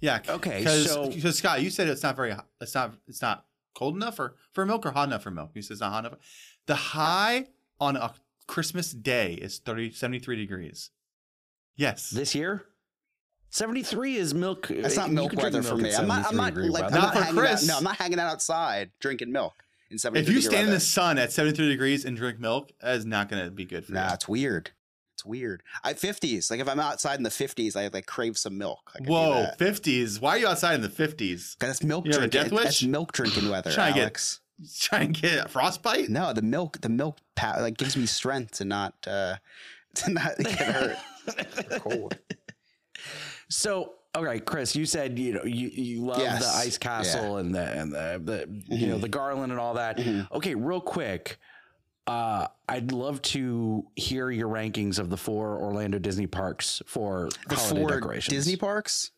Yeah. 0.00 0.20
Okay, 0.28 0.58
Because 0.58 0.90
so- 0.90 1.30
Scott, 1.30 1.62
you 1.62 1.70
said 1.70 1.88
it's 1.88 2.02
not 2.02 2.14
very. 2.16 2.32
hot- 2.32 2.48
It's 2.60 2.74
not. 2.74 2.94
It's 3.08 3.22
not 3.22 3.46
cold 3.74 3.96
enough 3.96 4.16
for 4.16 4.36
for 4.52 4.64
milk 4.66 4.86
or 4.86 4.92
hot 4.92 5.08
enough 5.08 5.22
for 5.22 5.30
milk. 5.30 5.50
You 5.54 5.62
said 5.62 5.72
it's 5.72 5.80
not 5.80 5.92
hot 5.92 6.04
enough. 6.06 6.18
The 6.66 6.74
high 6.74 7.48
on 7.80 7.96
a 7.96 8.14
Christmas 8.46 8.92
day 8.92 9.34
is 9.34 9.58
30, 9.58 9.92
73 9.92 10.36
degrees. 10.36 10.90
Yes. 11.76 12.10
This 12.10 12.34
year, 12.34 12.64
73 13.50 14.16
is 14.16 14.34
milk. 14.34 14.68
That's 14.68 14.96
not 14.96 15.10
milk 15.10 15.30
could 15.30 15.38
drink 15.40 15.54
weather 15.54 15.66
for 15.68 15.76
me. 15.76 15.94
I'm 15.94 16.06
not. 16.08 16.26
I'm 16.28 16.36
not 16.36 16.54
like. 16.56 16.84
I'm 16.84 16.90
Not 16.90 16.92
not 16.92 17.14
for 17.14 17.20
hanging 17.22 17.38
out. 17.38 17.46
Chris. 17.48 17.66
No, 17.68 17.76
I'm 17.78 17.84
not 17.84 17.96
hanging 17.96 18.18
out 18.18 18.30
outside 18.30 18.90
drinking 19.00 19.30
milk 19.32 19.54
in 19.90 19.98
70 19.98 20.20
if 20.22 20.28
you 20.28 20.34
degree 20.40 20.50
stand 20.50 20.68
in 20.68 20.74
the 20.74 20.80
sun 20.80 21.18
at 21.18 21.32
73 21.32 21.68
degrees 21.68 22.04
and 22.04 22.16
drink 22.16 22.40
milk, 22.40 22.72
that 22.80 22.96
is 22.96 23.04
not 23.06 23.28
going 23.28 23.44
to 23.44 23.50
be 23.50 23.64
good 23.64 23.84
for 23.84 23.92
Nah, 23.92 24.00
you. 24.02 24.06
Nah, 24.08 24.14
it's 24.14 24.28
weird. 24.28 24.70
It's 25.14 25.24
weird. 25.24 25.62
I 25.84 25.94
50s. 25.94 26.50
Like 26.50 26.58
if 26.60 26.68
I'm 26.68 26.80
outside 26.80 27.18
in 27.18 27.22
the 27.22 27.30
50s, 27.30 27.76
I 27.76 27.86
like 27.92 28.06
crave 28.06 28.36
some 28.36 28.58
milk. 28.58 28.90
I 28.96 29.04
Whoa, 29.04 29.46
50s. 29.58 30.20
Why 30.20 30.30
are 30.30 30.38
you 30.38 30.48
outside 30.48 30.74
in 30.74 30.80
the 30.80 30.88
50s? 30.88 31.56
'Cause 31.58 31.68
that's 31.68 31.82
milk 31.84 32.06
You 32.06 32.12
have 32.14 32.22
a 32.22 32.28
drinking. 32.28 32.50
death 32.56 32.64
That's 32.64 32.82
milk 32.82 33.12
drinking 33.12 33.48
weather, 33.48 33.70
Trying 33.70 33.92
to 33.92 33.98
get- 33.98 34.02
Alex. 34.02 34.40
Try 34.80 35.00
and 35.00 35.14
get 35.14 35.46
a 35.46 35.48
frostbite? 35.48 36.08
No, 36.08 36.32
the 36.32 36.42
milk. 36.42 36.80
The 36.80 36.88
milk 36.88 37.18
pa- 37.34 37.56
like 37.60 37.76
gives 37.76 37.96
me 37.96 38.06
strength 38.06 38.52
to 38.58 38.64
not 38.64 38.94
uh 39.06 39.36
to 39.96 40.10
not 40.10 40.36
get 40.38 40.58
hurt. 40.58 40.96
Cold. 41.80 42.18
So, 43.48 43.94
all 44.14 44.24
right, 44.24 44.44
Chris, 44.44 44.74
you 44.76 44.86
said 44.86 45.18
you 45.18 45.32
know 45.34 45.44
you, 45.44 45.68
you 45.68 46.00
love 46.04 46.18
Yes. 46.18 46.40
the 46.42 46.58
ice 46.66 46.78
castle 46.78 47.36
and 47.38 47.54
the 47.54 47.62
and 47.62 47.92
the, 47.92 48.20
the 48.68 48.76
you 48.76 48.86
know 48.88 48.98
the 48.98 49.08
garland 49.08 49.52
and 49.52 49.60
all 49.60 49.74
that. 49.74 49.98
Mhm. 49.98 50.30
Okay, 50.32 50.54
real 50.54 50.80
quick, 50.80 51.38
uh, 52.06 52.46
I'd 52.68 52.92
love 52.92 53.20
to 53.22 53.84
hear 53.96 54.30
your 54.30 54.48
rankings 54.48 54.98
of 54.98 55.10
the 55.10 55.16
four 55.16 55.58
Orlando 55.60 55.98
Disney 55.98 56.26
parks 56.26 56.80
for 56.86 57.28
The 57.48 57.56
holiday 57.56 57.80
four 57.80 57.90
decorations. 57.90 58.34
Disney 58.34 58.56
parks. 58.56 59.10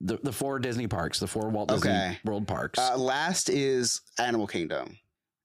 The 0.00 0.18
the 0.22 0.32
four 0.32 0.58
Disney 0.58 0.86
parks, 0.86 1.18
the 1.20 1.26
four 1.26 1.48
Walt 1.48 1.68
Disney 1.68 1.90
Okay. 1.90 2.18
World 2.24 2.46
parks. 2.46 2.78
Uh, 2.78 2.96
last 2.96 3.48
is 3.48 4.00
Animal 4.18 4.46
Kingdom. 4.46 4.98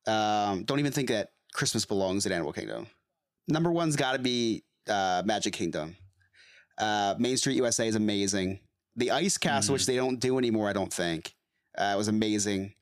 Um, 0.06 0.63
don't 0.63 0.80
even 0.80 0.92
think 0.92 1.10
that 1.10 1.32
Christmas 1.54 1.86
belongs 1.86 2.26
in 2.26 2.32
Animal 2.32 2.54
Kingdom. 2.54 2.88
Number 3.48 3.72
one's 3.72 3.96
got 3.96 4.13
to 4.13 4.20
be 4.20 4.63
uh, 4.88 5.24
Magic 5.26 5.54
Kingdom. 5.54 5.96
Uh, 6.78 7.16
Main 7.20 7.38
Street 7.38 7.56
USA 7.56 7.88
is 7.88 7.96
amazing. 7.96 8.60
The 8.96 9.12
Ice 9.12 9.38
Castle, 9.38 9.74
which 9.74 9.86
they 9.86 9.96
don't 9.96 10.20
do 10.20 10.38
anymore, 10.38 10.70
I 10.70 10.74
don't 10.74 10.94
think, 10.94 11.34
uh, 11.78 11.94
was 11.98 12.08
amazing. 12.08 12.74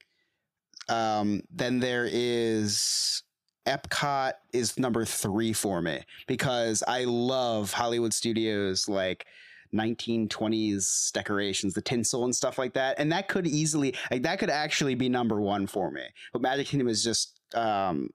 Um, 0.89 1.41
then 1.49 1.79
there 1.79 2.07
is 2.11 3.23
Epcot 3.65 4.33
is 4.51 4.77
number 4.77 5.05
three 5.05 5.53
for 5.53 5.81
me 5.81 6.01
because 6.27 6.83
I 6.87 7.05
love 7.05 7.71
Hollywood 7.71 8.13
Studios 8.13 8.89
like 8.89 9.25
1920s 9.73 11.11
decorations, 11.11 11.73
the 11.73 11.81
tinsel 11.81 12.23
and 12.25 12.35
stuff 12.35 12.57
like 12.57 12.73
that. 12.73 12.99
And 12.99 13.11
that 13.11 13.27
could 13.27 13.47
easily, 13.47 13.95
like, 14.09 14.23
that 14.23 14.39
could 14.39 14.49
actually 14.49 14.95
be 14.95 15.09
number 15.09 15.39
one 15.41 15.67
for 15.67 15.91
me. 15.91 16.03
But 16.33 16.41
Magic 16.41 16.67
Kingdom 16.67 16.87
is 16.87 17.03
just, 17.03 17.39
um, 17.55 18.09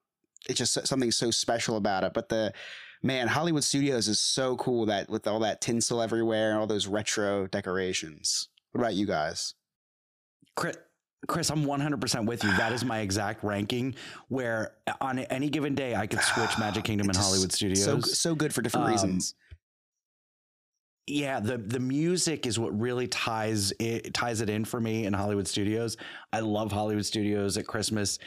it's 0.49 0.59
just 0.59 0.87
something 0.87 1.11
so 1.11 1.31
special 1.31 1.77
about 1.77 2.05
it. 2.05 2.13
But 2.15 2.29
the, 2.29 2.53
man, 3.03 3.29
Hollywood 3.29 3.65
Studios 3.65 4.09
is 4.09 4.21
so 4.21 4.57
cool 4.57 4.87
that 4.87 5.09
with 5.09 5.27
all 5.27 5.41
that 5.41 5.61
tinsel 5.61 6.01
everywhere 6.03 6.51
and 6.51 6.61
all 6.61 6.67
those 6.67 6.87
retro 6.87 7.47
decorations. 7.47 8.49
What 8.73 8.81
about 8.81 8.95
you 8.95 9.07
guys? 9.07 9.55
Chris, 10.55 10.77
Chris, 11.29 11.51
I'm 11.51 11.65
100% 11.65 12.27
with 12.27 12.45
you. 12.45 12.51
That 12.57 12.73
is 12.73 12.85
my 12.85 13.01
exact 13.01 13.43
ranking 13.43 13.95
where 14.29 14.75
on 15.01 15.19
any 15.19 15.49
given 15.51 15.75
day 15.75 15.95
I 15.95 16.07
could 16.07 16.21
switch 16.21 16.51
Magic 16.59 16.85
Kingdom 16.85 17.09
and 17.09 17.17
Hollywood 17.17 17.53
Studios. 17.53 17.85
So, 17.85 18.01
so 18.01 18.35
good 18.35 18.55
for 18.55 18.63
different 18.63 18.87
Um, 18.87 18.93
reasons. 18.93 19.35
Yeah, 21.07 21.39
the 21.41 21.59
the 21.59 21.81
music 21.81 22.47
is 22.47 22.59
what 22.59 22.79
really 22.79 23.07
ties 23.07 23.73
it 23.79 24.13
ties 24.13 24.41
it 24.41 24.51
in 24.51 24.65
for 24.65 24.81
me 24.81 25.07
in 25.07 25.13
Hollywood 25.13 25.47
Studios. 25.47 25.97
I 26.33 26.41
love 26.41 26.73
Hollywood 26.73 27.07
Studios 27.07 27.57
at 27.57 27.67
Christmas. 27.67 28.19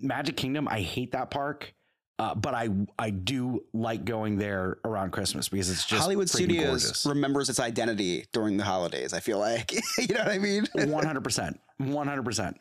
Magic 0.00 0.36
Kingdom, 0.36 0.66
I 0.68 0.80
hate 0.80 1.12
that 1.12 1.30
park. 1.30 1.72
Uh, 2.18 2.32
but 2.34 2.54
I 2.54 2.68
I 2.96 3.10
do 3.10 3.64
like 3.72 4.04
going 4.04 4.36
there 4.36 4.78
around 4.84 5.10
Christmas 5.10 5.48
because 5.48 5.68
it's 5.68 5.84
just 5.84 6.00
Hollywood 6.00 6.30
Studios 6.30 6.84
gorgeous. 6.84 7.06
remembers 7.06 7.48
its 7.50 7.58
identity 7.58 8.26
during 8.32 8.56
the 8.56 8.62
holidays. 8.62 9.12
I 9.12 9.18
feel 9.18 9.38
like, 9.40 9.72
you 9.98 10.14
know 10.14 10.20
what 10.20 10.28
I 10.28 10.38
mean? 10.38 10.66
One 10.74 11.04
hundred 11.04 11.24
percent, 11.24 11.58
one 11.78 12.06
hundred 12.06 12.24
percent. 12.24 12.56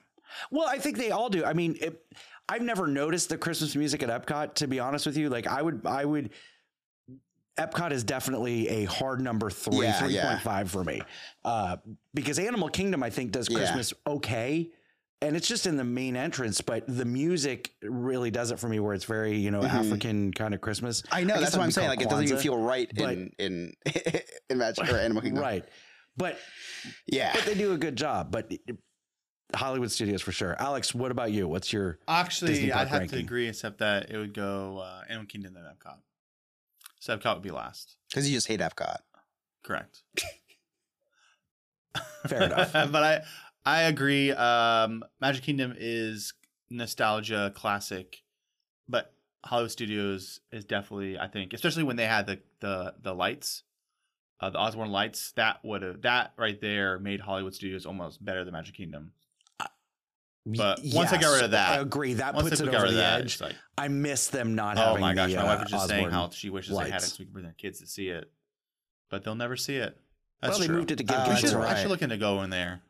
Well, 0.50 0.68
I 0.68 0.80
think 0.80 0.98
they 0.98 1.12
all 1.12 1.30
do. 1.30 1.46
I 1.46 1.54
mean, 1.54 1.78
it, 1.80 2.04
I've 2.50 2.64
never 2.64 2.88
noticed 2.88 3.30
the 3.30 3.38
Christmas 3.38 3.76
music 3.76 4.02
at 4.02 4.10
Epcot. 4.10 4.56
To 4.56 4.68
be 4.68 4.80
honest 4.80 5.06
with 5.06 5.18
you, 5.18 5.30
like 5.30 5.46
I 5.46 5.62
would, 5.62 5.86
I 5.86 6.04
would. 6.06 6.32
Epcot 7.60 7.92
is 7.92 8.04
definitely 8.04 8.68
a 8.68 8.86
hard 8.86 9.22
number 9.22 9.50
three, 9.50 9.86
Yeah, 9.86 10.00
three 10.00 10.14
yeah. 10.16 10.30
point 10.30 10.42
five 10.42 10.72
for 10.72 10.84
me, 10.84 11.02
uh, 11.46 11.78
because 12.14 12.40
Animal 12.40 12.70
Kingdom 12.70 13.04
I 13.04 13.10
think 13.10 13.32
does 13.32 13.48
Yeah. 13.50 13.58
Christmas 13.60 13.94
okay, 14.08 14.72
and 15.22 15.36
it's 15.36 15.48
just 15.48 15.68
in 15.68 15.78
the 15.78 15.84
main 15.84 16.16
entrance, 16.16 16.62
but 16.62 16.84
the 16.88 17.06
music 17.06 17.72
really 17.84 18.32
does 18.32 18.50
it 18.52 18.60
for 18.60 18.68
me, 18.68 18.80
where 18.80 18.94
it's 18.96 19.06
very 19.06 19.38
you 19.38 19.52
know 19.52 19.62
Mhm. 19.62 19.70
African 19.70 20.34
kind 20.34 20.54
of 20.56 20.62
Christmas. 20.62 21.04
I 21.12 21.24
know 21.24 21.36
I 21.36 21.40
that's 21.42 21.56
what 21.56 21.64
I'm 21.64 21.72
saying. 21.72 21.90
Like 21.90 22.00
called 22.00 22.08
it 22.08 22.10
doesn't 22.16 22.28
even 22.28 22.38
feel 22.40 22.58
right 22.58 22.92
but- 22.96 23.14
in 23.14 23.32
in 23.38 23.74
in 24.50 24.58
Magic 24.58 24.90
or 24.92 24.98
Animal 24.98 25.22
Kingdom. 25.22 25.44
right, 25.44 25.64
but 26.18 26.40
Yeah. 27.06 27.34
but 27.36 27.46
they 27.46 27.54
do 27.54 27.74
a 27.74 27.78
good 27.78 27.96
job. 27.96 28.32
But 28.32 28.52
Hollywood 29.56 29.92
Studios 29.92 30.24
for 30.24 30.32
sure. 30.32 30.56
Alex, 30.60 30.96
what 30.96 31.12
about 31.12 31.32
you? 31.32 31.48
What's 31.48 31.72
your 31.72 32.00
Actually, 32.08 32.72
I'd 32.74 32.88
have 32.88 33.08
to 33.10 33.18
agree, 33.18 33.48
except 33.48 33.78
that 33.78 34.10
it 34.10 34.18
would 34.18 34.34
go 34.34 34.80
uh, 34.80 35.04
Animal 35.08 35.28
Kingdom 35.28 35.54
then 35.54 35.64
Epcot. 35.66 35.98
So 37.04 37.18
Epcot 37.18 37.34
would 37.34 37.44
be 37.44 37.52
last. 37.52 37.98
Because 38.10 38.30
you 38.30 38.38
just 38.38 38.48
hate 38.48 38.62
Epcot. 38.62 39.00
Correct. 39.62 40.04
Fair 42.28 42.44
enough. 42.44 42.72
but 42.92 42.96
I 42.96 43.22
I 43.66 43.82
agree. 43.82 44.32
Um, 44.32 45.04
Magic 45.20 45.44
Kingdom 45.44 45.76
is 45.78 46.34
nostalgia 46.70 47.52
classic, 47.54 48.24
but 48.88 49.14
Hollywood 49.44 49.72
Studios 49.72 50.40
is 50.54 50.64
definitely 50.64 51.20
I 51.20 51.28
think, 51.28 51.52
especially 51.52 51.84
when 51.84 51.98
they 51.98 52.08
had 52.08 52.26
the 52.26 52.40
the 52.62 52.94
the 53.02 53.14
lights 53.14 53.64
uh, 54.40 54.50
the 54.50 54.58
Osborne 54.58 54.92
Lights, 54.92 55.34
that 55.34 55.60
would 55.66 55.82
have 55.82 56.04
that 56.04 56.32
right 56.38 56.62
there 56.62 57.00
made 57.00 57.20
Hollywood 57.20 57.54
Studios 57.54 57.86
almost 57.86 58.24
better 58.24 58.46
than 58.46 58.54
Magic 58.54 58.76
Kingdom. 58.76 59.12
But 60.46 60.80
once 60.84 61.14
I 61.14 61.18
got 61.22 61.34
rid 61.36 61.44
of 61.46 61.52
that- 61.52 61.80
I 61.80 61.82
agree. 61.82 62.16
That 62.16 62.36
puts 62.36 62.60
it 62.60 62.66
got 62.66 62.76
over 62.76 62.90
the 62.90 62.98
that, 62.98 63.20
edge. 63.22 63.26
it's 63.34 63.42
like, 63.42 63.56
I 63.78 63.88
miss 63.88 64.28
them 64.28 64.56
not 64.56 64.78
oh 64.78 64.82
having. 64.82 65.02
my 65.02 65.14
gosh, 65.14 65.32
the, 65.32 65.38
my 65.38 65.44
uh, 65.44 65.46
wife 65.46 65.60
was 65.62 65.72
just 65.72 65.88
saying 65.88 66.10
how 66.10 66.30
she 66.32 66.50
wishes 66.50 66.78
they 66.78 66.90
had 66.90 67.02
it 67.02 67.06
so 67.06 67.16
we 67.20 67.26
could 67.26 67.34
bring 67.34 67.46
their 67.46 67.54
kids 67.58 67.80
to 67.80 67.88
see 67.88 68.10
it, 68.10 68.30
but 69.10 69.24
they'll 69.24 69.36
never 69.36 69.56
see 69.56 69.78
it. 69.78 69.98
That's 70.42 70.52
well, 70.54 70.60
they 70.60 70.68
true. 70.68 70.76
moved 70.78 70.92
it 70.92 70.98
to 70.98 71.04
give 71.04 71.16
Uh, 71.18 71.24
We 71.30 71.36
kids 71.36 71.42
should, 71.52 71.54
a 71.54 71.58
right. 71.60 71.78
I 71.78 71.82
should 71.82 71.90
look 71.90 72.02
into 72.02 72.18
going 72.18 72.50
there. 72.50 72.82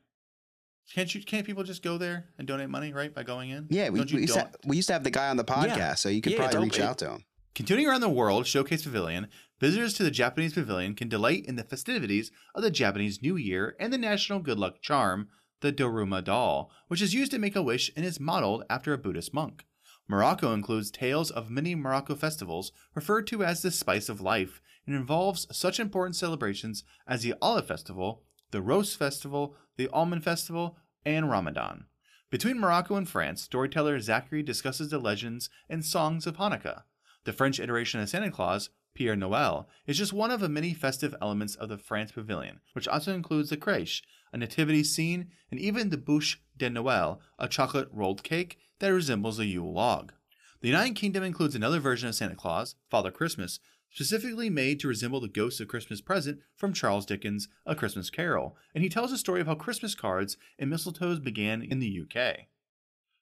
Can't 0.93 1.13
you? 1.13 1.23
Can't 1.23 1.45
people 1.45 1.63
just 1.63 1.83
go 1.83 1.97
there 1.97 2.25
and 2.37 2.47
donate 2.47 2.69
money 2.69 2.91
right 2.91 3.13
by 3.13 3.23
going 3.23 3.51
in? 3.51 3.67
Yeah, 3.69 3.89
we, 3.89 4.01
we, 4.01 4.21
used 4.21 4.33
to, 4.33 4.39
don't- 4.39 4.55
we 4.65 4.75
used 4.75 4.87
to 4.87 4.93
have 4.93 5.03
the 5.03 5.11
guy 5.11 5.29
on 5.29 5.37
the 5.37 5.45
podcast, 5.45 5.77
Yeah. 5.77 5.93
so 5.93 6.09
you 6.09 6.21
could 6.21 6.33
Yeah, 6.33 6.39
probably 6.39 6.53
don't- 6.55 6.63
reach 6.63 6.79
out 6.79 6.97
to 6.99 7.09
him. 7.11 7.25
Continuing 7.55 7.87
around 7.87 8.01
the 8.01 8.09
world, 8.09 8.47
Showcase 8.47 8.83
Pavilion, 8.83 9.27
visitors 9.59 9.93
to 9.93 10.03
the 10.03 10.09
Japanese 10.09 10.53
Pavilion 10.53 10.95
can 10.95 11.07
delight 11.07 11.45
in 11.45 11.55
the 11.55 11.63
festivities 11.63 12.31
of 12.55 12.63
the 12.63 12.71
Japanese 12.71 13.21
New 13.21 13.35
Year 13.35 13.75
and 13.79 13.93
the 13.93 13.97
national 13.99 14.39
good 14.39 14.57
luck 14.57 14.81
charm, 14.81 15.27
the 15.63 15.71
Daruma 15.71 16.21
doll, 16.21 16.69
which 16.89 17.01
is 17.01 17.13
used 17.13 17.31
to 17.31 17.39
make 17.39 17.55
a 17.55 17.63
wish 17.63 17.89
and 17.95 18.05
is 18.05 18.19
modeled 18.19 18.65
after 18.69 18.91
a 18.91 18.97
Buddhist 18.97 19.33
monk. 19.33 19.65
Morocco 20.09 20.53
includes 20.53 20.91
tales 20.91 21.31
of 21.31 21.49
many 21.49 21.73
Morocco 21.73 22.15
festivals 22.15 22.73
referred 22.93 23.25
to 23.27 23.45
as 23.45 23.61
the 23.61 23.71
spice 23.71 24.09
of 24.09 24.19
life 24.19 24.61
and 24.85 24.93
involves 24.93 25.47
such 25.55 25.79
important 25.79 26.17
celebrations 26.17 26.83
as 27.07 27.23
the 27.23 27.33
Olive 27.41 27.65
Festival, 27.65 28.23
the 28.51 28.61
Rose 28.61 28.93
Festival, 28.93 29.55
the 29.77 29.87
Almond 29.93 30.25
Festival, 30.25 30.77
and 31.05 31.31
Ramadan. 31.31 31.85
Between 32.29 32.59
Morocco 32.59 32.95
and 32.97 33.07
France, 33.07 33.41
storyteller 33.41 34.01
Zachary 34.01 34.43
discusses 34.43 34.89
the 34.89 34.99
legends 34.99 35.49
and 35.69 35.85
songs 35.85 36.27
of 36.27 36.35
Hanukkah. 36.35 36.83
The 37.23 37.31
French 37.31 37.61
iteration 37.61 38.01
of 38.01 38.09
Santa 38.09 38.31
Claus, 38.31 38.69
Père 38.97 39.17
Noël, 39.17 39.65
is 39.87 39.97
just 39.97 40.13
one 40.13 40.31
of 40.31 40.39
the 40.39 40.49
many 40.49 40.73
festive 40.73 41.15
elements 41.21 41.55
of 41.55 41.69
the 41.69 41.77
France 41.77 42.11
Pavilion, 42.11 42.59
which 42.73 42.87
also 42.87 43.13
includes 43.13 43.49
the 43.49 43.57
crèche, 43.57 44.01
a 44.31 44.37
nativity 44.37 44.83
scene, 44.83 45.29
and 45.49 45.59
even 45.59 45.89
the 45.89 45.97
bûche 45.97 46.37
de 46.57 46.69
Noël, 46.69 47.19
a 47.39 47.47
chocolate 47.47 47.89
rolled 47.91 48.23
cake 48.23 48.57
that 48.79 48.93
resembles 48.93 49.39
a 49.39 49.45
Yule 49.45 49.73
log. 49.73 50.13
The 50.61 50.69
United 50.69 50.95
Kingdom 50.95 51.23
includes 51.23 51.55
another 51.55 51.79
version 51.79 52.07
of 52.07 52.15
Santa 52.15 52.35
Claus, 52.35 52.75
Father 52.89 53.11
Christmas, 53.11 53.59
specifically 53.91 54.49
made 54.49 54.79
to 54.79 54.87
resemble 54.87 55.19
the 55.19 55.27
ghost 55.27 55.59
of 55.61 55.67
Christmas 55.67 56.01
present 56.01 56.39
from 56.55 56.73
Charles 56.73 57.05
Dickens' 57.05 57.47
A 57.65 57.75
Christmas 57.75 58.09
Carol, 58.09 58.55
and 58.73 58.83
he 58.83 58.89
tells 58.89 59.11
a 59.11 59.17
story 59.17 59.41
of 59.41 59.47
how 59.47 59.55
Christmas 59.55 59.93
cards 59.93 60.37
and 60.57 60.71
mistletoes 60.71 61.23
began 61.23 61.61
in 61.61 61.79
the 61.79 62.01
UK. 62.01 62.47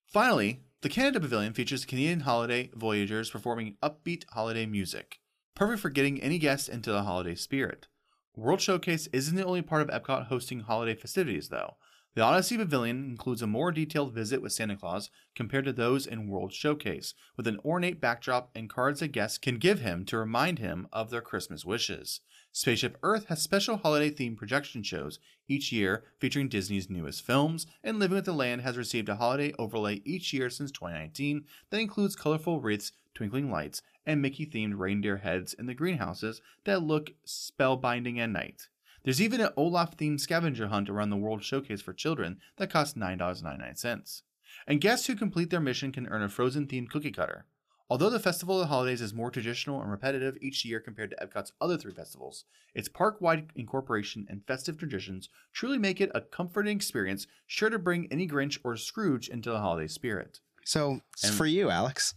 Finally, 0.06 0.62
the 0.82 0.90
Canada 0.90 1.20
Pavilion 1.20 1.54
features 1.54 1.86
Canadian 1.86 2.22
holiday 2.22 2.70
Voyageurs 2.74 3.30
performing 3.30 3.78
upbeat 3.84 4.24
holiday 4.32 4.66
music, 4.66 5.20
perfect 5.56 5.82
for 5.82 5.90
getting 5.90 6.22
any 6.22 6.38
guest 6.38 6.70
into 6.70 6.92
the 6.92 7.04
holiday 7.04 7.36
spirit. 7.36 7.88
World 8.36 8.62
Showcase 8.62 9.08
isn't 9.08 9.36
the 9.36 9.46
only 9.46 9.62
part 9.62 9.82
of 9.82 9.90
Epcot 9.90 10.28
hosting 10.28 10.62
holiday 10.62 10.96
festivities, 10.96 11.50
though. 11.50 11.76
The 12.14 12.22
Odyssey 12.22 12.58
Pavilion 12.58 13.06
includes 13.06 13.42
a 13.42 13.48
more 13.48 13.72
detailed 13.72 14.14
visit 14.14 14.42
with 14.42 14.52
Santa 14.52 14.76
Claus 14.76 15.10
compared 15.34 15.64
to 15.64 15.72
those 15.72 16.06
in 16.06 16.28
World 16.28 16.52
Showcase, 16.52 17.14
with 17.38 17.48
an 17.48 17.60
ornate 17.64 18.02
backdrop 18.02 18.52
and 18.54 18.70
cards 18.70 19.00
that 19.00 19.14
guests 19.14 19.38
can 19.38 19.58
give 19.58 19.80
him 19.80 20.04
to 20.06 20.18
remind 20.18 20.60
him 20.60 20.90
of 20.92 21.10
their 21.10 21.22
Christmas 21.22 21.64
wishes. 21.64 22.20
Spaceship 22.52 22.98
Earth 23.02 23.28
has 23.28 23.42
special 23.42 23.78
holiday 23.78 24.12
themed 24.12 24.36
projection 24.36 24.84
shows 24.84 25.20
each 25.48 25.72
year 25.72 26.04
featuring 26.20 26.50
Disney's 26.50 26.90
newest 26.90 27.22
films, 27.22 27.66
and 27.82 27.98
Living 27.98 28.16
with 28.16 28.26
the 28.26 28.34
Land 28.34 28.60
has 28.60 28.78
received 28.78 29.08
a 29.08 29.16
holiday 29.16 29.54
overlay 29.58 30.02
each 30.04 30.34
year 30.34 30.50
since 30.50 30.70
2019 30.72 31.46
that 31.70 31.80
includes 31.80 32.18
colorful 32.18 32.60
wreaths, 32.60 32.92
twinkling 33.14 33.52
lights, 33.52 33.82
and 34.06 34.22
Mickey 34.22 34.46
themed 34.46 34.78
reindeer 34.78 35.18
heads 35.18 35.54
in 35.54 35.66
the 35.66 35.74
greenhouses 35.74 36.42
that 36.66 36.82
look 36.84 37.12
spellbinding 37.26 38.18
at 38.20 38.30
night. 38.30 38.68
There's 39.04 39.22
even 39.22 39.42
an 39.42 39.50
Olaf 39.58 39.98
themed 39.98 40.20
scavenger 40.20 40.68
hunt 40.68 40.90
around 40.90 41.10
the 41.10 41.18
World 41.18 41.44
Showcase 41.44 41.82
for 41.82 41.94
children 41.94 42.40
that 42.58 42.70
costs 42.70 42.98
$9.99. 42.98 44.22
And 44.68 44.82
guests 44.82 45.08
who 45.08 45.16
complete 45.16 45.50
their 45.50 45.60
mission 45.60 45.92
can 45.92 46.08
earn 46.08 46.22
a 46.22 46.30
frozen 46.30 46.68
themed 46.68 46.90
cookie 46.90 47.12
cutter. 47.12 47.46
Although 47.90 48.10
the 48.10 48.20
Festival 48.20 48.56
of 48.56 48.62
the 48.62 48.68
Holidays 48.68 49.02
is 49.02 49.14
more 49.14 49.30
traditional 49.32 49.82
and 49.82 49.92
repetitive 49.92 50.38
each 50.40 50.64
year 50.64 50.80
compared 50.80 51.10
to 51.12 51.18
Epcot's 51.28 51.52
other 51.60 51.78
three 51.78 51.92
festivals, 51.94 52.46
its 52.74 52.88
park 52.88 53.20
wide 53.20 53.50
incorporation 53.56 54.26
and 54.30 54.46
festive 54.48 54.78
traditions 54.78 55.28
truly 55.52 55.78
make 55.78 56.00
it 56.00 56.10
a 56.16 56.22
comforting 56.22 56.76
experience 56.76 57.28
sure 57.48 57.70
to 57.70 57.78
bring 57.78 58.08
any 58.10 58.28
Grinch 58.28 58.60
or 58.64 58.78
Scrooge 58.78 59.28
into 59.28 59.50
the 59.50 59.60
holiday 59.60 59.88
spirit. 59.88 60.40
So 60.64 61.02
it's 61.14 61.26
And- 61.26 61.34
for 61.36 61.46
you, 61.46 61.70
Alex. 61.70 62.14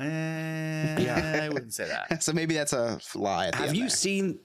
Eh, 0.00 1.00
yeah, 1.00 1.40
I 1.44 1.48
wouldn't 1.48 1.74
say 1.74 1.86
that. 1.88 2.22
So 2.22 2.32
maybe 2.32 2.54
that's 2.54 2.72
a 2.72 2.98
lie. 3.14 3.46
At 3.46 3.52
the 3.52 3.58
Have 3.58 3.68
end 3.68 3.76
you 3.76 3.82
there. 3.84 3.90
seen? 3.90 4.38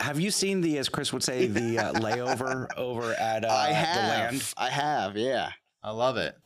Have 0.00 0.18
you 0.20 0.30
seen 0.30 0.60
the, 0.60 0.78
as 0.78 0.88
Chris 0.88 1.12
would 1.12 1.22
say, 1.22 1.46
the 1.46 1.78
uh, 1.78 1.92
layover 2.00 2.66
over 2.76 3.12
at 3.14 3.44
uh, 3.44 3.48
I 3.48 3.68
the 3.68 3.74
have. 3.74 4.30
land? 4.32 4.52
I 4.56 4.70
have. 4.70 5.16
Yeah. 5.16 5.50
I 5.82 5.90
love 5.90 6.16
it. 6.16 6.36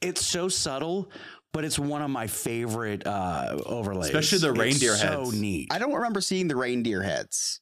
It's 0.00 0.24
so 0.24 0.48
subtle, 0.48 1.10
but 1.52 1.64
it's 1.64 1.78
one 1.78 2.00
of 2.02 2.10
my 2.10 2.26
favorite 2.26 3.06
uh, 3.06 3.58
overlays. 3.66 4.06
Especially 4.06 4.38
the 4.38 4.50
It's 4.50 4.58
reindeer 4.58 4.96
so 4.96 5.24
heads. 5.24 5.40
neat. 5.40 5.68
I 5.72 5.78
don't 5.78 5.92
remember 5.92 6.20
seeing 6.20 6.48
the 6.48 6.56
reindeer 6.56 7.02
heads. 7.02 7.60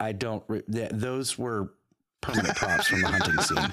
I 0.00 0.12
don't. 0.12 0.42
Re- 0.48 0.62
th- 0.72 0.90
those 0.92 1.38
were 1.38 1.74
permanent 2.24 2.56
props 2.56 2.86
from 2.88 3.00
the 3.02 3.08
hunting 3.08 3.40
scene. 3.40 3.72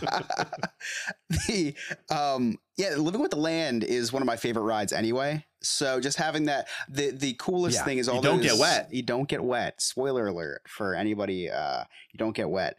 the 2.09 2.13
um 2.15 2.57
yeah, 2.77 2.95
living 2.95 3.21
with 3.21 3.31
the 3.31 3.37
land 3.37 3.83
is 3.83 4.11
one 4.11 4.21
of 4.21 4.25
my 4.27 4.35
favorite 4.35 4.63
rides 4.63 4.91
anyway. 4.93 5.45
So 5.61 5.99
just 5.99 6.17
having 6.17 6.45
that 6.45 6.67
the 6.89 7.11
the 7.11 7.33
coolest 7.33 7.77
Yeah, 7.77 7.85
thing 7.85 7.97
is 7.97 8.07
all 8.09 8.15
you 8.17 8.21
don't 8.21 8.41
get 8.41 8.51
those- 8.51 8.59
wet. 8.59 8.93
You 8.93 9.03
don't 9.03 9.27
get 9.29 9.43
wet. 9.43 9.81
Spoiler 9.81 10.27
alert 10.27 10.61
for 10.67 10.95
anybody 10.95 11.49
uh 11.49 11.83
you 12.11 12.17
don't 12.17 12.35
get 12.35 12.49
wet. 12.49 12.77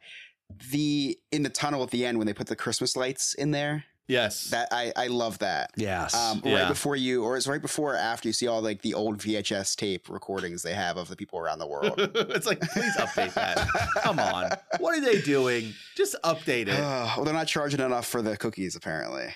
The 0.70 1.18
in 1.30 1.42
the 1.44 1.50
tunnel 1.50 1.82
at 1.82 1.90
the 1.90 2.04
end 2.04 2.18
when 2.18 2.26
they 2.26 2.34
put 2.34 2.46
the 2.48 2.56
Christmas 2.56 2.96
lights 2.96 3.34
in 3.34 3.52
there, 3.52 3.84
Yes. 4.12 4.50
that 4.50 4.68
I 4.70 4.92
I 4.96 5.06
love 5.08 5.38
that. 5.38 5.72
Yes. 5.76 6.14
Um, 6.14 6.42
Yeah. 6.44 6.60
right 6.60 6.68
before 6.68 6.96
you, 6.96 7.24
or 7.24 7.36
it's 7.36 7.46
right 7.46 7.62
before 7.62 7.94
or 7.94 7.96
after 7.96 8.28
you 8.28 8.32
see 8.32 8.46
all 8.46 8.60
like 8.62 8.82
the 8.82 8.94
old 8.94 9.18
VHS 9.18 9.74
tape 9.76 10.08
recordings 10.08 10.62
they 10.62 10.74
have 10.74 10.96
of 10.96 11.08
the 11.08 11.16
people 11.16 11.38
around 11.38 11.58
the 11.58 11.66
world. 11.66 11.94
it's 11.98 12.46
like, 12.46 12.60
please 12.60 12.96
update 12.96 13.34
that. 13.34 13.66
Come 14.02 14.18
on. 14.18 14.50
What 14.78 14.96
are 14.96 15.00
they 15.00 15.20
doing? 15.22 15.72
Just 15.96 16.14
update 16.22 16.68
it. 16.68 16.78
Uh, 16.80 17.10
well, 17.16 17.24
they're 17.24 17.34
not 17.34 17.46
charging 17.48 17.80
enough 17.80 18.06
for 18.06 18.22
the 18.22 18.36
cookies 18.36 18.76
apparently. 18.76 19.28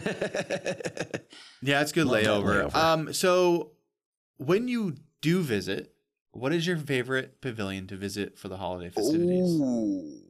Yeah, 1.62 1.82
it's 1.82 1.92
good 1.92 2.06
layover. 2.06 2.70
layover. 2.70 2.74
Um, 2.74 3.12
so 3.12 3.72
when 4.38 4.66
you 4.66 4.96
do 5.20 5.40
visit, 5.42 5.92
what 6.32 6.52
is 6.54 6.66
your 6.66 6.78
favorite 6.78 7.40
pavilion 7.42 7.86
to 7.88 7.96
visit 7.96 8.38
for 8.38 8.48
the 8.48 8.56
holiday 8.56 8.88
festivities? 8.88 9.50
Ooh. 9.60 10.20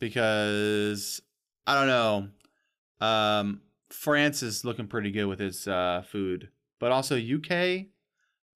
Because 0.00 1.20
I 1.68 1.74
don't 1.74 1.86
know. 1.86 3.06
Um, 3.06 3.60
France 3.90 4.42
is 4.42 4.64
looking 4.64 4.86
pretty 4.86 5.10
good 5.10 5.26
with 5.26 5.42
its 5.42 5.68
uh, 5.68 6.02
food, 6.10 6.48
but 6.80 6.92
also 6.92 7.16
UK. 7.16 7.88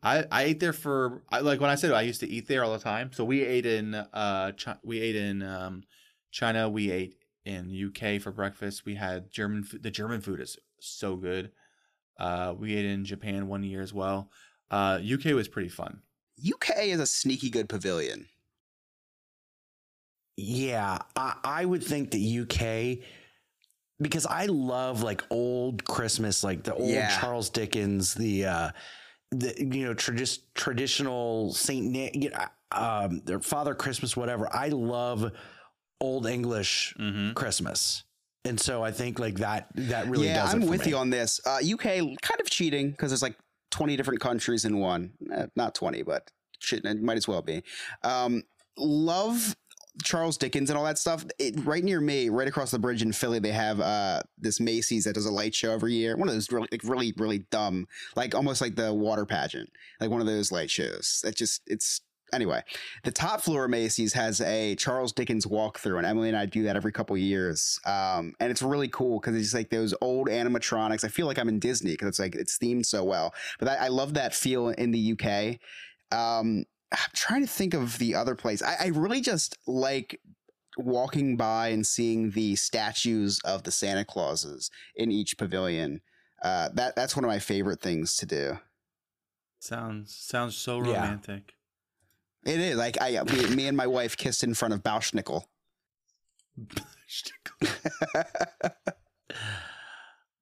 I, 0.02 0.24
I 0.32 0.42
ate 0.44 0.60
there 0.60 0.72
for 0.72 1.22
I 1.30 1.40
like 1.40 1.60
when 1.60 1.70
I 1.70 1.76
said 1.76 1.92
I 1.92 2.02
used 2.02 2.20
to 2.20 2.28
eat 2.28 2.48
there 2.48 2.64
all 2.64 2.72
the 2.72 2.78
time. 2.78 3.12
So 3.12 3.24
we 3.24 3.42
ate 3.42 3.66
in 3.66 3.94
uh 3.94 4.52
we 4.82 5.00
ate 5.00 5.14
in 5.14 5.42
um 5.42 5.84
China. 6.32 6.68
We 6.68 6.90
ate 6.90 7.14
in 7.44 7.70
UK 7.70 8.20
for 8.20 8.32
breakfast. 8.32 8.84
We 8.84 8.94
had 8.94 9.30
German 9.30 9.62
food. 9.62 9.82
The 9.82 9.90
German 9.90 10.22
food 10.22 10.40
is 10.40 10.56
so 10.80 11.14
good. 11.14 11.52
Uh, 12.18 12.54
we 12.58 12.74
ate 12.74 12.86
in 12.86 13.04
Japan 13.04 13.46
one 13.46 13.62
year 13.62 13.82
as 13.82 13.92
well. 13.92 14.30
Uh, 14.70 14.98
UK 15.02 15.26
was 15.34 15.48
pretty 15.48 15.68
fun. 15.68 16.00
UK 16.44 16.86
is 16.86 17.00
a 17.00 17.06
sneaky 17.06 17.50
good 17.50 17.68
pavilion. 17.68 18.26
Yeah, 20.36 20.98
I, 21.16 21.34
I 21.44 21.64
would 21.64 21.84
think 21.84 22.10
the 22.10 22.40
UK 22.40 23.04
because 24.00 24.26
I 24.26 24.46
love 24.46 25.02
like 25.02 25.22
old 25.30 25.84
Christmas, 25.84 26.42
like 26.42 26.64
the 26.64 26.74
old 26.74 26.90
Yeah. 26.90 27.20
Charles 27.20 27.50
Dickens, 27.50 28.14
the 28.14 28.46
uh, 28.46 28.70
the 29.30 29.54
you 29.58 29.84
know 29.84 29.94
tradi- 29.94 30.40
traditional 30.54 31.52
Saint 31.52 31.86
Nick, 31.86 32.16
you 32.16 32.30
know, 32.30 32.44
um, 32.72 33.20
their 33.24 33.40
Father 33.40 33.74
Christmas, 33.74 34.16
whatever. 34.16 34.48
I 34.52 34.68
love 34.68 35.30
old 36.00 36.26
English 36.26 36.94
Mm-hmm. 36.98 37.32
Christmas, 37.34 38.04
and 38.44 38.58
so 38.58 38.82
I 38.82 38.90
think 38.90 39.18
like 39.18 39.36
that 39.36 39.68
that 39.76 40.08
really 40.08 40.26
yeah, 40.26 40.42
does. 40.44 40.54
I'm 40.54 40.66
with 40.66 40.84
me. 40.86 40.92
you 40.92 40.96
on 40.96 41.10
this. 41.10 41.40
Uh, 41.46 41.58
UK 41.62 41.82
kind 42.22 42.40
of 42.40 42.50
cheating 42.50 42.90
because 42.90 43.10
there's 43.10 43.22
like 43.22 43.36
20 43.70 43.96
different 43.96 44.20
countries 44.20 44.64
in 44.64 44.78
one. 44.78 45.12
Eh, 45.32 45.46
not 45.56 45.74
20, 45.74 46.02
but 46.02 46.30
shit, 46.58 46.84
it 46.84 47.02
might 47.02 47.16
as 47.18 47.28
well 47.28 47.42
be. 47.42 47.62
Um, 48.02 48.42
love 48.76 49.54
Charles 50.02 50.38
Dickens 50.38 50.70
and 50.70 50.78
all 50.78 50.84
that 50.84 50.98
stuff. 50.98 51.24
It, 51.38 51.64
right 51.64 51.84
near 51.84 52.00
me, 52.00 52.28
right 52.28 52.48
across 52.48 52.70
the 52.70 52.78
bridge 52.78 53.02
in 53.02 53.12
Philly, 53.12 53.38
they 53.38 53.52
have 53.52 53.80
uh, 53.80 54.22
this 54.38 54.60
Macy's 54.60 55.04
that 55.04 55.14
does 55.14 55.26
a 55.26 55.30
light 55.30 55.54
show 55.54 55.72
every 55.72 55.94
year. 55.94 56.16
One 56.16 56.28
of 56.28 56.34
those 56.34 56.50
really, 56.50 56.68
like, 56.72 56.82
really, 56.84 57.12
really 57.16 57.38
dumb, 57.50 57.86
like 58.16 58.34
almost 58.34 58.60
like 58.60 58.76
the 58.76 58.92
water 58.92 59.26
pageant, 59.26 59.70
like 60.00 60.10
one 60.10 60.20
of 60.20 60.26
those 60.26 60.50
light 60.50 60.70
shows. 60.70 61.20
That 61.24 61.36
just 61.36 61.62
it's 61.66 62.00
anyway, 62.32 62.62
the 63.04 63.10
top 63.10 63.42
floor 63.42 63.64
of 63.64 63.70
Macy's 63.70 64.14
has 64.14 64.40
a 64.40 64.74
Charles 64.76 65.12
Dickens 65.12 65.46
walkthrough, 65.46 65.98
and 65.98 66.06
Emily 66.06 66.28
and 66.28 66.36
I 66.36 66.46
do 66.46 66.62
that 66.64 66.76
every 66.76 66.92
couple 66.92 67.16
years. 67.16 67.78
Um, 67.84 68.34
and 68.40 68.50
it's 68.50 68.62
really 68.62 68.88
cool 68.88 69.20
because 69.20 69.36
it's 69.36 69.46
just 69.46 69.54
like 69.54 69.70
those 69.70 69.94
old 70.00 70.28
animatronics. 70.28 71.04
I 71.04 71.08
feel 71.08 71.26
like 71.26 71.38
I'm 71.38 71.48
in 71.48 71.58
Disney 71.58 71.92
because 71.92 72.08
it's 72.08 72.18
like 72.18 72.34
it's 72.34 72.58
themed 72.58 72.86
so 72.86 73.04
well. 73.04 73.34
But 73.58 73.68
I, 73.68 73.86
I 73.86 73.88
love 73.88 74.14
that 74.14 74.34
feel 74.34 74.70
in 74.70 74.90
the 74.90 75.12
UK. 75.12 75.58
Um, 76.16 76.64
I'm 76.92 77.10
trying 77.14 77.42
to 77.42 77.48
think 77.48 77.74
of 77.74 77.98
the 77.98 78.14
other 78.14 78.34
place. 78.34 78.62
I, 78.62 78.76
I 78.80 78.86
really 78.88 79.20
just 79.20 79.56
like 79.66 80.20
walking 80.78 81.36
by 81.36 81.68
and 81.68 81.86
seeing 81.86 82.30
the 82.30 82.56
statues 82.56 83.40
of 83.44 83.62
the 83.64 83.70
Santa 83.70 84.04
Clauses 84.04 84.70
in 84.96 85.10
each 85.10 85.36
pavilion. 85.38 86.00
Uh, 86.42 86.68
that 86.74 86.96
that's 86.96 87.14
one 87.16 87.24
of 87.24 87.28
my 87.28 87.38
favorite 87.38 87.80
things 87.80 88.16
to 88.16 88.26
do. 88.26 88.58
Sounds 89.60 90.14
sounds 90.14 90.56
so 90.56 90.78
Yeah. 90.78 90.94
romantic. 91.02 91.54
It 92.44 92.58
is 92.58 92.76
like 92.76 92.96
I 93.00 93.22
me, 93.22 93.54
me 93.54 93.66
and 93.68 93.76
my 93.76 93.86
wife 93.86 94.16
kissed 94.16 94.42
in 94.42 94.54
front 94.54 94.74
of 94.74 94.82
Bauschnickel. 94.82 95.44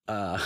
Uh, 0.08 0.40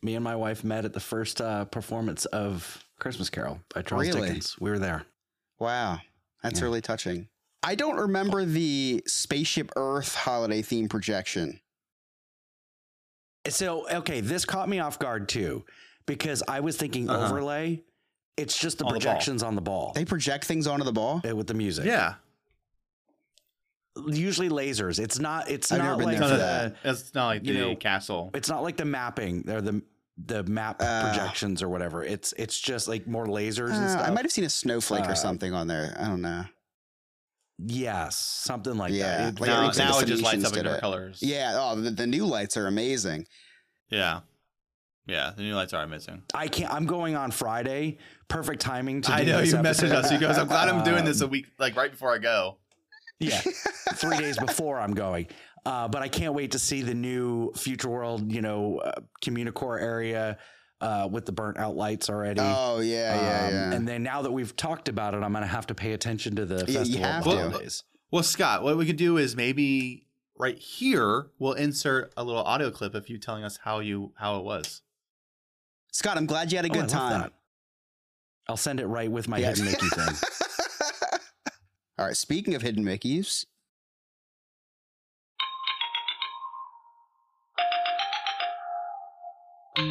me 0.00 0.14
and 0.14 0.22
my 0.22 0.36
wife 0.36 0.62
met 0.62 0.84
at 0.84 0.92
the 0.92 1.00
first 1.00 1.40
uh, 1.40 1.64
performance 1.64 2.24
of 2.26 2.84
Christmas 3.00 3.28
Carol 3.28 3.60
by 3.74 3.82
Charles 3.82 4.06
Really? 4.06 4.28
Dickens. 4.28 4.56
We 4.60 4.70
were 4.70 4.78
there. 4.78 5.04
Wow, 5.58 6.00
that's 6.42 6.60
Yeah. 6.60 6.64
really 6.66 6.80
touching. 6.80 7.28
I 7.62 7.74
don't 7.74 7.96
remember 7.96 8.44
the 8.44 9.02
Spaceship 9.06 9.70
Earth 9.76 10.14
holiday 10.14 10.62
theme 10.62 10.88
projection. 10.88 11.60
So, 13.48 13.88
okay, 13.90 14.20
this 14.20 14.44
caught 14.44 14.68
me 14.68 14.80
off 14.80 14.98
guard 14.98 15.28
too, 15.28 15.64
because 16.06 16.42
I 16.48 16.60
was 16.60 16.76
thinking 16.76 17.08
Uh-huh. 17.08 17.26
overlay. 17.26 17.82
It's 18.36 18.58
just 18.58 18.78
the 18.78 18.84
On 18.84 18.92
the 18.92 19.00
projections 19.00 19.42
on 19.42 19.54
the 19.54 19.62
ball 19.62 19.92
They 19.94 20.04
project 20.04 20.44
things 20.44 20.66
onto 20.66 20.84
the 20.84 20.92
ball. 20.92 21.22
uh, 21.28 21.34
with 21.34 21.46
the 21.46 21.54
music. 21.54 21.86
Yeah. 21.86 22.14
usually 24.08 24.50
lasers. 24.50 24.98
It's 24.98 25.18
not. 25.18 25.48
It's 25.50 25.72
I've 25.72 25.78
not 25.78 25.96
like 25.98 26.18
there 26.18 26.20
No, 26.20 26.26
for 26.28 26.34
no, 26.34 26.38
that. 26.38 26.76
It's 26.84 27.14
not 27.14 27.26
like 27.28 27.42
the 27.44 27.54
know, 27.54 27.76
castle. 27.76 28.30
it's 28.34 28.46
not 28.50 28.62
like 28.62 28.76
the 28.76 28.84
mapping 28.84 29.48
or 29.48 29.62
the 29.62 29.80
the 30.18 30.42
map 30.44 30.80
Uh, 30.80 31.08
projections 31.08 31.62
or 31.62 31.68
whatever. 31.68 32.02
It's 32.02 32.32
it's 32.38 32.58
just 32.58 32.88
like 32.88 33.06
more 33.06 33.26
lasers 33.26 33.72
and 33.74 33.84
Uh, 33.84 33.88
stuff. 33.90 34.08
I 34.08 34.10
might 34.10 34.24
have 34.24 34.32
seen 34.32 34.44
a 34.44 34.48
snowflake 34.50 35.04
Uh, 35.04 35.12
or 35.12 35.14
something 35.14 35.52
on 35.52 35.66
there. 35.66 35.94
I 36.00 36.04
don't 36.06 36.22
know. 36.22 36.44
yes, 37.58 38.16
something 38.16 38.76
like 38.76 38.92
Yeah, 38.92 39.18
that. 39.18 39.34
It- 39.34 39.40
like 39.40 39.48
now, 39.48 39.70
now 39.70 39.98
it 40.00 40.06
just 40.06 40.22
lights 40.22 40.44
up 40.44 40.52
in 40.52 40.64
did 40.64 40.68
dark 40.70 40.80
colors. 40.80 41.18
Yeah. 41.22 41.52
Oh, 41.58 41.80
the, 41.80 41.90
the 41.90 42.06
new 42.06 42.26
lights 42.26 42.56
are 42.56 42.66
amazing. 42.66 43.26
Yeah. 43.90 44.20
Yeah. 45.06 45.32
The 45.36 45.42
new 45.42 45.54
lights 45.54 45.72
are 45.72 45.82
amazing. 45.82 46.22
I 46.34 46.48
can't. 46.48 46.72
I'm 46.72 46.86
going 46.86 47.14
on 47.16 47.30
Friday. 47.30 47.98
Perfect 48.28 48.60
timing 48.60 49.02
to. 49.02 49.08
Do 49.08 49.14
I 49.14 49.22
know 49.24 49.40
this 49.40 49.52
you 49.52 49.58
episode. 49.58 49.86
messaged 49.90 49.94
us. 49.94 50.12
You 50.12 50.18
goes, 50.18 50.36
I'm 50.38 50.48
glad 50.48 50.68
I'm 50.68 50.82
doing 50.84 51.04
this 51.04 51.20
a 51.22 51.28
week, 51.28 51.46
like 51.58 51.76
right 51.76 51.90
before 51.90 52.12
I 52.14 52.18
go. 52.18 52.58
Yeah, 53.18 53.40
three 53.94 54.18
days 54.18 54.36
before 54.38 54.78
I'm 54.78 54.92
going. 54.92 55.28
Uh, 55.66 55.88
but 55.88 56.00
I 56.02 56.08
can't 56.08 56.32
wait 56.32 56.52
to 56.52 56.58
see 56.60 56.82
the 56.82 56.94
new 56.94 57.52
Future 57.54 57.88
World, 57.88 58.30
you 58.32 58.40
know, 58.40 58.78
uh, 58.78 58.92
Communicore 59.20 59.80
area 59.80 60.38
uh, 60.80 61.08
with 61.10 61.26
the 61.26 61.32
burnt 61.32 61.58
out 61.58 61.74
lights 61.76 62.08
already. 62.08 62.40
Oh 62.40 62.78
yeah, 62.80 63.14
yeah, 63.14 63.46
Um, 63.46 63.52
yeah. 63.54 63.72
And 63.72 63.88
then 63.88 64.02
now 64.04 64.22
that 64.22 64.30
we've 64.30 64.54
talked 64.54 64.88
about 64.88 65.14
it, 65.14 65.22
I'm 65.24 65.32
going 65.32 65.42
to 65.42 65.48
have 65.48 65.66
to 65.66 65.74
pay 65.74 65.92
attention 65.92 66.36
to 66.36 66.46
the 66.46 66.58
Yeah, 66.68 66.82
you 66.82 66.98
festival 66.98 67.02
have 67.02 67.24
to. 67.24 67.30
holidays. 67.30 67.82
Well, 68.12 68.22
Scott, 68.22 68.62
what 68.62 68.76
we 68.76 68.86
could 68.86 68.96
do 68.96 69.16
is 69.16 69.34
maybe 69.34 70.06
right 70.38 70.56
here 70.56 71.30
we'll 71.40 71.54
insert 71.54 72.12
a 72.16 72.22
little 72.22 72.42
audio 72.44 72.70
clip 72.70 72.94
of 72.94 73.08
you 73.08 73.18
telling 73.18 73.42
us 73.42 73.58
how 73.64 73.80
you 73.80 74.12
how 74.16 74.38
it 74.38 74.44
was. 74.44 74.82
Scott, 75.90 76.16
I'm 76.16 76.26
glad 76.26 76.52
you 76.52 76.58
had 76.58 76.64
a 76.66 76.68
Oh, 76.70 76.74
good 76.74 76.82
love 76.82 76.90
time. 76.90 77.30
I'll 78.48 78.56
send 78.56 78.78
it 78.78 78.86
right 78.86 79.10
with 79.10 79.26
my 79.26 79.38
Yes. 79.38 79.58
hidden 79.58 79.72
Mickey 79.72 79.88
thing. 79.88 81.18
All 81.98 82.06
right. 82.06 82.16
Speaking 82.16 82.54
of 82.54 82.62
hidden 82.62 82.84
Mickeys, 82.84 83.46
Hey 89.76 89.82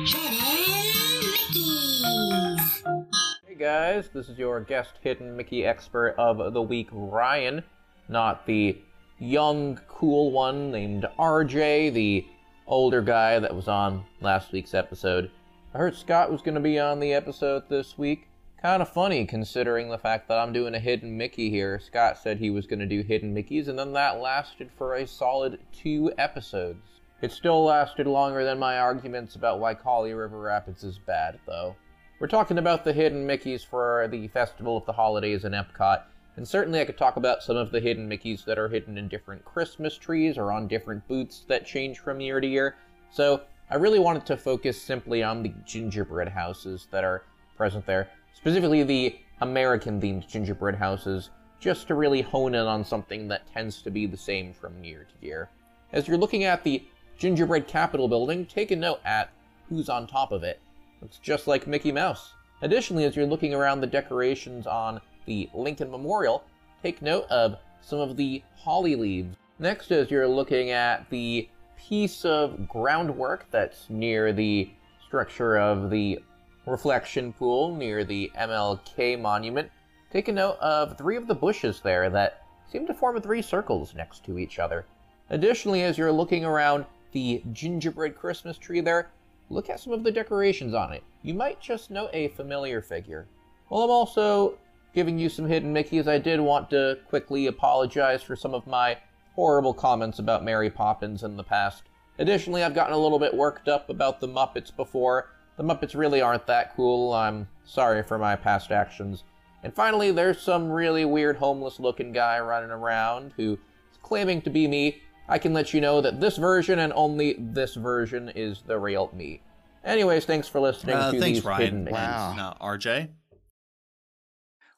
guys, 3.56 4.10
this 4.10 4.30
is 4.30 4.40
your 4.40 4.60
guest 4.60 4.94
hidden 5.02 5.38
Mickey 5.38 5.64
expert 5.64 6.16
of 6.18 6.54
the 6.54 6.62
week, 6.64 6.88
Ryan. 6.92 7.62
Not 8.10 8.48
the 8.48 8.82
young, 9.20 9.80
cool 9.88 10.32
one 10.32 10.72
named 10.72 11.06
RJ, 11.20 11.94
the 11.94 12.26
older 12.66 13.04
guy 13.04 13.38
that 13.38 13.56
was 13.56 13.68
on 13.68 14.04
last 14.22 14.52
week's 14.52 14.74
episode. 14.74 15.30
I 15.76 15.78
heard 15.78 15.96
Scott 15.96 16.32
was 16.32 16.42
going 16.42 16.56
to 16.56 16.62
be 16.62 16.80
on 16.80 17.00
the 17.00 17.14
episode 17.14 17.70
this 17.70 17.96
week. 17.96 18.28
Kind 18.60 18.82
of 18.82 18.90
funny 18.90 19.28
considering 19.28 19.90
the 19.90 20.00
fact 20.00 20.28
that 20.30 20.40
I'm 20.40 20.52
doing 20.52 20.74
a 20.74 20.80
hidden 20.80 21.16
Mickey 21.16 21.52
here. 21.52 21.78
Scott 21.78 22.18
said 22.18 22.40
he 22.40 22.50
was 22.50 22.66
going 22.66 22.80
to 22.80 22.88
do 22.88 23.04
hidden 23.04 23.36
Mickeys, 23.36 23.68
and 23.68 23.78
then 23.78 23.94
that 23.94 24.20
lasted 24.20 24.72
for 24.76 24.96
a 24.96 25.06
solid 25.06 25.60
two 25.72 26.12
episodes. 26.18 27.02
It 27.22 27.32
still 27.32 27.63
lasted 27.63 28.07
longer 28.07 28.43
than 28.43 28.59
my 28.59 28.78
arguments 28.78 29.36
about 29.36 29.61
why 29.61 29.74
Kali 29.74 30.13
River 30.13 30.39
Rapids 30.39 30.84
is 30.84 30.99
bad, 30.99 31.39
though. 31.45 31.76
We're 32.20 32.28
talking 32.28 32.57
about 32.57 32.84
the 32.84 32.91
hidden 32.91 33.26
Mickeys 33.26 33.66
for 33.66 34.07
the 34.11 34.28
Festival 34.28 34.76
of 34.76 34.86
the 34.86 34.91
Holidays 34.91 35.45
in 35.45 35.53
Epcot, 35.53 36.03
and 36.36 36.45
certainly 36.45 36.82
I 36.82 36.86
could 36.86 36.97
talk 36.97 37.16
about 37.16 37.41
some 37.41 37.55
of 37.55 37.72
the 37.72 37.80
hidden 37.80 38.09
Mickeys 38.09 38.43
that 38.43 38.59
are 38.59 38.68
hidden 38.68 38.97
in 38.97 39.07
different 39.07 39.45
Christmas 39.45 39.97
trees 39.97 40.38
or 40.38 40.51
on 40.51 40.68
different 40.68 41.07
booths 41.07 41.45
that 41.47 41.66
change 41.66 41.99
from 41.99 42.20
year 42.20 42.41
to 42.41 42.47
year. 42.47 42.76
So 43.11 43.43
I 43.70 43.76
really 43.76 43.99
wanted 43.99 44.26
to 44.26 44.36
focus 44.36 44.82
simply 44.82 45.24
on 45.24 45.41
the 45.41 45.53
gingerbread 45.66 46.28
houses 46.28 46.89
that 46.91 47.05
are 47.05 47.24
present 47.55 47.86
there, 47.86 48.09
specifically 48.34 48.84
the 48.84 49.18
American 49.39 50.01
themed 50.01 50.28
gingerbread 50.28 50.76
houses, 50.76 51.30
just 51.61 51.88
to 51.88 51.95
really 51.95 52.22
hone 52.22 52.55
in 52.55 52.68
on 52.68 52.84
something 52.84 53.30
that 53.30 53.47
tends 53.53 53.82
to 53.84 53.89
be 53.89 54.05
the 54.05 54.18
same 54.18 54.53
from 54.53 54.84
year 54.84 55.05
to 55.05 55.26
year. 55.26 55.49
As 55.93 56.07
you're 56.07 56.18
looking 56.18 56.43
at 56.43 56.63
the 56.63 56.86
gingerbread 57.18 57.68
Capitol 57.68 58.07
building, 58.07 58.45
take 58.45 58.72
a 58.72 58.76
note 58.76 58.99
at 59.05 59.30
who's 59.70 59.89
on 59.89 60.07
top 60.07 60.32
of 60.32 60.43
it. 60.43 60.59
Looks 61.01 61.18
just 61.20 61.47
like 61.47 61.68
Mickey 61.68 61.91
Mouse. 61.91 62.34
Additionally, 62.61 63.03
as 63.03 63.16
you're 63.16 63.26
looking 63.26 63.53
around 63.53 63.82
the 63.82 63.88
decorations 63.88 64.68
on 64.68 65.01
the 65.26 65.49
Lincoln 65.53 65.91
Memorial, 65.91 66.43
take 66.82 67.01
note 67.01 67.26
of 67.30 67.57
some 67.82 67.99
of 67.99 68.18
the 68.18 68.41
holly 68.55 68.95
leaves. 68.95 69.36
Next, 69.59 69.91
as 69.91 70.09
you're 70.09 70.28
looking 70.28 70.72
at 70.72 71.09
the 71.09 71.49
piece 71.78 72.26
of 72.26 72.68
groundwork 72.68 73.45
that's 73.51 73.89
near 73.89 74.34
the 74.34 74.70
structure 75.05 75.57
of 75.57 75.89
the 75.89 76.20
reflection 76.66 77.32
pool 77.32 77.76
near 77.76 78.03
the 78.03 78.32
MLK 78.38 79.20
monument, 79.20 79.70
take 80.11 80.28
a 80.28 80.32
note 80.32 80.57
of 80.59 80.97
three 80.97 81.16
of 81.16 81.28
the 81.28 81.36
bushes 81.36 81.80
there 81.82 82.09
that 82.09 82.43
seem 82.72 82.88
to 82.88 82.93
form 82.93 83.22
three 83.22 83.41
circles 83.41 83.93
next 83.93 84.26
to 84.26 84.39
each 84.39 84.59
other. 84.59 84.86
Additionally, 85.30 85.84
as 85.84 85.97
you're 85.97 86.11
looking 86.11 86.43
around 86.43 86.86
the 87.16 87.41
gingerbread 87.53 88.13
Christmas 88.13 88.57
tree 88.57 88.82
there, 88.82 89.09
look 89.49 89.70
at 89.70 89.80
some 89.80 89.93
of 89.93 90.03
the 90.03 90.11
decorations 90.11 90.74
on 90.74 90.91
it. 90.91 91.01
You 91.24 91.34
might 91.34 91.61
just 91.61 91.89
know 91.89 92.09
a 92.11 92.28
familiar 92.28 92.82
figure. 92.82 93.26
While 93.70 93.84
I'm 93.84 93.89
also 93.89 94.57
giving 94.93 95.18
you 95.18 95.30
some 95.30 95.47
hidden 95.47 95.74
Mickeys, 95.74 96.07
I 96.07 96.18
did 96.18 96.41
want 96.41 96.70
to 96.72 96.99
quickly 97.07 97.47
apologize 97.47 98.22
for 98.22 98.36
some 98.36 98.53
of 98.53 98.68
my 98.68 98.97
horrible 99.34 99.74
comments 99.74 100.20
about 100.20 100.43
Mary 100.43 100.70
Poppins 100.70 101.24
in 101.24 101.38
the 101.38 101.43
past. 101.43 101.84
Additionally, 102.20 102.63
I've 102.63 102.76
gotten 102.76 102.93
a 102.93 102.97
little 102.97 103.20
bit 103.20 103.34
worked 103.34 103.70
up 103.70 103.89
about 103.89 104.20
the 104.20 104.28
Muppets 104.28 104.76
before. 104.76 105.30
The 105.55 105.63
Muppets 105.63 105.97
really 105.97 106.22
aren't 106.22 106.47
that 106.47 106.76
cool. 106.76 107.13
I'm 107.13 107.47
sorry 107.63 108.03
for 108.03 108.18
my 108.18 108.36
past 108.36 108.72
actions. 108.72 109.24
And 109.63 109.74
finally, 109.74 110.11
there's 110.11 110.41
some 110.41 110.70
really 110.70 111.05
weird 111.05 111.38
homeless 111.38 111.80
looking 111.80 112.11
guy 112.11 112.41
running 112.41 112.72
around 112.72 113.32
who 113.38 113.53
is 113.53 113.97
claiming 114.03 114.41
to 114.41 114.49
be 114.49 114.68
me. 114.68 115.01
I 115.28 115.38
can 115.40 115.54
let 115.54 115.74
you 115.74 115.82
know 115.82 116.02
that 116.02 116.20
this 116.22 116.38
version 116.38 116.80
and 116.80 116.94
only 116.94 117.36
this 117.40 117.76
version 117.76 118.30
is 118.36 118.62
the 118.66 118.78
real 118.78 119.10
me. 119.14 119.42
Anyways, 119.84 120.26
thanks 120.26 120.48
for 120.48 120.60
listening 120.60 120.96
Uh, 120.96 121.12
to 121.12 121.20
thanks, 121.20 121.40
these 121.40 121.46
Ryan. 121.46 121.62
hidden 121.62 121.86
Mickeys. 121.86 121.92
Wow. 121.92 122.34
Now, 122.36 122.58
RJ. 122.62 123.10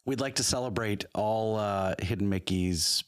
We'd 0.06 0.22
like 0.22 0.36
to 0.36 0.44
celebrate 0.44 1.06
all 1.14 1.58
uh, 1.58 1.96
hidden 2.00 2.30
Mickey's 2.30 3.04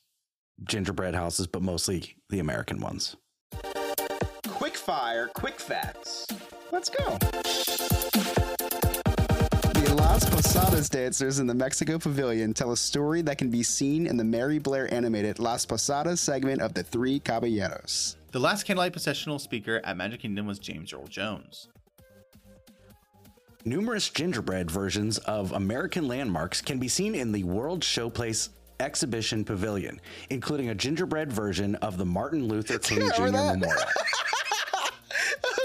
gingerbread 0.66 1.16
houses, 1.16 1.48
but 1.48 1.62
mostly 1.62 2.16
the 2.30 2.40
American 2.40 2.80
ones. 2.82 3.16
quick 4.48 4.76
fire, 4.76 5.30
quick 5.34 5.60
facts. 5.60 6.28
Let's 6.72 6.90
go. 6.90 7.18
The 9.90 9.96
Las 9.96 10.30
Posadas 10.30 10.88
dancers 10.88 11.40
in 11.40 11.48
the 11.48 11.56
Mexico 11.56 11.98
Pavilion 11.98 12.54
tell 12.54 12.72
a 12.74 12.78
story 12.78 13.24
that 13.24 13.40
can 13.40 13.50
be 13.50 13.64
seen 13.64 14.06
in 14.06 14.18
the 14.18 14.24
Mary 14.24 14.60
Blair 14.60 14.94
animated 14.94 15.40
Las 15.40 15.66
Posadas 15.66 16.22
segment 16.22 16.62
of 16.62 16.76
the 16.76 16.84
Three 16.84 17.20
Caballeros. 17.20 18.16
The 18.32 18.38
last 18.40 18.68
candlelight 18.68 18.92
processional 18.92 19.40
speaker 19.40 19.82
at 19.84 19.98
Magic 19.98 20.20
Kingdom 20.20 20.46
was 20.46 20.60
James 20.60 20.94
Earl 20.94 21.08
Jones. 21.08 21.70
Numerous 23.66 24.10
gingerbread 24.10 24.70
versions 24.70 25.18
of 25.18 25.54
American 25.54 26.08
landmarks 26.08 26.62
can 26.62 26.78
be 26.78 26.88
seen 26.88 27.16
in 27.16 27.32
the 27.32 27.44
World 27.44 27.82
Showplace 27.82 28.50
Exhibition 28.80 29.44
Pavilion, 29.44 30.00
including 30.30 30.70
a 30.70 30.76
gingerbread 30.76 31.34
version 31.34 31.74
of 31.78 31.98
the 31.98 32.06
Martin 32.06 32.48
Luther 32.48 32.78
King 32.80 33.10
Jr. 33.16 33.24
remember 33.24 33.38
that? 33.40 33.60
Memorial. 33.60 33.86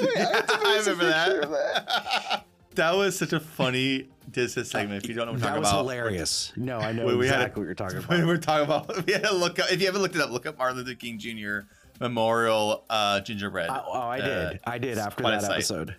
I 0.65 0.79
remember 0.81 1.05
that. 1.05 2.45
that 2.75 2.97
was 2.97 3.19
such 3.19 3.35
a 3.35 3.41
funny 3.41 4.09
Diz 4.31 4.55
Hiz 4.55 4.71
segment. 4.71 5.03
If 5.05 5.09
you 5.09 5.15
don't 5.15 5.27
know 5.27 5.33
what 5.33 5.41
we're 5.41 5.41
That 5.43 5.47
talking 5.49 5.61
was 5.63 5.71
about, 5.71 5.79
hilarious. 5.83 6.53
No, 6.57 6.79
I 6.79 6.93
know 6.93 7.07
We- 7.07 7.17
we 7.17 7.27
had 7.29 7.37
exactly 7.37 7.61
a- 7.61 7.63
what 7.63 7.67
you're 7.67 7.75
talking 7.75 7.99
about. 8.05 8.09
When 8.11 8.27
we're 8.27 8.37
talking 8.39 8.65
about, 8.65 9.07
we 9.07 9.13
had 9.13 9.23
to 9.25 9.35
look 9.35 9.59
up. 9.59 9.71
If 9.71 9.81
you 9.81 9.87
haven't 9.87 10.03
looked 10.03 10.17
it 10.17 10.21
up, 10.21 10.31
look 10.31 10.47
up 10.47 10.59
Martin 10.59 10.79
Luther 10.79 10.95
King 10.95 11.19
Jr. 11.19 11.61
Memorial 12.01 12.85
uh, 12.91 13.21
Gingerbread. 13.21 13.69
Oh, 13.71 13.83
oh, 13.87 13.93
I 14.01 14.19
Uh, 14.21 14.51
did. 14.51 14.61
I 14.65 14.79
did 14.79 14.99
after 14.99 15.23
quite 15.23 15.35
a 15.35 15.37
that 15.37 15.43
sight. 15.47 15.53
episode. 15.55 15.95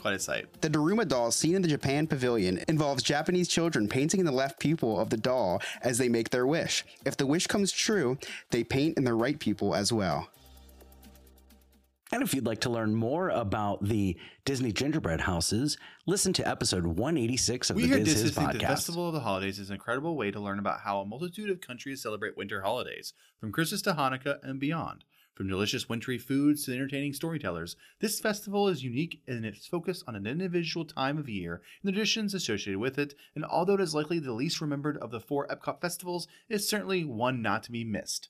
Quite 0.00 0.14
a 0.14 0.18
sight. 0.18 0.60
The 0.60 0.68
Daruma 0.68 1.08
doll 1.08 1.30
seen 1.30 1.54
in 1.54 1.62
the 1.62 1.68
Japan 1.68 2.06
pavilion 2.06 2.62
involves 2.68 3.02
Japanese 3.02 3.48
children 3.48 3.88
painting 3.88 4.20
in 4.20 4.26
the 4.26 4.32
left 4.32 4.60
pupil 4.60 5.00
of 5.00 5.08
the 5.08 5.16
doll 5.16 5.62
as 5.80 5.96
they 5.96 6.10
make 6.10 6.28
their 6.30 6.46
wish. 6.46 6.84
If 7.06 7.16
the 7.16 7.26
wish 7.26 7.46
comes 7.46 7.72
true, 7.72 8.18
they 8.50 8.64
paint 8.64 8.98
in 8.98 9.04
the 9.04 9.14
right 9.14 9.38
pupil 9.38 9.74
as 9.74 9.92
well. 9.94 10.28
And 12.14 12.22
if 12.22 12.32
you'd 12.32 12.46
like 12.46 12.60
to 12.60 12.70
learn 12.70 12.94
more 12.94 13.28
about 13.30 13.82
the 13.82 14.16
Disney 14.44 14.70
gingerbread 14.70 15.22
houses, 15.22 15.76
listen 16.06 16.32
to 16.34 16.48
episode 16.48 16.86
186 16.86 17.70
of 17.70 17.74
We 17.74 17.82
the 17.82 17.88
here 17.88 17.98
Diz 17.98 18.14
Diz 18.14 18.22
Hiz 18.22 18.34
think 18.36 18.52
the. 18.52 18.60
Festival 18.60 19.08
of 19.08 19.14
the 19.14 19.18
Holidays 19.18 19.58
is 19.58 19.68
an 19.68 19.74
incredible 19.74 20.16
way 20.16 20.30
to 20.30 20.38
learn 20.38 20.60
about 20.60 20.82
how 20.82 21.00
a 21.00 21.04
multitude 21.04 21.50
of 21.50 21.60
countries 21.60 22.02
celebrate 22.02 22.36
winter 22.36 22.62
holidays, 22.62 23.14
from 23.40 23.50
Christmas 23.50 23.82
to 23.82 23.94
Hanukkah 23.94 24.38
and 24.44 24.60
beyond. 24.60 25.02
From 25.34 25.48
delicious 25.48 25.88
wintry 25.88 26.16
foods 26.16 26.64
to 26.66 26.72
entertaining 26.72 27.14
storytellers, 27.14 27.74
this 27.98 28.20
festival 28.20 28.68
is 28.68 28.84
unique 28.84 29.20
in 29.26 29.44
its 29.44 29.66
focus 29.66 30.04
on 30.06 30.14
an 30.14 30.28
individual 30.28 30.86
time 30.86 31.18
of 31.18 31.28
year 31.28 31.62
and 31.82 31.88
the 31.88 31.92
traditions 31.92 32.32
associated 32.32 32.78
with 32.78 32.96
it, 32.96 33.14
and 33.34 33.44
although 33.44 33.74
it 33.74 33.80
is 33.80 33.92
likely 33.92 34.20
the 34.20 34.32
least 34.32 34.60
remembered 34.60 34.98
of 34.98 35.10
the 35.10 35.18
four 35.18 35.48
Epcot 35.48 35.80
festivals, 35.80 36.28
it 36.48 36.54
is 36.54 36.68
certainly 36.68 37.04
one 37.04 37.42
not 37.42 37.64
to 37.64 37.72
be 37.72 37.82
missed. 37.82 38.28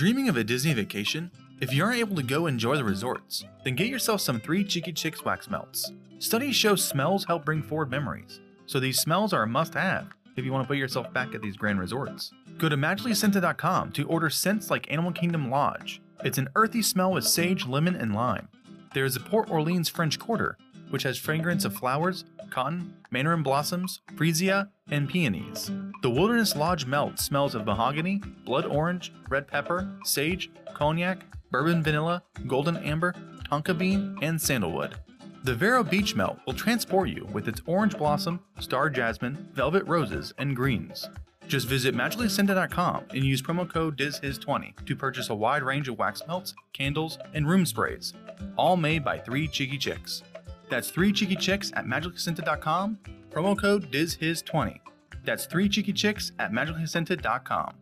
Dreaming 0.00 0.30
of 0.30 0.38
a 0.38 0.44
Disney 0.44 0.72
vacation? 0.72 1.30
If 1.60 1.74
you 1.74 1.84
aren't 1.84 1.98
able 1.98 2.16
to 2.16 2.22
go 2.22 2.46
enjoy 2.46 2.74
the 2.74 2.84
resorts, 2.84 3.44
then 3.64 3.74
get 3.74 3.88
yourself 3.88 4.22
some 4.22 4.40
Three 4.40 4.64
Cheeky 4.64 4.94
Chicks 4.94 5.26
wax 5.26 5.50
melts. 5.50 5.92
Studies 6.18 6.56
show 6.56 6.74
smells 6.74 7.26
help 7.26 7.44
bring 7.44 7.62
forward 7.62 7.90
memories, 7.90 8.40
so 8.64 8.80
these 8.80 8.98
smells 8.98 9.34
are 9.34 9.42
a 9.42 9.46
must 9.46 9.74
have 9.74 10.06
if 10.38 10.44
you 10.46 10.52
want 10.52 10.64
to 10.64 10.68
put 10.68 10.78
yourself 10.78 11.12
back 11.12 11.34
at 11.34 11.42
these 11.42 11.58
grand 11.58 11.78
resorts. 11.78 12.32
Go 12.56 12.70
to 12.70 12.78
magicallyscented.com 12.78 13.92
to 13.92 14.08
order 14.08 14.30
scents 14.30 14.70
like 14.70 14.90
Animal 14.90 15.12
Kingdom 15.12 15.50
Lodge. 15.50 16.00
It's 16.24 16.38
an 16.38 16.48
earthy 16.56 16.80
smell 16.80 17.12
with 17.12 17.26
sage, 17.26 17.66
lemon, 17.66 17.94
and 17.94 18.14
lime. 18.14 18.48
There 18.94 19.04
is 19.04 19.16
a 19.16 19.20
Port 19.20 19.50
Orleans 19.50 19.90
French 19.90 20.18
Quarter, 20.18 20.56
which 20.88 21.02
has 21.02 21.18
fragrance 21.18 21.66
of 21.66 21.76
flowers, 21.76 22.24
cotton, 22.50 22.94
mandarin 23.10 23.42
blossoms, 23.42 24.00
freesia, 24.14 24.68
and 24.90 25.08
peonies. 25.08 25.70
The 26.02 26.10
Wilderness 26.10 26.56
Lodge 26.56 26.86
melt 26.86 27.18
smells 27.18 27.54
of 27.54 27.66
mahogany, 27.66 28.20
blood 28.44 28.66
orange, 28.66 29.12
red 29.28 29.46
pepper, 29.46 29.96
sage, 30.04 30.50
cognac, 30.74 31.24
bourbon 31.50 31.82
vanilla, 31.82 32.22
golden 32.46 32.76
amber, 32.78 33.14
tonka 33.50 33.76
bean, 33.76 34.16
and 34.22 34.40
sandalwood. 34.40 34.96
The 35.42 35.54
Vero 35.54 35.82
Beach 35.82 36.14
Melt 36.14 36.38
will 36.46 36.52
transport 36.52 37.08
you 37.08 37.26
with 37.32 37.48
its 37.48 37.62
orange 37.64 37.96
blossom, 37.96 38.40
star 38.58 38.90
jasmine, 38.90 39.48
velvet 39.54 39.86
roses, 39.86 40.34
and 40.36 40.54
greens. 40.54 41.08
Just 41.48 41.66
visit 41.66 41.96
magicallyscented.com 41.96 43.06
and 43.10 43.24
use 43.24 43.42
promo 43.42 43.68
code 43.68 43.96
DIZHIS20 43.96 44.86
to 44.86 44.94
purchase 44.94 45.30
a 45.30 45.34
wide 45.34 45.62
range 45.62 45.88
of 45.88 45.98
wax 45.98 46.22
melts, 46.28 46.54
candles, 46.72 47.18
and 47.34 47.48
room 47.48 47.66
sprays, 47.66 48.12
all 48.56 48.76
made 48.76 49.02
by 49.02 49.18
Three 49.18 49.48
Cheeky 49.48 49.78
Chicks. 49.78 50.22
That's 50.70 50.90
Three 50.90 51.12
Cheeky 51.12 51.36
Chicks 51.36 51.72
at 51.74 51.84
magicallyscented.com, 51.84 52.98
promo 53.30 53.58
code 53.58 53.90
DIZHIS20. 53.90 54.78
That's 55.24 55.44
Three 55.44 55.68
Cheeky 55.68 55.92
Chicks 55.92 56.32
at 56.38 56.52
magicallyscented.com. 56.52 57.74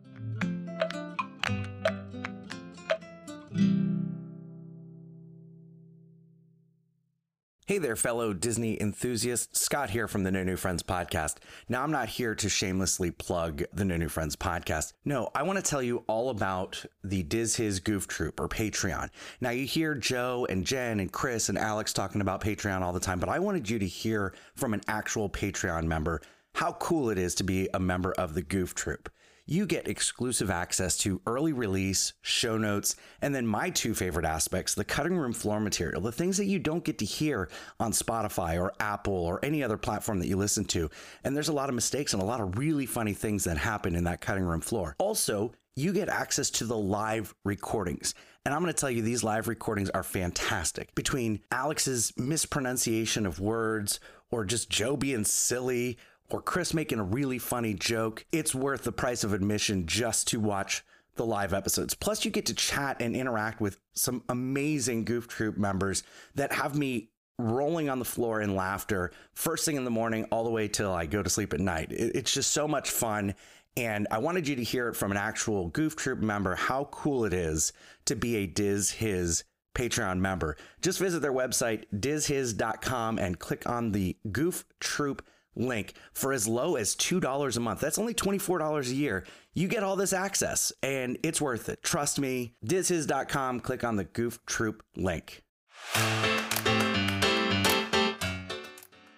Hey 7.69 7.77
there, 7.77 7.95
fellow 7.95 8.33
Disney 8.33 8.81
enthusiasts. 8.81 9.61
Scott 9.61 9.91
here 9.91 10.07
from 10.07 10.23
the 10.23 10.31
No 10.31 10.43
New 10.43 10.55
Friends 10.55 10.81
podcast. 10.81 11.35
Now, 11.67 11.83
I'm 11.83 11.91
not 11.91 12.09
here 12.09 12.33
to 12.33 12.49
shamelessly 12.49 13.11
plug 13.11 13.61
the 13.71 13.85
No 13.85 13.95
New 13.95 14.09
Friends 14.09 14.35
podcast. 14.35 14.93
No, 15.05 15.29
I 15.35 15.43
want 15.43 15.63
to 15.63 15.69
tell 15.69 15.83
you 15.83 16.03
all 16.07 16.31
about 16.31 16.83
the 17.03 17.21
Diz 17.21 17.57
Hiz 17.57 17.79
Goof 17.79 18.07
Troop 18.07 18.39
or 18.39 18.49
Patreon. 18.49 19.11
Now, 19.39 19.51
you 19.51 19.67
hear 19.67 19.93
Joe 19.93 20.47
and 20.49 20.65
Jen 20.65 20.99
and 20.99 21.11
Chris 21.11 21.47
and 21.47 21.59
Alex 21.59 21.93
talking 21.93 22.21
about 22.21 22.41
Patreon 22.41 22.81
all 22.81 22.91
the 22.91 22.99
time, 22.99 23.19
but 23.19 23.29
I 23.29 23.37
wanted 23.37 23.69
you 23.69 23.77
to 23.77 23.85
hear 23.85 24.33
from 24.55 24.73
an 24.73 24.81
actual 24.87 25.29
Patreon 25.29 25.83
member 25.83 26.21
how 26.55 26.71
cool 26.71 27.11
it 27.11 27.19
is 27.19 27.35
to 27.35 27.43
be 27.43 27.69
a 27.75 27.79
member 27.79 28.13
of 28.13 28.33
the 28.33 28.41
Goof 28.41 28.73
Troop 28.73 29.11
you 29.49 29.65
get 29.65 29.87
exclusive 29.87 30.51
access 30.51 30.95
to 30.99 31.21
early 31.25 31.53
release, 31.53 32.13
show 32.21 32.57
notes, 32.57 32.95
and 33.21 33.33
then 33.33 33.47
my 33.47 33.69
two 33.71 33.95
favorite 33.95 34.25
aspects 34.25 34.75
the 34.75 34.83
cutting 34.83 35.17
room 35.17 35.33
floor 35.33 35.59
material, 35.59 36.01
the 36.01 36.11
things 36.11 36.37
that 36.37 36.45
you 36.45 36.59
don't 36.59 36.83
get 36.83 36.99
to 36.99 37.05
hear 37.05 37.49
on 37.79 37.91
Spotify 37.91 38.61
or 38.61 38.73
Apple 38.79 39.13
or 39.13 39.43
any 39.43 39.63
other 39.63 39.77
platform 39.77 40.19
that 40.19 40.27
you 40.27 40.37
listen 40.37 40.65
to. 40.65 40.89
And 41.23 41.35
there's 41.35 41.49
a 41.49 41.53
lot 41.53 41.69
of 41.69 41.75
mistakes 41.75 42.13
and 42.13 42.21
a 42.21 42.25
lot 42.25 42.41
of 42.41 42.57
really 42.57 42.85
funny 42.85 43.13
things 43.13 43.43
that 43.45 43.57
happen 43.57 43.95
in 43.95 44.03
that 44.03 44.21
cutting 44.21 44.43
room 44.43 44.61
floor. 44.61 44.95
Also, 44.99 45.51
you 45.75 45.93
get 45.93 46.09
access 46.09 46.49
to 46.51 46.65
the 46.65 46.77
live 46.77 47.33
recordings. 47.43 48.13
And 48.45 48.53
I'm 48.53 48.61
going 48.61 48.73
to 48.73 48.79
tell 48.79 48.91
you, 48.91 49.01
these 49.01 49.23
live 49.23 49.47
recordings 49.47 49.89
are 49.89 50.03
fantastic. 50.03 50.93
Between 50.93 51.41
Alex's 51.51 52.13
mispronunciation 52.17 53.25
of 53.25 53.39
words 53.39 53.99
or 54.31 54.45
just 54.45 54.69
Joe 54.69 54.95
being 54.95 55.23
silly 55.23 55.97
or 56.29 56.41
Chris 56.41 56.73
making 56.73 56.99
a 56.99 57.03
really 57.03 57.39
funny 57.39 57.73
joke, 57.73 58.25
it's 58.31 58.53
worth 58.53 58.83
the 58.83 58.91
price 58.91 59.23
of 59.23 59.33
admission 59.33 59.85
just 59.87 60.27
to 60.29 60.39
watch 60.39 60.83
the 61.15 61.25
live 61.25 61.53
episodes. 61.53 61.93
Plus, 61.93 62.23
you 62.23 62.31
get 62.31 62.45
to 62.45 62.53
chat 62.53 63.01
and 63.01 63.15
interact 63.15 63.59
with 63.59 63.79
some 63.93 64.23
amazing 64.29 65.05
Goof 65.05 65.27
Troop 65.27 65.57
members 65.57 66.03
that 66.35 66.53
have 66.53 66.77
me 66.77 67.09
rolling 67.37 67.89
on 67.89 67.99
the 67.99 68.05
floor 68.05 68.41
in 68.41 68.53
laughter 68.53 69.11
first 69.33 69.63
thing 69.65 69.77
in 69.77 69.85
the 69.85 69.89
morning 69.91 70.25
all 70.25 70.43
the 70.43 70.49
way 70.49 70.67
till 70.67 70.91
I 70.91 71.05
go 71.05 71.23
to 71.23 71.29
sleep 71.29 71.53
at 71.53 71.59
night. 71.59 71.87
It's 71.91 72.33
just 72.33 72.51
so 72.51 72.67
much 72.67 72.91
fun. 72.91 73.33
And 73.77 74.07
I 74.11 74.17
wanted 74.17 74.47
you 74.47 74.55
to 74.57 74.63
hear 74.63 74.89
it 74.89 74.95
from 74.95 75.11
an 75.11 75.17
actual 75.17 75.69
Goof 75.69 75.95
Troop 75.95 76.19
member 76.19 76.55
how 76.55 76.85
cool 76.85 77.25
it 77.25 77.33
is 77.33 77.71
to 78.05 78.15
be 78.15 78.37
a 78.37 78.47
Diz 78.47 78.91
Hiz 78.91 79.43
Patreon 79.73 80.19
member. 80.19 80.57
Just 80.81 80.99
visit 80.99 81.21
their 81.21 81.31
website, 81.31 81.85
dizhis.com, 81.95 83.19
and 83.19 83.39
click 83.39 83.69
on 83.69 83.91
the 83.91 84.17
Goof 84.31 84.65
Troop 84.79 85.25
link 85.59 85.93
for 86.13 86.33
as 86.33 86.47
low 86.47 86.75
as 86.75 86.95
$2 86.95 87.55
a 87.55 87.59
month. 87.59 87.79
That's 87.79 87.99
only 87.99 88.13
$24 88.15 88.89
a 88.89 88.93
year. 88.95 89.25
You 89.53 89.67
get 89.67 89.83
all 89.83 89.95
this 89.95 90.13
access 90.13 90.71
and 90.81 91.17
it's 91.21 91.39
worth 91.41 91.69
it. 91.69 91.83
Trust 91.83 92.19
me. 92.19 92.55
Dizhis.com, 92.65 93.59
click 93.59 93.83
on 93.83 93.97
the 93.97 94.05
Goof 94.05 94.39
Troop 94.45 94.83
link. 94.95 95.43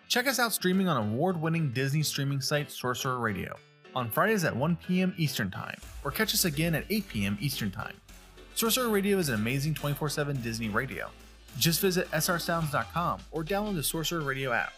Check 0.07 0.27
us 0.27 0.39
out 0.39 0.51
streaming 0.51 0.89
on 0.89 0.97
award-winning 0.97 1.71
Disney 1.71 2.03
streaming 2.03 2.41
site 2.41 2.69
Sorcerer 2.69 3.19
Radio 3.19 3.55
on 3.95 4.09
Fridays 4.09 4.43
at 4.43 4.55
1 4.55 4.77
p.m. 4.87 5.13
Eastern 5.17 5.49
Time, 5.49 5.77
or 6.03 6.11
catch 6.11 6.33
us 6.33 6.45
again 6.45 6.75
at 6.75 6.85
8 6.89 7.07
p.m. 7.07 7.37
Eastern 7.39 7.71
Time. 7.71 7.95
Sorcerer 8.55 8.89
Radio 8.89 9.17
is 9.19 9.29
an 9.29 9.35
amazing 9.35 9.73
24/7 9.73 10.43
Disney 10.43 10.67
radio. 10.69 11.09
Just 11.57 11.79
visit 11.79 12.09
srsounds.com 12.11 13.21
or 13.31 13.43
download 13.43 13.75
the 13.75 13.83
Sorcerer 13.83 14.21
Radio 14.21 14.51
app. 14.51 14.73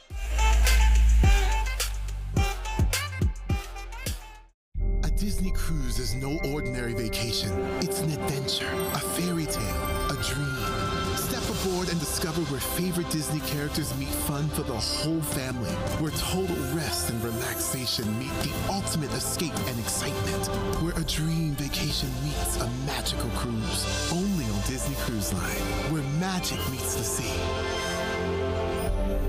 Disney 5.24 5.52
cruise 5.52 6.00
is 6.00 6.16
no 6.16 6.38
ordinary 6.52 6.92
vacation. 6.92 7.50
It's 7.80 8.02
an 8.02 8.12
adventure, 8.12 8.68
a 8.92 9.00
fairy 9.00 9.46
tale, 9.46 10.10
a 10.12 10.22
dream. 10.22 11.16
Step 11.16 11.44
aboard 11.50 11.88
and 11.88 11.98
discover 11.98 12.42
where 12.52 12.60
favorite 12.60 13.10
Disney 13.10 13.40
characters 13.48 13.98
meet 13.98 14.10
fun 14.10 14.50
for 14.50 14.64
the 14.64 14.74
whole 14.76 15.22
family. 15.22 15.72
Where 16.04 16.12
total 16.12 16.58
rest 16.76 17.10
and 17.10 17.24
relaxation 17.24 18.20
meet 18.20 18.34
the 18.42 18.52
ultimate 18.70 19.14
escape 19.14 19.56
and 19.66 19.80
excitement. 19.80 20.48
Where 20.84 20.94
a 21.02 21.06
dream 21.06 21.52
vacation 21.54 22.10
meets 22.26 22.60
a 22.60 22.68
magical 22.86 23.30
cruise. 23.30 24.12
Only 24.12 24.44
on 24.44 24.60
Disney 24.68 24.96
Cruise 25.06 25.32
Line, 25.32 25.94
where 25.94 26.04
magic 26.20 26.60
meets 26.70 26.96
the 26.96 27.04
sea. 27.06 27.32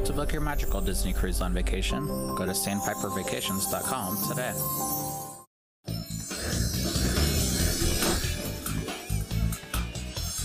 To 0.07 0.13
book 0.13 0.33
your 0.33 0.43
magical 0.43 0.81
Disney 0.81 1.13
cruise 1.13 1.41
on 1.41 1.55
vacation, 1.55 2.09
go 2.35 2.45
to 2.45 2.51
sandpipervacations.com 2.53 4.29
today. 4.29 5.04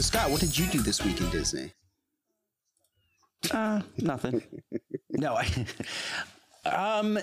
Scott, 0.10 0.32
what 0.32 0.40
did 0.40 0.58
you 0.58 0.66
do 0.66 0.80
this 0.82 1.06
week 1.06 1.22
in 1.22 1.30
Disney? 1.30 1.72
Uh, 3.52 3.80
nothing. 4.00 4.42
no, 5.12 5.36
I, 5.36 5.48
um, 7.00 7.20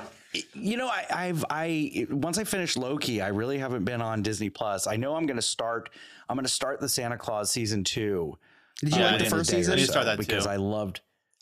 you 0.55 0.76
know, 0.76 0.87
I, 0.87 1.05
I've, 1.12 1.45
I, 1.51 2.07
once 2.11 2.39
I 2.39 2.45
finished 2.45 2.76
Loki, 2.76 3.20
I 3.20 3.26
really 3.28 3.59
haven't 3.59 3.84
been 3.84 4.01
on 4.01 4.22
Disney 4.22 4.51
Plus. 4.51 4.87
I 4.87 4.95
know 4.95 5.16
I'm 5.16 5.26
going 5.26 5.34
to 5.34 5.43
start, 5.43 5.91
I'm 6.28 6.37
going 6.37 6.45
to 6.45 6.51
start 6.51 6.78
the 6.78 6.89
Santa 6.89 7.18
Claus 7.18 7.51
season 7.51 7.82
two. 7.82 8.39
Did 8.84 8.95
you 8.95 9.03
Uh, 9.03 9.07
like 9.07 9.12
the 9.14 9.18
didn't- 9.24 9.30
first 9.37 9.51
I 9.53 9.57
season? 9.57 9.76
didn't 9.78 9.91
start 9.91 10.07
that 10.07 10.18
because 10.18 10.45
too. 10.45 10.51
I 10.51 10.55
loved, 10.57 11.01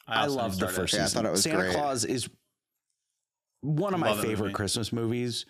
I, 0.09 0.23
also 0.23 0.37
loved 0.37 0.55
the 0.55 0.69
started 0.69 0.73
it. 0.73 0.81
first 0.81 0.95
Yeah, 0.95 1.05
I 1.05 1.09
thought 1.09 1.27
it 1.27 1.31
was 1.31 1.43
Santa 1.43 1.59
great. 1.59 1.75
Claus 1.75 2.07
is 2.07 2.31
one 3.61 3.93
of 3.93 4.01
my 4.01 4.09
Love 4.09 4.17
that 4.17 4.23
favorite 4.23 4.47
movie. 4.47 4.55
Christmas 4.55 4.95
movies. 4.95 5.45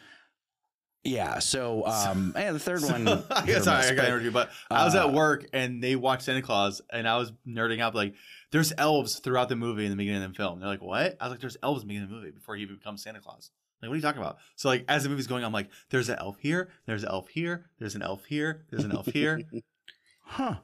Yeah. 1.04 1.38
So, 1.38 1.86
um, 1.86 2.32
and 2.36 2.56
the 2.56 2.60
third 2.60 2.82
one. 2.82 3.06
yeah, 3.06 3.60
sorry, 3.60 3.78
miss, 3.78 3.90
I 3.90 3.94
got 3.94 4.02
to 4.02 4.08
interview, 4.08 4.30
but 4.30 4.50
I 4.70 4.84
was 4.84 4.94
uh, 4.94 5.06
at 5.06 5.12
work 5.12 5.46
and 5.52 5.82
they 5.82 5.96
watched 5.96 6.22
Santa 6.22 6.42
Claus, 6.42 6.80
and 6.90 7.06
I 7.06 7.18
was 7.18 7.32
nerding 7.46 7.80
out 7.80 7.94
like, 7.94 8.14
"There's 8.50 8.72
elves 8.78 9.18
throughout 9.18 9.48
the 9.48 9.56
movie 9.56 9.84
in 9.84 9.90
the 9.90 9.96
beginning 9.96 10.22
of 10.22 10.32
the 10.32 10.36
film." 10.36 10.60
They're 10.60 10.68
like, 10.68 10.82
"What?" 10.82 11.16
I 11.20 11.24
was 11.24 11.30
like, 11.32 11.40
"There's 11.40 11.56
elves 11.62 11.82
in 11.82 11.88
the 11.88 11.92
beginning 11.94 12.04
of 12.04 12.10
the 12.10 12.16
movie 12.16 12.30
before 12.30 12.56
he 12.56 12.64
becomes 12.64 13.02
Santa 13.02 13.20
Claus." 13.20 13.50
Like, 13.82 13.90
what 13.90 13.94
are 13.94 13.96
you 13.96 14.02
talking 14.02 14.22
about? 14.22 14.38
So, 14.56 14.68
like, 14.68 14.86
as 14.88 15.02
the 15.02 15.10
movie's 15.10 15.26
going, 15.26 15.44
I'm 15.44 15.52
like, 15.52 15.68
"There's 15.90 16.08
an 16.08 16.18
elf 16.18 16.38
here. 16.40 16.70
There's 16.86 17.02
an 17.02 17.10
elf 17.10 17.28
here. 17.28 17.66
There's 17.78 17.94
an 17.94 18.02
elf 18.02 18.24
here. 18.24 18.64
There's 18.70 18.84
an 18.84 18.92
elf 18.92 19.06
here." 19.06 19.40
Huh. 20.26 20.54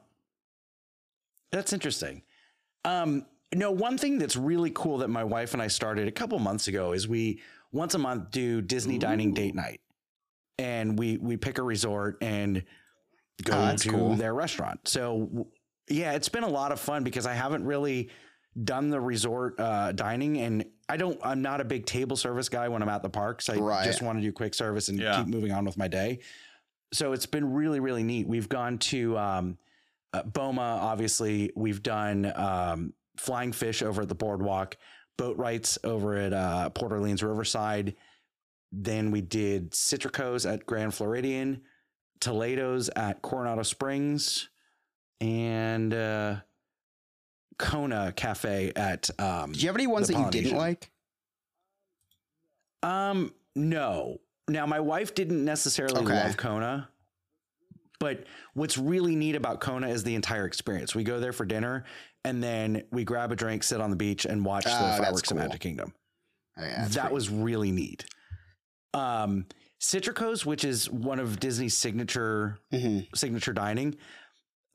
That's 1.51 1.71
interesting. 1.71 2.23
Um, 2.83 3.27
no, 3.53 3.69
one 3.71 3.97
thing 3.97 4.17
that's 4.17 4.35
really 4.35 4.71
cool 4.73 4.97
that 4.99 5.09
my 5.09 5.23
wife 5.23 5.53
and 5.53 5.61
I 5.61 5.67
started 5.67 6.07
a 6.07 6.11
couple 6.11 6.39
months 6.39 6.67
ago 6.67 6.93
is 6.93 7.07
we 7.07 7.41
once 7.71 7.93
a 7.93 7.99
month 7.99 8.31
do 8.31 8.61
Disney 8.61 8.97
dining 8.97 9.33
date 9.35 9.53
night. 9.53 9.79
And 10.57 10.97
we 10.97 11.17
we 11.17 11.37
pick 11.37 11.57
a 11.57 11.63
resort 11.63 12.17
and 12.21 12.63
go 13.43 13.53
Oh, 13.71 13.75
to 13.75 13.89
cool. 13.89 14.15
their 14.15 14.33
restaurant. 14.33 14.87
So 14.87 15.47
yeah, 15.89 16.13
it's 16.13 16.29
been 16.29 16.43
a 16.43 16.49
lot 16.49 16.71
of 16.71 16.79
fun 16.79 17.03
because 17.03 17.25
I 17.25 17.33
haven't 17.33 17.65
really 17.65 18.09
done 18.63 18.89
the 18.89 18.99
resort 18.99 19.59
uh, 19.59 19.91
dining 19.93 20.37
and 20.37 20.65
I 20.89 20.97
don't 20.97 21.19
I'm 21.23 21.41
not 21.41 21.61
a 21.61 21.63
big 21.65 21.85
table 21.85 22.15
service 22.17 22.49
guy 22.49 22.67
when 22.69 22.81
I'm 22.81 22.89
at 22.89 23.01
the 23.01 23.09
parks. 23.09 23.49
I 23.49 23.55
Right. 23.55 23.85
just 23.85 24.01
want 24.01 24.17
to 24.19 24.21
do 24.21 24.31
quick 24.31 24.53
service 24.53 24.89
and 24.89 24.99
Yeah. 24.99 25.17
keep 25.17 25.27
moving 25.27 25.51
on 25.51 25.65
with 25.65 25.77
my 25.77 25.87
day. 25.87 26.19
So 26.93 27.13
it's 27.13 27.25
been 27.25 27.51
really 27.53 27.79
really 27.79 28.03
neat. 28.03 28.27
We've 28.27 28.49
gone 28.49 28.77
to 28.79 29.17
um, 29.17 29.57
uh, 30.13 30.23
Boma, 30.23 30.61
obviously. 30.81 31.51
We've 31.55 31.81
done 31.81 32.31
um, 32.35 32.93
flying 33.17 33.53
fish 33.53 33.81
over 33.81 34.01
at 34.01 34.09
the 34.09 34.15
boardwalk, 34.15 34.75
Boatwright's 35.17 35.77
over 35.85 36.15
at 36.17 36.33
uh, 36.33 36.69
Port 36.71 36.91
Orleans 36.91 37.23
Riverside. 37.23 37.95
Then 38.71 39.11
we 39.11 39.21
did 39.21 39.71
Citricos 39.71 40.51
at 40.51 40.65
Grand 40.65 40.93
Floridian, 40.93 41.61
Toledo's 42.19 42.89
at 42.95 43.21
Coronado 43.21 43.63
Springs, 43.63 44.49
and 45.19 45.93
uh, 45.93 46.35
Kona 47.59 48.13
Cafe 48.15 48.71
at. 48.75 49.09
Um, 49.19 49.51
Do 49.51 49.59
you 49.59 49.67
have 49.67 49.75
any 49.75 49.87
ones 49.87 50.07
that 50.07 50.17
you 50.17 50.29
didn't 50.31 50.57
like? 50.57 50.89
Um, 52.83 53.33
no. 53.55 54.17
Now 54.47 54.65
my 54.65 54.79
wife 54.79 55.13
didn't 55.15 55.43
necessarily 55.45 56.01
Okay. 56.01 56.13
love 56.23 56.35
Kona, 56.37 56.89
but 57.99 58.23
what's 58.53 58.77
really 58.77 59.15
neat 59.15 59.35
about 59.35 59.59
Kona 59.61 59.87
is 59.89 60.03
the 60.03 60.15
entire 60.15 60.45
experience. 60.45 60.95
We 60.95 61.03
go 61.03 61.19
there 61.19 61.31
for 61.31 61.45
dinner 61.45 61.85
and 62.25 62.41
then 62.43 62.83
we 62.91 63.03
grab 63.03 63.31
a 63.31 63.35
drink, 63.35 63.63
sit 63.63 63.79
on 63.81 63.89
the 63.91 63.95
beach, 63.95 64.25
and 64.25 64.43
watch 64.43 64.65
Ah, 64.67 64.95
the 64.97 65.03
fireworks 65.03 65.29
cool. 65.29 65.39
at 65.39 65.47
Magic 65.47 65.61
Kingdom. 65.61 65.93
Oh, 66.57 66.63
yeah, 66.63 66.87
that 66.87 66.99
pretty- 67.01 67.13
was 67.13 67.29
really 67.29 67.71
neat. 67.71 68.05
Um, 68.93 69.45
Citricos, 69.79 70.45
which 70.45 70.63
is 70.63 70.89
one 70.91 71.19
of 71.19 71.39
Disney's 71.39 71.75
signature 71.75 72.59
Mhm. 72.71 73.07
signature 73.15 73.53
dining, 73.53 73.95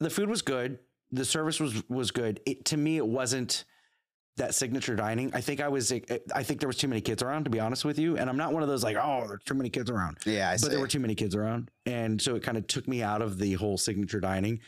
the 0.01 0.11
food 0.11 0.29
was 0.29 0.43
good. 0.43 0.79
The 1.13 1.25
service 1.25 1.61
was 1.61 1.89
was 1.89 2.11
good. 2.11 2.41
It 2.47 2.65
to 2.67 2.77
me, 2.77 2.97
it 2.97 3.07
wasn't 3.07 3.65
that 4.37 4.55
signature 4.55 4.97
dining. 4.97 5.31
I 5.33 5.41
think 5.41 5.61
I 5.61 5.69
was. 5.69 5.93
I 5.93 6.43
think 6.43 6.59
there 6.61 6.67
was 6.67 6.77
too 6.77 6.89
many 6.89 7.01
kids 7.01 7.23
around. 7.23 7.45
To 7.45 7.51
be 7.51 7.61
honest 7.61 7.85
with 7.85 7.99
you, 7.99 8.17
and 8.19 8.29
I'm 8.29 8.37
not 8.37 8.53
one 8.53 8.63
of 8.63 8.69
those 8.69 8.83
like, 8.83 8.97
oh, 8.97 9.27
there's 9.29 9.45
too 9.45 9.55
many 9.55 9.71
kids 9.71 9.91
around 9.91 10.19
Yeah, 10.27 10.49
I 10.51 10.55
but 10.55 10.61
see. 10.63 10.69
there 10.71 10.81
were 10.81 10.89
too 10.89 10.99
many 11.01 11.15
kids 11.15 11.35
around, 11.37 11.71
and 11.87 12.21
so 12.21 12.35
it 12.35 12.43
kind 12.43 12.59
of 12.59 12.67
took 12.67 12.89
me 12.89 13.03
out 13.03 13.23
of 13.23 13.39
the 13.39 13.53
whole 13.55 13.79
signature 13.79 14.21
dining. 14.21 14.61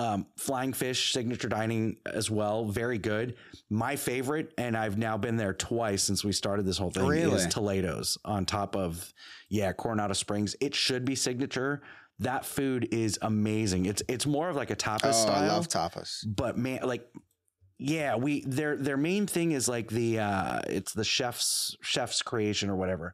Um, 0.00 0.26
Flying 0.36 0.72
Fish 0.72 1.12
signature 1.12 1.48
dining 1.48 1.96
as 2.06 2.30
well, 2.30 2.64
very 2.64 2.96
good. 2.96 3.36
My 3.68 3.96
favorite, 3.96 4.52
and 4.56 4.74
I've 4.74 4.96
now 4.96 5.18
been 5.18 5.36
there 5.36 5.52
twice 5.52 6.02
since 6.02 6.24
we 6.24 6.32
started 6.32 6.64
this 6.64 6.78
whole 6.78 6.90
thing, 6.90 7.06
Really? 7.06 7.34
is 7.36 7.46
Toledo's 7.46 8.16
on 8.24 8.46
top 8.46 8.76
of 8.76 9.12
yeah 9.50 9.72
Coronado 9.72 10.14
Springs. 10.14 10.56
It 10.60 10.74
should 10.74 11.04
be 11.04 11.14
signature. 11.14 11.82
That 12.18 12.46
food 12.46 12.88
is 12.92 13.18
amazing. 13.20 13.84
It's 13.86 14.02
it's 14.08 14.24
more 14.26 14.48
of 14.48 14.56
like 14.56 14.70
a 14.70 14.76
tapas 14.76 15.00
oh, 15.10 15.12
style 15.12 15.44
I 15.44 15.48
love 15.48 15.68
tapas. 15.68 16.24
but 16.26 16.56
man 16.56 16.80
like 16.82 17.06
yeah 17.78 18.16
we 18.16 18.42
their 18.46 18.76
their 18.76 18.96
main 18.96 19.26
thing 19.26 19.52
is 19.52 19.68
like 19.68 19.88
the 19.90 20.18
uh 20.18 20.60
it's 20.66 20.92
the 20.94 21.04
chef's 21.04 21.76
chef's 21.82 22.22
creation 22.22 22.68
or 22.70 22.76
whatever 22.76 23.12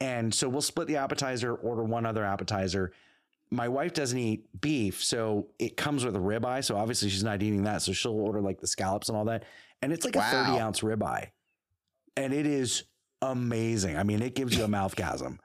and 0.00 0.32
so 0.34 0.48
we'll 0.48 0.62
split 0.62 0.88
the 0.88 0.96
appetizer 0.96 1.54
order 1.54 1.84
one 1.84 2.06
other 2.06 2.24
appetizer 2.24 2.92
my 3.50 3.68
wife 3.68 3.92
doesn't 3.94 4.18
eat 4.18 4.44
beef 4.60 5.02
so 5.02 5.46
it 5.58 5.76
comes 5.76 6.04
with 6.04 6.14
a 6.14 6.18
ribeye 6.18 6.62
so 6.64 6.76
obviously 6.76 7.08
she's 7.08 7.24
not 7.24 7.42
eating 7.42 7.62
that 7.64 7.80
so 7.82 7.92
she'll 7.92 8.12
order 8.12 8.40
like 8.40 8.60
the 8.60 8.66
scallops 8.66 9.08
and 9.08 9.16
all 9.16 9.24
that 9.24 9.44
and 9.82 9.92
it's 9.92 10.04
like 10.04 10.16
a 10.16 10.20
30 10.22 10.52
Wow. 10.52 10.58
ounce 10.58 10.80
ribeye 10.80 11.28
and 12.16 12.32
it 12.34 12.46
is 12.46 12.84
amazing 13.22 13.96
i 13.96 14.02
mean 14.02 14.22
it 14.22 14.34
gives 14.34 14.56
you 14.56 14.64
a 14.64 14.68
mouthgasm 14.68 15.38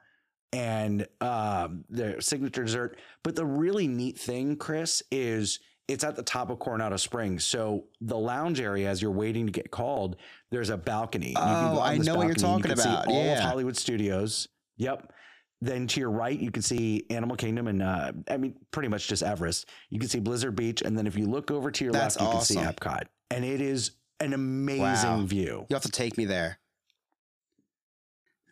and 0.52 1.06
um, 1.20 1.84
their 1.88 2.20
signature 2.20 2.62
dessert. 2.62 2.96
But 3.24 3.34
the 3.34 3.44
really 3.44 3.88
neat 3.88 4.16
thing, 4.16 4.54
Chris, 4.54 5.02
is 5.10 5.58
it's 5.88 6.04
at 6.04 6.14
the 6.14 6.22
top 6.22 6.48
of 6.48 6.60
Coronado 6.60 6.96
Springs. 6.96 7.44
So 7.44 7.86
the 8.00 8.16
lounge 8.16 8.60
area, 8.60 8.88
as 8.88 9.02
you're 9.02 9.10
waiting 9.10 9.46
to 9.46 9.50
get 9.52 9.72
called, 9.72 10.14
there's 10.52 10.70
a 10.70 10.76
balcony. 10.76 11.30
You 11.30 11.34
can 11.34 11.44
Oh, 11.76 11.80
I 11.80 11.98
know 11.98 12.14
what 12.14 12.28
you're 12.28 12.34
balcony, 12.36 12.52
you 12.52 12.62
talking 12.62 12.76
see 12.76 12.88
about. 12.88 13.08
all 13.08 13.14
Yeah. 13.24 13.32
of 13.38 13.40
Hollywood 13.40 13.76
Studios. 13.76 14.46
Yep. 14.76 15.12
Then 15.64 15.86
to 15.86 16.00
your 16.00 16.10
right, 16.10 16.38
you 16.38 16.50
can 16.50 16.60
see 16.62 17.06
Animal 17.08 17.36
Kingdom 17.36 17.68
and 17.68 17.82
uh, 17.82 18.12
I 18.28 18.36
mean, 18.36 18.54
pretty 18.70 18.88
much 18.88 19.08
just 19.08 19.22
Everest. 19.22 19.66
You 19.88 19.98
can 19.98 20.08
see 20.10 20.20
Blizzard 20.20 20.54
Beach, 20.54 20.82
and 20.82 20.96
then 20.98 21.06
if 21.06 21.16
you 21.16 21.24
look 21.26 21.50
over 21.50 21.70
to 21.70 21.84
your 21.84 21.92
That's 21.94 22.16
left, 22.20 22.26
you 22.30 22.36
can 22.36 22.44
see 22.44 22.56
awesome. 22.58 22.74
Epcot, 22.74 23.04
and 23.30 23.44
it 23.46 23.62
is 23.62 23.92
an 24.20 24.34
amazing 24.34 24.82
Wow. 24.82 25.22
view. 25.24 25.66
You 25.70 25.74
have 25.74 25.82
to 25.84 25.90
take 25.90 26.18
me 26.18 26.26
there. 26.26 26.58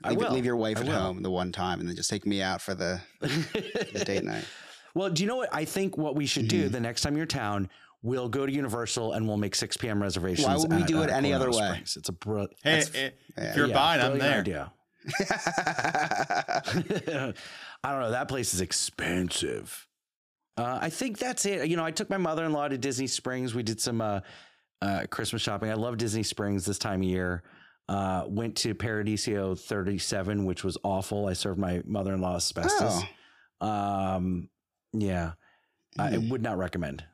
I 0.03 0.11
Leave, 0.11 0.19
will. 0.21 0.31
leave 0.33 0.45
your 0.47 0.57
wife 0.57 0.79
I 0.79 0.81
at 0.81 0.87
will. 0.87 0.99
home 0.99 1.23
the 1.23 1.31
one 1.31 1.53
time, 1.53 1.81
and 1.81 1.89
then 1.89 1.97
just 1.97 2.09
take 2.09 2.25
me 2.27 2.41
out 2.41 2.63
for 2.63 2.75
the, 2.75 3.01
the 3.21 4.03
date 4.07 4.25
night. 4.25 4.45
Well, 4.95 5.11
do 5.11 5.23
you 5.23 5.29
know 5.29 5.37
what 5.37 5.51
I 5.53 5.65
think? 5.67 5.99
What 5.99 6.17
we 6.17 6.25
should 6.25 6.49
do 6.49 6.69
Mhm. 6.69 6.73
the 6.73 6.81
next 6.81 7.03
time 7.03 7.15
you're 7.15 7.23
in 7.25 7.29
town, 7.29 7.69
we'll 8.03 8.29
go 8.31 8.47
to 8.47 8.53
Universal 8.53 9.13
and 9.13 9.29
we'll 9.29 9.37
make 9.37 9.55
6 9.55 9.77
p.m. 9.77 10.03
reservations. 10.03 10.47
Why 10.49 10.57
would 10.57 10.71
we 10.73 10.83
at, 10.83 10.89
do 10.89 11.03
it 11.03 11.11
uh, 11.11 11.15
any 11.15 11.33
other 11.35 11.51
way? 11.51 11.67
Springs. 11.69 11.97
It's 11.99 12.09
a 12.09 12.13
br- 12.13 12.41
Hey, 12.63 12.81
that's- 12.81 12.91
eh, 12.95 13.11
if 13.37 13.57
you're 13.57 13.69
yeah, 13.69 13.75
buying, 13.75 14.01
I'm 14.03 14.19
there. 14.19 14.41
idea. 14.41 14.73
I 15.21 16.63
don't 17.85 18.01
know. 18.01 18.11
That 18.11 18.29
place 18.29 18.55
is 18.55 18.61
expensive. 18.61 19.87
Uh, 20.57 20.79
I 20.81 20.91
think 20.91 21.19
that's 21.19 21.47
it. 21.47 21.69
You 21.69 21.77
know, 21.77 21.85
I 21.85 21.91
took 21.91 22.11
my 22.11 22.19
mother 22.19 22.45
in 22.45 22.53
law 22.53 22.69
to 22.69 22.79
Disney 22.79 23.07
Springs. 23.07 23.55
We 23.55 23.63
did 23.63 23.81
some 23.81 24.01
uh, 24.01 24.21
uh, 24.81 25.05
Christmas 25.11 25.43
shopping. 25.43 25.71
I 25.71 25.75
love 25.75 25.97
Disney 25.97 26.23
Springs 26.23 26.65
this 26.65 26.79
time 26.79 27.01
of 27.03 27.09
year. 27.09 27.43
Uh, 27.89 28.25
went 28.29 28.57
to 28.57 28.75
Paradiso 28.75 29.55
37, 29.55 30.45
which 30.45 30.63
was 30.63 30.79
awful. 30.85 31.27
I 31.27 31.33
served 31.33 31.59
my 31.59 31.83
mother 31.85 32.15
in 32.15 32.21
law 32.21 32.37
asbestos. 32.37 33.03
Oh. 33.61 33.67
Um, 33.67 34.49
yeah, 34.93 35.33
I 35.99 36.11
Mhm. 36.13 36.31
would 36.31 36.43
not 36.43 36.59
recommend. 36.59 37.05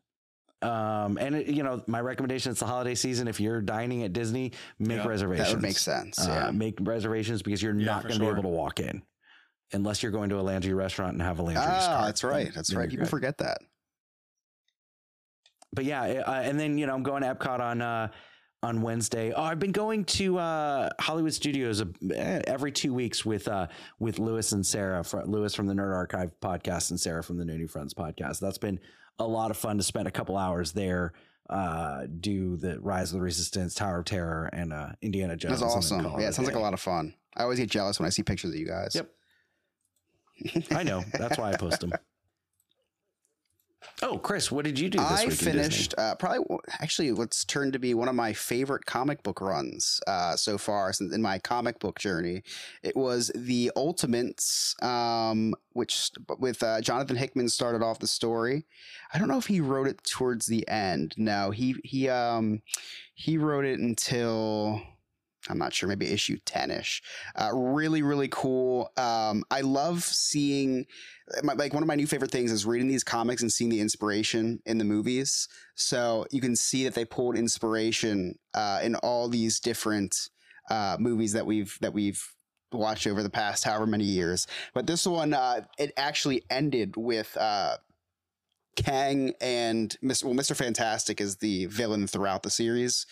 Um, 0.60 1.18
and 1.18 1.36
it, 1.36 1.46
you 1.46 1.62
know, 1.62 1.82
my 1.86 2.00
recommendation 2.00 2.50
it's 2.50 2.60
the 2.60 2.66
holiday 2.66 2.94
season. 2.96 3.28
If 3.28 3.38
you're 3.40 3.60
dining 3.60 4.02
at 4.02 4.12
Disney, 4.12 4.52
make 4.78 4.98
Yeah, 4.98 5.06
reservations. 5.06 5.48
that 5.48 5.54
would 5.54 5.62
make 5.62 5.78
sense. 5.78 6.18
Uh, 6.18 6.46
yeah. 6.46 6.50
Make 6.50 6.78
reservations 6.80 7.42
because 7.42 7.62
you're 7.62 7.74
Yeah, 7.78 7.86
not 7.86 8.02
going 8.02 8.14
to 8.14 8.24
sure. 8.24 8.32
be 8.34 8.40
able 8.40 8.50
to 8.50 8.56
walk 8.56 8.80
in 8.80 9.02
unless 9.72 10.02
you're 10.02 10.10
going 10.12 10.30
to 10.30 10.40
a 10.40 10.42
Landry 10.42 10.74
restaurant 10.74 11.12
and 11.12 11.22
have 11.22 11.38
a 11.38 11.42
Landry's 11.42 11.64
Ah, 11.66 11.96
card. 11.98 12.08
that's 12.08 12.24
right. 12.24 12.50
That's 12.54 12.74
right. 12.74 12.88
People 12.90 13.04
good. 13.04 13.10
forget 13.10 13.38
that. 13.38 13.58
But 15.72 15.84
yeah, 15.84 16.02
uh, 16.02 16.32
and 16.42 16.58
then 16.58 16.78
you 16.78 16.86
know 16.86 16.94
I'm 16.94 17.02
going 17.02 17.22
to 17.22 17.34
Epcot 17.34 17.60
on 17.60 17.82
uh, 17.82 18.08
on 18.62 18.80
Wednesday. 18.82 19.32
Oh, 19.32 19.42
I've 19.42 19.58
been 19.58 19.70
going 19.72 20.04
to 20.06 20.38
uh, 20.38 20.88
Hollywood 20.98 21.34
Studios 21.34 21.82
uh, 21.82 21.84
every 22.46 22.72
two 22.72 22.94
weeks 22.94 23.24
with 23.24 23.46
uh, 23.48 23.66
with 23.98 24.18
Lewis 24.18 24.52
and 24.52 24.64
Sarah, 24.64 25.04
Lewis 25.26 25.54
from 25.54 25.66
the 25.66 25.74
Nerd 25.74 25.94
Archive 25.94 26.32
podcast 26.40 26.90
and 26.90 26.98
Sarah 26.98 27.22
from 27.22 27.36
the 27.36 27.44
No 27.44 27.54
New 27.56 27.68
Friends 27.68 27.92
podcast. 27.94 28.40
That's 28.40 28.58
been 28.58 28.80
a 29.18 29.26
lot 29.26 29.50
of 29.50 29.56
fun 29.56 29.78
to 29.78 29.82
spend 29.82 30.08
a 30.08 30.10
couple 30.10 30.36
hours 30.36 30.72
there. 30.72 31.12
Uh, 31.48 32.06
do 32.20 32.56
the 32.56 32.78
Rise 32.80 33.10
of 33.10 33.18
the 33.18 33.22
Resistance, 33.22 33.74
Tower 33.74 34.00
of 34.00 34.04
Terror, 34.04 34.50
and 34.52 34.72
uh, 34.72 34.90
Indiana 35.00 35.34
Jones. 35.34 35.60
That's 35.60 35.74
awesome. 35.74 36.04
Yeah, 36.20 36.28
it 36.28 36.34
sounds 36.34 36.46
like 36.46 36.56
a 36.56 36.60
lot 36.60 36.74
of 36.74 36.80
fun. 36.80 37.14
I 37.36 37.42
always 37.42 37.58
get 37.58 37.70
jealous 37.70 37.98
when 37.98 38.06
I 38.06 38.10
see 38.10 38.22
pictures 38.22 38.50
of 38.50 38.56
you 38.56 38.66
guys. 38.66 38.94
Yep. 38.94 39.10
I 40.72 40.82
know. 40.82 41.04
That's 41.14 41.38
why 41.38 41.52
I 41.52 41.56
post 41.56 41.80
them. 41.80 41.92
Oh, 44.00 44.16
Chris, 44.18 44.52
what 44.52 44.64
did 44.64 44.78
you 44.78 44.88
do 44.88 44.98
this 44.98 45.10
I 45.10 45.24
week? 45.24 45.32
in 45.32 45.36
finished 45.36 45.94
uh, 45.98 46.14
probably 46.14 46.58
actually 46.80 47.12
what's 47.12 47.44
turned 47.44 47.72
to 47.72 47.78
be 47.78 47.94
one 47.94 48.08
of 48.08 48.14
my 48.14 48.32
favorite 48.32 48.86
comic 48.86 49.22
book 49.22 49.40
runs 49.40 50.00
uh, 50.06 50.36
so 50.36 50.56
far 50.56 50.92
since 50.92 51.12
in 51.12 51.20
my 51.20 51.38
comic 51.38 51.80
book 51.80 51.98
journey. 51.98 52.42
It 52.82 52.96
was 52.96 53.32
the 53.34 53.72
Ultimates, 53.76 54.76
um, 54.82 55.54
which 55.72 56.10
with 56.38 56.62
uh, 56.62 56.80
Jonathan 56.80 57.16
Hickman 57.16 57.48
started 57.48 57.82
off 57.82 57.98
the 57.98 58.06
story. 58.06 58.66
I 59.12 59.18
don't 59.18 59.28
know 59.28 59.38
if 59.38 59.46
he 59.46 59.60
wrote 59.60 59.88
it 59.88 60.02
towards 60.04 60.46
the 60.46 60.66
end. 60.68 61.14
No, 61.16 61.50
he 61.50 61.74
he 61.82 62.08
um 62.08 62.62
he 63.14 63.36
wrote 63.38 63.64
it 63.64 63.80
until. 63.80 64.80
I'm 65.48 65.58
not 65.58 65.72
sure, 65.72 65.88
maybe 65.88 66.10
issue 66.10 66.38
10 66.44 66.70
ish. 66.70 67.02
Uh, 67.36 67.50
really, 67.52 68.02
really 68.02 68.28
cool. 68.28 68.90
Um, 68.96 69.44
I 69.50 69.60
love 69.60 70.02
seeing 70.02 70.86
my, 71.42 71.54
like 71.54 71.72
one 71.72 71.82
of 71.82 71.86
my 71.86 71.94
new 71.94 72.06
favorite 72.06 72.30
things 72.30 72.50
is 72.50 72.66
reading 72.66 72.88
these 72.88 73.04
comics 73.04 73.42
and 73.42 73.52
seeing 73.52 73.70
the 73.70 73.80
inspiration 73.80 74.60
in 74.66 74.78
the 74.78 74.84
movies. 74.84 75.48
So 75.74 76.26
you 76.30 76.40
can 76.40 76.56
see 76.56 76.84
that 76.84 76.94
they 76.94 77.04
pulled 77.04 77.36
inspiration 77.36 78.34
uh, 78.54 78.80
in 78.82 78.96
all 78.96 79.28
these 79.28 79.60
different 79.60 80.16
uh, 80.70 80.96
movies 80.98 81.32
that 81.32 81.46
we've 81.46 81.78
that 81.80 81.94
we've 81.94 82.22
watched 82.72 83.06
over 83.06 83.22
the 83.22 83.30
past 83.30 83.64
however 83.64 83.86
many 83.86 84.04
years. 84.04 84.46
But 84.74 84.86
this 84.86 85.06
one, 85.06 85.32
uh, 85.32 85.62
it 85.78 85.92
actually 85.96 86.42
ended 86.50 86.96
with 86.96 87.34
uh, 87.36 87.78
Kang 88.76 89.32
and 89.40 89.96
Mr. 90.04 90.24
Well, 90.24 90.34
Mr. 90.34 90.54
Fantastic 90.54 91.20
is 91.20 91.36
the 91.36 91.66
villain 91.66 92.06
throughout 92.06 92.42
the 92.42 92.50
series, 92.50 93.06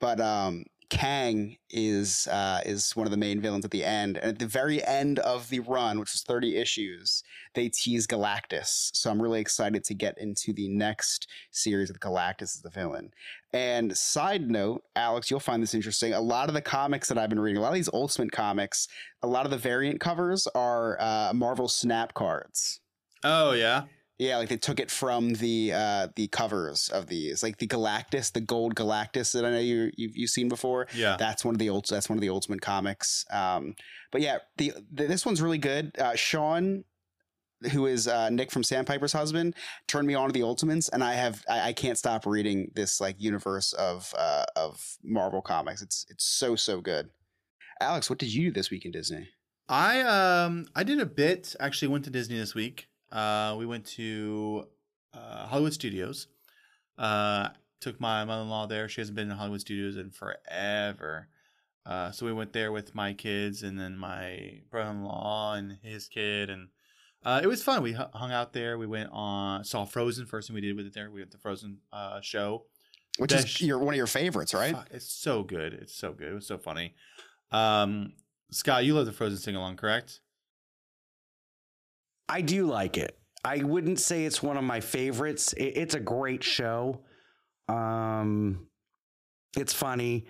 but 0.00 0.20
um, 0.20 0.64
Kang 0.92 1.56
is 1.70 2.28
uh, 2.30 2.60
is 2.66 2.94
one 2.94 3.06
of 3.06 3.10
the 3.10 3.16
main 3.16 3.40
villains 3.40 3.64
at 3.64 3.70
the 3.70 3.82
end. 3.82 4.18
And 4.18 4.32
at 4.32 4.38
the 4.38 4.46
very 4.46 4.84
end 4.84 5.18
of 5.20 5.48
the 5.48 5.60
run, 5.60 5.98
which 5.98 6.12
was 6.12 6.22
30 6.22 6.58
issues, 6.58 7.22
they 7.54 7.70
tease 7.70 8.06
Galactus. 8.06 8.94
So 8.94 9.10
I'm 9.10 9.20
really 9.20 9.40
excited 9.40 9.84
to 9.84 9.94
get 9.94 10.18
into 10.18 10.52
the 10.52 10.68
next 10.68 11.28
series 11.50 11.88
with 11.88 11.98
Galactus 11.98 12.42
as 12.42 12.60
the 12.60 12.68
villain. 12.68 13.10
And 13.54 13.96
side 13.96 14.50
note, 14.50 14.84
Alex, 14.94 15.30
you'll 15.30 15.40
find 15.40 15.62
this 15.62 15.72
interesting. 15.72 16.12
A 16.12 16.20
lot 16.20 16.48
of 16.48 16.54
the 16.54 16.60
comics 16.60 17.08
that 17.08 17.16
I've 17.16 17.30
been 17.30 17.40
reading, 17.40 17.56
a 17.56 17.62
lot 17.62 17.68
of 17.68 17.74
these 17.74 17.88
Ultimate 17.90 18.30
comics, 18.30 18.86
a 19.22 19.26
lot 19.26 19.46
of 19.46 19.50
the 19.50 19.56
variant 19.56 19.98
covers 19.98 20.46
are 20.54 21.00
uh, 21.00 21.32
Marvel 21.34 21.68
Snap 21.68 22.12
cards. 22.12 22.80
Oh 23.24 23.52
yeah. 23.52 23.84
Yeah, 24.22 24.36
like 24.36 24.48
they 24.48 24.56
took 24.56 24.78
it 24.78 24.88
from 24.88 25.34
the 25.34 25.72
uh, 25.72 26.08
the 26.14 26.28
covers 26.28 26.88
of 26.90 27.08
these, 27.08 27.42
like 27.42 27.58
the 27.58 27.66
Galactus, 27.66 28.32
the 28.32 28.40
gold 28.40 28.76
Galactus 28.76 29.32
that 29.32 29.44
I 29.44 29.50
know 29.50 29.58
you 29.58 29.90
you've, 29.96 30.16
you've 30.16 30.30
seen 30.30 30.48
before. 30.48 30.86
Yeah. 30.94 31.16
That's 31.18 31.44
one 31.44 31.56
of 31.56 31.58
the 31.58 31.68
old. 31.68 31.86
That's 31.88 32.08
one 32.08 32.18
of 32.18 32.20
the 32.20 32.28
Ultimate 32.28 32.60
comics. 32.60 33.24
Um, 33.32 33.74
but 34.12 34.20
yeah, 34.20 34.38
the, 34.58 34.74
the 34.92 35.08
this 35.08 35.26
one's 35.26 35.42
really 35.42 35.58
good. 35.58 35.98
Uh, 35.98 36.14
Sean, 36.14 36.84
who 37.72 37.86
is 37.86 38.06
uh, 38.06 38.30
Nick 38.30 38.52
from 38.52 38.62
Sandpiper's 38.62 39.12
husband, 39.12 39.56
turned 39.88 40.06
me 40.06 40.14
on 40.14 40.28
to 40.28 40.32
the 40.32 40.44
Ultimates, 40.44 40.88
and 40.88 41.02
I 41.02 41.14
have 41.14 41.42
I, 41.50 41.68
I 41.68 41.72
can't 41.72 41.98
stop 41.98 42.24
reading 42.24 42.70
this 42.76 43.00
like 43.00 43.16
universe 43.18 43.72
of 43.72 44.14
uh, 44.16 44.44
of 44.54 44.98
Marvel 45.02 45.42
comics. 45.42 45.82
It's 45.82 46.06
it's 46.08 46.24
so 46.24 46.54
so 46.54 46.80
good. 46.80 47.10
Alex, 47.80 48.08
what 48.08 48.20
did 48.20 48.32
you 48.32 48.50
do 48.50 48.52
this 48.52 48.70
week 48.70 48.84
in 48.84 48.92
Disney? 48.92 49.30
I 49.68 50.00
um 50.02 50.66
I 50.76 50.84
did 50.84 51.00
a 51.00 51.06
bit. 51.06 51.56
Actually, 51.58 51.88
went 51.88 52.04
to 52.04 52.10
Disney 52.10 52.38
this 52.38 52.54
week. 52.54 52.86
Uh, 53.12 53.54
we 53.58 53.66
went 53.66 53.84
to 53.86 54.66
uh, 55.14 55.46
Hollywood 55.46 55.74
Studios. 55.74 56.26
Uh, 56.98 57.48
took 57.80 58.00
my 58.00 58.24
mother-in-law 58.24 58.66
there. 58.66 58.88
She 58.88 59.00
hasn't 59.00 59.16
been 59.16 59.30
in 59.30 59.36
Hollywood 59.36 59.60
Studios 59.60 59.96
in 59.96 60.10
forever. 60.10 61.28
Uh, 61.84 62.10
so 62.12 62.24
we 62.24 62.32
went 62.32 62.52
there 62.52 62.70
with 62.72 62.94
my 62.94 63.12
kids 63.12 63.62
and 63.62 63.78
then 63.78 63.96
my 63.98 64.60
brother-in-law 64.70 65.54
and 65.54 65.78
his 65.82 66.06
kid, 66.08 66.48
and 66.48 66.68
uh, 67.24 67.40
it 67.42 67.48
was 67.48 67.62
fun. 67.62 67.82
We 67.82 67.92
hu- 67.92 68.04
hung 68.14 68.30
out 68.32 68.52
there. 68.52 68.78
We 68.78 68.86
went 68.86 69.10
on 69.12 69.64
saw 69.64 69.84
Frozen. 69.84 70.26
First 70.26 70.46
thing 70.48 70.54
we 70.54 70.60
did 70.60 70.76
with 70.76 70.86
it 70.86 70.94
there, 70.94 71.10
we 71.10 71.20
went 71.20 71.32
to 71.32 71.38
Frozen 71.38 71.78
uh, 71.92 72.20
show. 72.20 72.66
Which 73.18 73.32
Best- 73.32 73.60
is 73.60 73.60
your 73.62 73.78
one 73.78 73.94
of 73.94 73.98
your 73.98 74.06
favorites, 74.06 74.54
right? 74.54 74.74
Fuck, 74.74 74.88
It's 74.92 75.10
so 75.12 75.42
good. 75.42 75.74
It's 75.74 75.94
so 75.94 76.12
good. 76.12 76.28
It 76.28 76.34
was 76.34 76.46
so 76.46 76.56
funny. 76.56 76.94
Um, 77.50 78.12
Scott, 78.52 78.84
you 78.84 78.94
love 78.94 79.06
the 79.06 79.12
Frozen 79.12 79.38
sing 79.38 79.56
along, 79.56 79.76
correct? 79.76 80.20
I 82.32 82.40
do 82.40 82.66
like 82.66 82.96
it. 82.96 83.18
I 83.44 83.62
wouldn't 83.62 84.00
say 84.00 84.24
it's 84.24 84.42
one 84.42 84.56
of 84.56 84.64
my 84.64 84.80
favorites. 84.80 85.52
It, 85.52 85.76
it's 85.76 85.94
a 85.94 86.00
great 86.00 86.42
show. 86.42 87.00
Um, 87.68 88.66
it's 89.56 89.72
funny, 89.72 90.26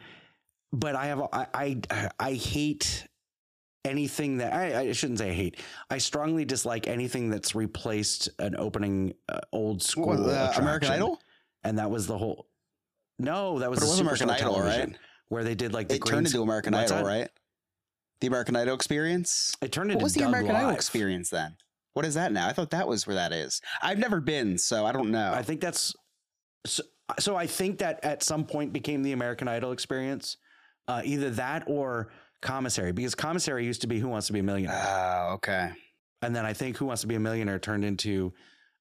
but 0.73 0.97
I 0.97 1.07
have 1.07 1.23
I 1.33 1.47
I, 1.91 2.09
I 2.19 2.33
hate 2.33 3.07
anything 3.85 4.39
that 4.39 4.53
I, 4.53 4.81
I 4.81 4.93
shouldn't 4.93 5.19
say 5.19 5.31
I 5.31 5.35
hate. 5.35 5.61
I 5.91 5.99
strongly 5.99 6.45
dislike 6.45 6.87
anything 6.87 7.31
that's 7.31 7.55
replaced 7.55 8.31
an 8.39 8.57
opening 8.57 9.15
uh, 9.29 9.41
old 9.53 9.83
school 9.83 10.07
What, 10.07 10.21
uh, 10.21 10.53
American. 10.57 10.91
Idol? 10.91 11.21
and 11.65 11.79
that 11.79 11.91
was 11.91 12.07
the 12.07 12.19
whole. 12.19 12.49
No, 13.19 13.59
that 13.61 13.71
was 13.71 13.79
But 13.79 13.85
it 13.85 13.87
the 13.87 13.93
was 13.93 14.01
American 14.01 14.31
Idol, 14.31 14.61
right? 14.61 14.97
Where 15.29 15.45
they 15.45 15.55
did 15.55 15.73
like 15.73 15.89
the 15.89 15.97
It 15.97 16.05
turned 16.05 16.27
into 16.27 16.43
American 16.43 16.75
Idol, 16.75 16.99
that? 16.99 17.05
right? 17.05 17.29
The 18.21 18.27
American 18.27 18.57
Idol 18.57 18.75
experience. 18.75 19.55
It 19.63 19.71
turned 19.73 19.91
into 19.91 19.99
What 19.99 20.05
was 20.05 20.15
the 20.15 20.21
Doug 20.21 20.29
American 20.31 20.57
Idol 20.57 20.71
experience 20.71 21.31
then? 21.31 21.57
What 21.95 22.05
is 22.07 22.15
that 22.15 22.33
now? 22.33 22.49
I 22.49 22.53
thought 22.53 22.71
that 22.71 22.89
was 22.89 23.07
where 23.07 23.17
that 23.17 23.33
is. 23.33 23.61
I've 23.83 23.99
never 23.99 24.21
been, 24.21 24.57
so 24.59 24.87
I 24.87 24.93
don't 24.93 25.11
know. 25.11 25.33
I 25.33 25.43
think 25.43 25.61
that's 25.61 25.95
so, 26.67 26.83
so. 27.19 27.37
I 27.37 27.47
think 27.47 27.79
that 27.79 28.03
at 28.05 28.23
some 28.23 28.45
point 28.45 28.73
became 28.73 29.03
the 29.03 29.13
American 29.13 29.47
Idol 29.49 29.73
experience, 29.73 30.37
uh, 30.89 31.03
either 31.05 31.31
that 31.31 31.65
or 31.67 32.11
commissary, 32.41 32.93
because 32.93 33.15
commissary 33.15 33.67
used 33.67 33.83
to 33.83 33.87
be 33.87 33.99
Who 33.99 34.09
Wants 34.09 34.27
to 34.29 34.33
Be 34.33 34.39
a 34.39 34.43
Millionaire, 34.43 34.83
Oh, 34.89 35.33
okay. 35.35 35.71
and 36.23 36.35
then 36.35 36.47
I 36.47 36.55
think 36.55 36.77
Who 36.79 36.87
Wants 36.87 37.03
to 37.03 37.09
Be 37.09 37.15
a 37.17 37.21
Millionaire 37.21 37.59
turned 37.59 37.85
into 37.85 38.33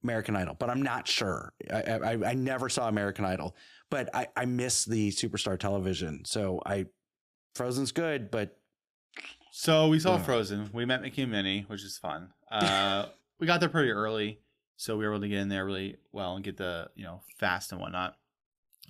American 0.04 0.36
Idol, 0.36 0.56
but 0.58 0.70
I'm 0.70 0.82
not 0.82 1.08
sure. 1.08 1.54
I, 1.72 1.82
I, 1.82 2.12
I 2.30 2.34
never 2.34 2.70
saw 2.70 2.88
American 2.88 3.26
Idol, 3.26 3.56
but 3.90 4.10
I, 4.16 4.28
I 4.36 4.46
miss 4.46 4.86
the 4.86 5.10
Superstar 5.12 5.60
television. 5.60 6.24
So 6.26 6.62
I, 6.66 6.86
Frozen's 7.56 7.92
good, 7.92 8.32
but 8.32 8.58
So 9.54 9.90
we 9.90 10.00
saw 10.00 10.16
Ugh. 10.16 10.24
Frozen. 10.26 10.70
We 10.74 10.86
met 10.86 11.02
Mickey 11.02 11.24
and 11.24 11.32
Minnie, 11.32 11.66
which 11.68 11.84
is 11.84 11.98
fun. 11.98 12.30
Uh, 12.52 13.06
we 13.40 13.48
got 13.48 13.62
there 13.62 13.70
pretty 13.70 13.92
early, 13.92 14.40
so 14.76 14.98
we 14.98 15.06
were 15.06 15.14
able 15.14 15.22
to 15.22 15.30
get 15.30 15.40
in 15.40 15.48
there 15.48 15.66
really 15.66 15.96
well 16.12 16.36
and 16.36 16.44
get 16.44 16.58
the 16.58 16.90
you 16.96 17.04
know 17.06 17.22
fast 17.38 17.72
and 17.72 17.80
whatnot. 17.80 18.18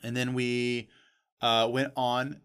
And 0.01 0.17
then 0.17 0.33
we 0.33 0.89
uh, 1.41 1.69
went 1.71 1.93
on 1.95 2.41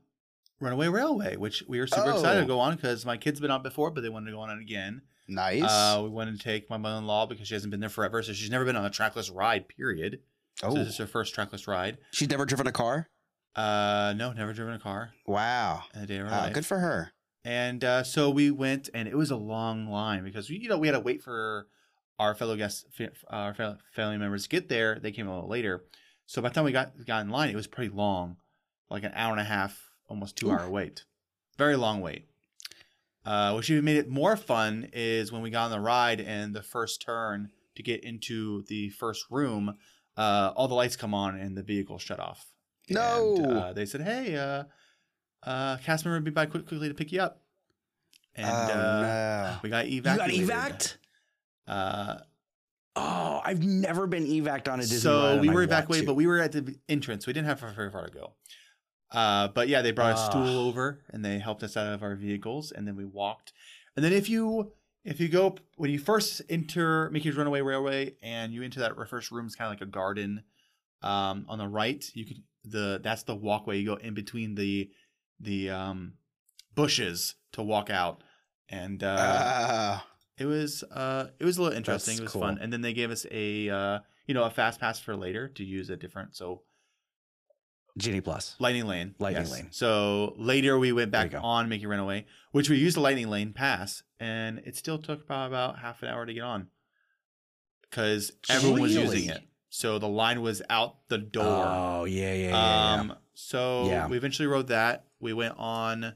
Runaway 0.61 0.89
Railway, 0.89 1.37
which 1.37 1.63
we 1.67 1.79
were 1.81 1.87
super 1.87 2.11
excited 2.11 2.41
to 2.41 2.45
Oh. 2.45 2.49
go 2.49 2.61
on 2.61 2.77
because 2.77 3.07
my 3.07 3.17
kids 3.17 3.41
been 3.41 3.51
on 3.51 3.63
before, 3.63 3.91
but 3.91 4.03
they 4.03 4.11
wanted 4.11 4.27
to 4.27 4.33
go 4.33 4.41
on 4.41 4.51
it 4.51 4.61
again. 4.61 5.01
Nice. 5.27 5.63
Uh, 5.65 6.01
we 6.03 6.11
wanted 6.11 6.37
to 6.39 6.45
take 6.45 6.69
my 6.69 6.77
mother-in-law 6.77 7.27
because 7.29 7.49
she 7.49 7.55
hasn't 7.55 7.71
been 7.71 7.81
there 7.81 7.89
forever, 7.89 8.23
so 8.23 8.35
she's 8.35 8.51
never 8.51 8.67
been 8.67 8.77
on 8.77 8.85
a 8.85 8.91
trackless 8.91 9.31
ride. 9.31 9.69
Period. 9.69 10.21
oh, 10.63 10.75
So 10.75 10.79
this 10.81 10.89
is 10.89 10.97
her 10.99 11.07
first 11.07 11.35
trackless 11.35 11.67
ride. 11.67 11.97
she's 12.11 12.29
never 12.29 12.45
driven 12.45 12.67
a 12.67 12.73
car. 12.73 13.09
Uh, 13.55 14.13
no, 14.19 14.35
never 14.35 14.53
driven 14.53 14.75
a 14.75 14.79
car 14.79 15.13
Wow. 15.27 15.85
in 15.95 16.03
a 16.03 16.07
day 16.07 16.19
of 16.19 16.27
her 16.29 16.35
Uh, 16.35 16.41
life. 16.43 16.53
good 16.53 16.67
for 16.67 16.79
her. 16.79 17.13
And 17.47 17.85
uh, 17.85 18.03
so 18.03 18.29
we 18.29 18.51
went, 18.51 18.91
and 18.93 19.07
it 19.07 19.17
was 19.17 19.31
a 19.31 19.37
long 19.37 19.87
line 19.87 20.25
because 20.25 20.51
we, 20.51 20.59
you 20.59 20.69
know 20.69 20.79
we 20.79 20.89
had 20.89 20.95
to 20.95 21.01
wait 21.01 21.23
for 21.23 21.69
our 22.19 22.35
fellow 22.35 22.57
guests, 22.57 22.85
our 23.31 23.55
family 23.95 24.19
members 24.19 24.43
to 24.43 24.49
get 24.49 24.69
there. 24.69 24.99
They 24.99 25.13
came 25.13 25.29
a 25.29 25.33
little 25.33 25.49
later, 25.49 25.85
so 26.27 26.43
by 26.43 26.49
the 26.49 26.55
time 26.57 26.65
we 26.65 26.73
got 26.73 27.07
got 27.07 27.23
in 27.23 27.31
line, 27.31 27.49
it 27.49 27.55
was 27.55 27.69
pretty 27.69 27.95
long, 27.95 28.39
like 28.91 29.05
an 29.05 29.13
hour 29.15 29.31
and 29.31 29.41
a 29.41 29.45
half, 29.45 29.81
almost 30.09 30.35
two 30.35 30.51
hour 30.51 30.69
wait, 30.69 31.05
very 31.57 31.77
long 31.77 32.01
wait. 32.01 32.27
Uh, 33.25 33.53
which 33.53 33.71
even 33.71 33.85
made 33.85 33.97
it 33.97 34.09
more 34.09 34.37
fun 34.37 34.89
is 34.93 35.31
when 35.31 35.43
we 35.43 35.51
got 35.51 35.67
on 35.67 35.71
the 35.71 35.79
ride 35.81 36.21
and 36.21 36.53
the 36.53 36.63
first 36.65 37.01
turn 37.01 37.51
to 37.77 37.83
get 37.85 38.03
into 38.03 38.65
the 38.65 38.89
first 38.91 39.25
room, 39.31 39.77
uh, 40.17 40.53
all 40.57 40.67
the 40.67 40.75
lights 40.75 40.97
come 40.97 41.15
on 41.15 41.39
and 41.39 41.57
the 41.57 41.63
vehicle 41.63 41.99
shut 41.99 42.19
off. 42.19 42.47
No. 42.91 43.37
And, 43.37 43.47
uh, 43.47 43.73
they 43.73 43.87
said, 43.87 44.01
"Hey, 44.01 44.37
uh, 45.47 45.77
cast 45.79 46.05
member 46.05 46.19
will 46.19 46.25
be 46.25 46.31
by 46.31 46.47
quick, 46.47 46.67
quickly 46.67 46.89
to 46.89 46.95
pick 46.95 47.13
you 47.13 47.23
up." 47.23 47.41
And 48.35 48.47
oh 48.47 48.75
uh, 48.75 49.01
no. 49.53 49.57
we 49.63 49.71
got 49.71 49.87
evac. 49.87 49.91
you 49.91 50.03
got 50.03 50.31
evacuated. 50.31 50.49
evac'd. 50.49 50.97
Uh, 51.67 52.17
Oh, 52.99 53.43
I've 53.45 53.63
never 53.63 54.07
been 54.07 54.25
evac'd 54.25 54.69
on 54.71 54.79
a 54.79 54.83
Disney 54.83 54.99
so 55.01 55.35
ride, 55.35 55.41
we 55.43 55.51
were 55.51 55.63
evacuated, 55.63 56.07
but 56.07 56.15
we 56.15 56.27
were 56.27 56.41
at 56.41 56.53
the 56.53 56.75
entrance. 56.89 57.27
We 57.27 57.35
didn't 57.35 57.47
have 57.47 57.61
very 57.61 57.91
far 57.91 58.07
to 58.07 58.11
go. 58.11 58.33
Uh, 59.13 59.49
but 59.49 59.69
yeah, 59.69 59.83
they 59.83 59.91
brought 59.93 60.13
a 60.13 60.19
Ah. 60.19 60.31
stool 60.31 60.59
over 60.67 61.05
and 61.11 61.23
they 61.23 61.39
helped 61.39 61.63
us 61.63 61.77
out 61.77 61.93
of 61.93 62.03
our 62.03 62.17
vehicles, 62.17 62.73
and 62.73 62.89
then 62.89 62.97
we 62.97 63.05
walked. 63.05 63.53
And 63.97 64.05
then 64.05 64.15
if 64.15 64.31
you 64.31 64.73
if 65.05 65.21
you 65.21 65.29
go 65.29 65.57
when 65.77 65.91
you 65.91 65.99
first 65.99 66.41
enter 66.49 67.11
Mickey's 67.11 67.37
Runaway 67.37 67.61
Railway 67.61 68.15
and 68.23 68.55
you 68.55 68.63
enter 68.63 68.81
that 68.81 68.97
first 69.09 69.31
room, 69.31 69.45
it's 69.45 69.55
kind 69.55 69.69
of 69.71 69.79
like 69.79 69.87
a 69.87 69.91
garden. 69.91 70.43
Um, 71.03 71.45
on 71.49 71.59
the 71.59 71.69
right, 71.69 72.03
you 72.15 72.25
could 72.25 72.43
the 72.65 72.99
that's 73.03 73.25
the 73.25 73.37
walkway. 73.37 73.79
You 73.79 73.87
go 73.89 73.95
in 73.97 74.15
between 74.15 74.55
the 74.55 74.91
the 75.41 75.71
um 75.71 76.15
bushes 76.75 77.35
to 77.53 77.63
walk 77.63 77.91
out, 77.91 78.23
and 78.69 79.03
uh, 79.03 79.07
Uh, 79.07 80.01
it 80.39 80.47
was 80.47 80.83
uh 80.85 81.29
it 81.39 81.45
was 81.45 81.57
a 81.59 81.63
little 81.63 81.77
interesting. 81.77 82.19
It 82.19 82.23
was 82.23 82.33
cool. 82.33 82.43
fun. 82.43 82.59
And 82.61 82.73
then 82.73 82.83
they 82.83 82.93
gave 82.93 83.11
us 83.11 83.27
a 83.31 83.69
uh 83.71 83.99
you 84.27 84.35
know 84.35 84.45
a 84.45 84.51
fast 84.51 84.81
pass 84.81 84.99
for 85.01 85.17
later 85.17 85.49
to 85.49 85.65
use 85.65 85.89
a 85.91 85.97
different 85.97 86.37
so 86.37 86.63
Genie 87.99 88.21
Plus. 88.21 88.57
lightning 88.59 88.87
lane. 88.87 89.15
Lightning 89.19 89.45
yes. 89.45 89.53
lane. 89.53 89.69
So 89.71 90.35
later 90.37 90.79
we 90.79 90.93
went 90.93 91.11
back 91.11 91.33
you 91.33 91.39
go. 91.39 91.45
on 91.45 91.71
Mickey 91.71 91.87
Runaway, 91.87 92.27
which 92.53 92.69
we 92.69 92.77
used 92.77 92.97
the 92.97 93.01
lightning 93.01 93.29
lane 93.31 93.55
pass, 93.55 94.03
and 94.21 94.59
it 94.67 94.77
still 94.77 94.99
took 94.99 95.25
about, 95.25 95.49
about 95.49 95.79
half 95.79 96.03
an 96.03 96.09
hour 96.09 96.27
to 96.27 96.35
get 96.35 96.43
on. 96.43 96.69
Because 97.89 98.33
everyone 98.51 98.83
was 98.83 98.95
using 98.95 99.31
it. 99.31 99.41
So 99.71 99.99
the 99.99 100.09
line 100.09 100.43
was 100.43 100.61
out 100.69 101.09
the 101.09 101.17
door. 101.17 101.45
Oh 101.47 102.05
yeah, 102.05 102.35
yeah, 102.35 102.49
yeah. 102.49 102.51
yeah. 102.51 103.01
um 103.01 103.17
so 103.33 103.87
Yeah. 103.89 104.09
we 104.09 104.19
eventually 104.19 104.47
rode 104.49 104.69
that. 104.69 105.06
We 105.21 105.33
went 105.33 105.55
on 105.59 106.15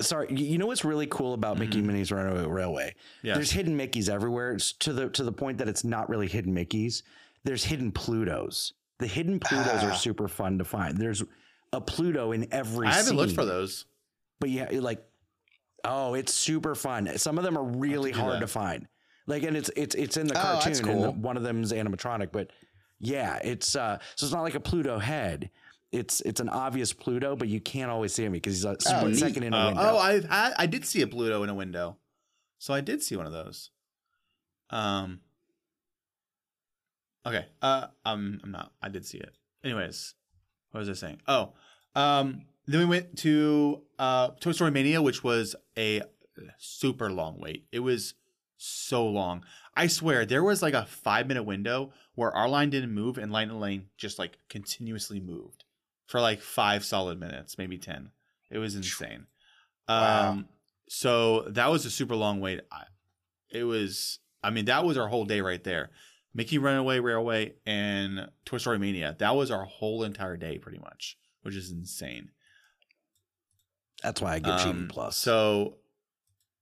Sorry, 0.00 0.26
you 0.34 0.56
know 0.56 0.66
what's 0.66 0.86
really 0.86 1.06
cool 1.06 1.34
about 1.34 1.58
Mickey 1.58 1.82
Mhm. 1.82 1.84
Minnie's 1.84 2.10
Runaway 2.10 2.46
Railway? 2.46 2.94
yeah. 3.22 3.34
There's 3.34 3.50
hidden 3.52 3.76
Mickeys 3.76 4.08
everywhere. 4.08 4.52
It's 4.52 4.72
to 4.74 4.92
the 4.94 5.10
to 5.10 5.22
the 5.22 5.32
point 5.32 5.58
that 5.58 5.68
it's 5.68 5.84
not 5.84 6.08
really 6.08 6.28
hidden 6.28 6.54
Mickeys. 6.54 7.02
There's 7.44 7.64
hidden 7.64 7.92
Plutos. 7.92 8.72
The 9.00 9.06
hidden 9.06 9.38
Plutos 9.38 9.82
Ah. 9.82 9.90
are 9.90 9.94
super 9.94 10.28
fun 10.28 10.56
to 10.58 10.64
find. 10.64 10.96
There's 10.96 11.22
a 11.74 11.80
Pluto 11.80 12.32
in 12.32 12.48
every. 12.52 12.86
I 12.88 12.94
haven't 12.94 13.16
looked 13.16 13.34
for 13.34 13.44
those. 13.44 13.84
but 14.40 14.48
yeah, 14.50 14.66
it 14.70 14.82
like, 14.82 15.04
oh, 15.84 16.14
it's 16.14 16.32
super 16.34 16.74
fun. 16.74 17.16
Some 17.18 17.36
of 17.38 17.44
them 17.44 17.56
are 17.58 17.62
really 17.62 18.12
do 18.12 18.18
hard 18.18 18.34
that. 18.36 18.40
to 18.40 18.46
find. 18.48 18.88
Like, 19.26 19.42
and 19.44 19.56
it's 19.58 19.70
it's 19.76 19.94
it's 19.94 20.16
in 20.16 20.26
the 20.26 20.34
Oh, 20.38 20.54
that's 20.54 20.80
cartoon, 20.80 20.88
and 20.88 21.04
the- 21.04 21.10
one 21.12 21.36
of 21.36 21.42
them's 21.42 21.70
animatronic. 21.70 22.32
But 22.32 22.50
yeah, 22.98 23.36
it's 23.44 23.76
uh, 23.76 23.98
so 24.16 24.24
it's 24.26 24.32
not 24.34 24.42
like 24.42 24.54
a 24.54 24.60
Pluto 24.60 24.98
head. 24.98 25.50
It's 25.92 26.20
it's 26.22 26.40
an 26.40 26.48
obvious 26.48 26.92
Pluto, 26.92 27.36
but 27.36 27.48
you 27.48 27.60
can't 27.60 27.90
always 27.90 28.12
see 28.14 28.24
him 28.24 28.32
because 28.32 28.54
he's 28.54 28.64
a 28.64 28.70
Oh, 28.70 28.76
split 28.78 29.10
neat. 29.12 29.18
second 29.18 29.42
in 29.44 29.52
a 29.52 29.56
Uh, 29.56 29.66
window. 29.68 29.82
oh, 29.82 29.98
I've 29.98 30.24
had, 30.24 30.54
I 30.58 30.66
did 30.66 30.84
see 30.86 31.02
a 31.02 31.06
Pluto 31.06 31.42
in 31.42 31.48
a 31.50 31.54
window, 31.54 31.98
so 32.58 32.72
I 32.74 32.80
did 32.80 33.02
see 33.02 33.14
one 33.16 33.26
of 33.26 33.32
those. 33.32 33.70
Um. 34.70 35.20
Okay. 37.26 37.46
Uh. 37.60 37.88
Um. 38.04 38.40
I'm 38.42 38.50
not. 38.50 38.72
I 38.82 38.88
did 38.88 39.06
see 39.06 39.18
it. 39.18 39.34
Anyways, 39.62 40.14
what 40.70 40.80
was 40.80 40.88
I 40.88 40.94
saying? 40.94 41.20
Oh. 41.28 41.52
Um. 41.94 42.46
Then 42.66 42.80
we 42.80 42.86
went 42.86 43.18
to 43.18 43.82
uh 43.98 44.28
Toy 44.40 44.52
Story 44.52 44.70
Mania, 44.70 45.02
which 45.02 45.22
was 45.24 45.54
a 45.76 46.02
super 46.58 47.10
long 47.10 47.38
wait. 47.38 47.66
It 47.72 47.80
was 47.80 48.14
so 48.56 49.06
long. 49.06 49.44
I 49.76 49.86
swear 49.88 50.24
there 50.24 50.42
was 50.44 50.62
like 50.62 50.74
a 50.74 50.84
five 50.86 51.26
minute 51.26 51.42
window 51.42 51.92
where 52.14 52.30
our 52.34 52.48
line 52.48 52.70
didn't 52.70 52.92
move 52.92 53.18
and 53.18 53.32
Lightning 53.32 53.58
Lane 53.58 53.86
just 53.96 54.18
like 54.18 54.38
continuously 54.48 55.18
moved 55.18 55.61
for 56.12 56.20
like 56.20 56.42
five 56.42 56.84
solid 56.84 57.18
minutes, 57.18 57.56
maybe 57.56 57.78
ten. 57.78 58.10
It 58.50 58.58
was 58.58 58.74
insane. 58.74 59.28
Wow. 59.88 60.28
Um, 60.28 60.48
so 60.86 61.46
that 61.48 61.70
was 61.70 61.86
a 61.86 61.90
super 61.90 62.14
long 62.14 62.38
wait. 62.38 62.60
I, 62.70 62.82
it 63.50 63.64
was, 63.64 64.18
I 64.44 64.50
mean, 64.50 64.66
that 64.66 64.84
was 64.84 64.98
our 64.98 65.08
whole 65.08 65.24
day 65.24 65.40
right 65.40 65.64
there. 65.64 65.88
Mickey 66.34 66.58
Runaway 66.58 66.98
Railway 67.00 67.54
and 67.64 68.28
Toy 68.44 68.58
Story 68.58 68.78
Mania. 68.78 69.16
That 69.20 69.34
was 69.36 69.50
our 69.50 69.64
whole 69.64 70.04
entire 70.04 70.36
day, 70.36 70.58
pretty 70.58 70.80
much, 70.80 71.16
which 71.44 71.54
is 71.54 71.70
insane. 71.70 72.28
That's 74.02 74.20
why 74.20 74.34
I 74.34 74.38
give 74.38 74.52
Um, 74.52 74.58
Cheating 74.58 74.88
Plus. 74.88 75.16
So, 75.16 75.78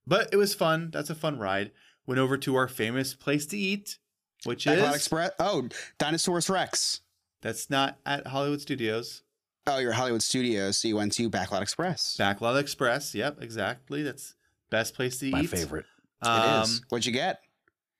but 0.06 0.28
it 0.32 0.36
was 0.36 0.54
fun. 0.54 0.90
That's 0.92 1.10
a 1.10 1.14
fun 1.16 1.40
ride. 1.40 1.72
Went 2.06 2.20
over 2.20 2.38
to 2.38 2.54
our 2.54 2.68
famous 2.68 3.14
place 3.14 3.46
to 3.46 3.58
eat, 3.58 3.98
which 4.44 4.64
Backlot 4.64 4.90
is 4.90 4.94
Express. 4.96 5.32
Oh, 5.40 5.68
Dinosaurus 5.98 6.48
Rex. 6.48 7.00
that's 7.42 7.68
not 7.68 7.98
at 8.06 8.28
Hollywood 8.28 8.60
Studios. 8.60 9.22
Oh, 9.66 9.78
you're 9.78 9.92
Hollywood 9.92 10.22
Studios, 10.22 10.78
so 10.78 10.88
you 10.88 10.96
went 10.96 11.12
to 11.12 11.30
Backlot 11.30 11.62
Express. 11.62 12.16
Backlot 12.18 12.58
Express. 12.58 13.14
Yep, 13.14 13.42
exactly. 13.42 14.02
That's 14.02 14.34
best 14.70 14.94
place 14.94 15.18
to 15.18 15.30
my 15.30 15.40
eat. 15.40 15.52
My 15.52 15.58
favorite. 15.58 15.86
Um, 16.22 16.40
it 16.42 16.62
is. 16.64 16.82
What'd 16.88 17.06
you 17.06 17.12
get? 17.12 17.40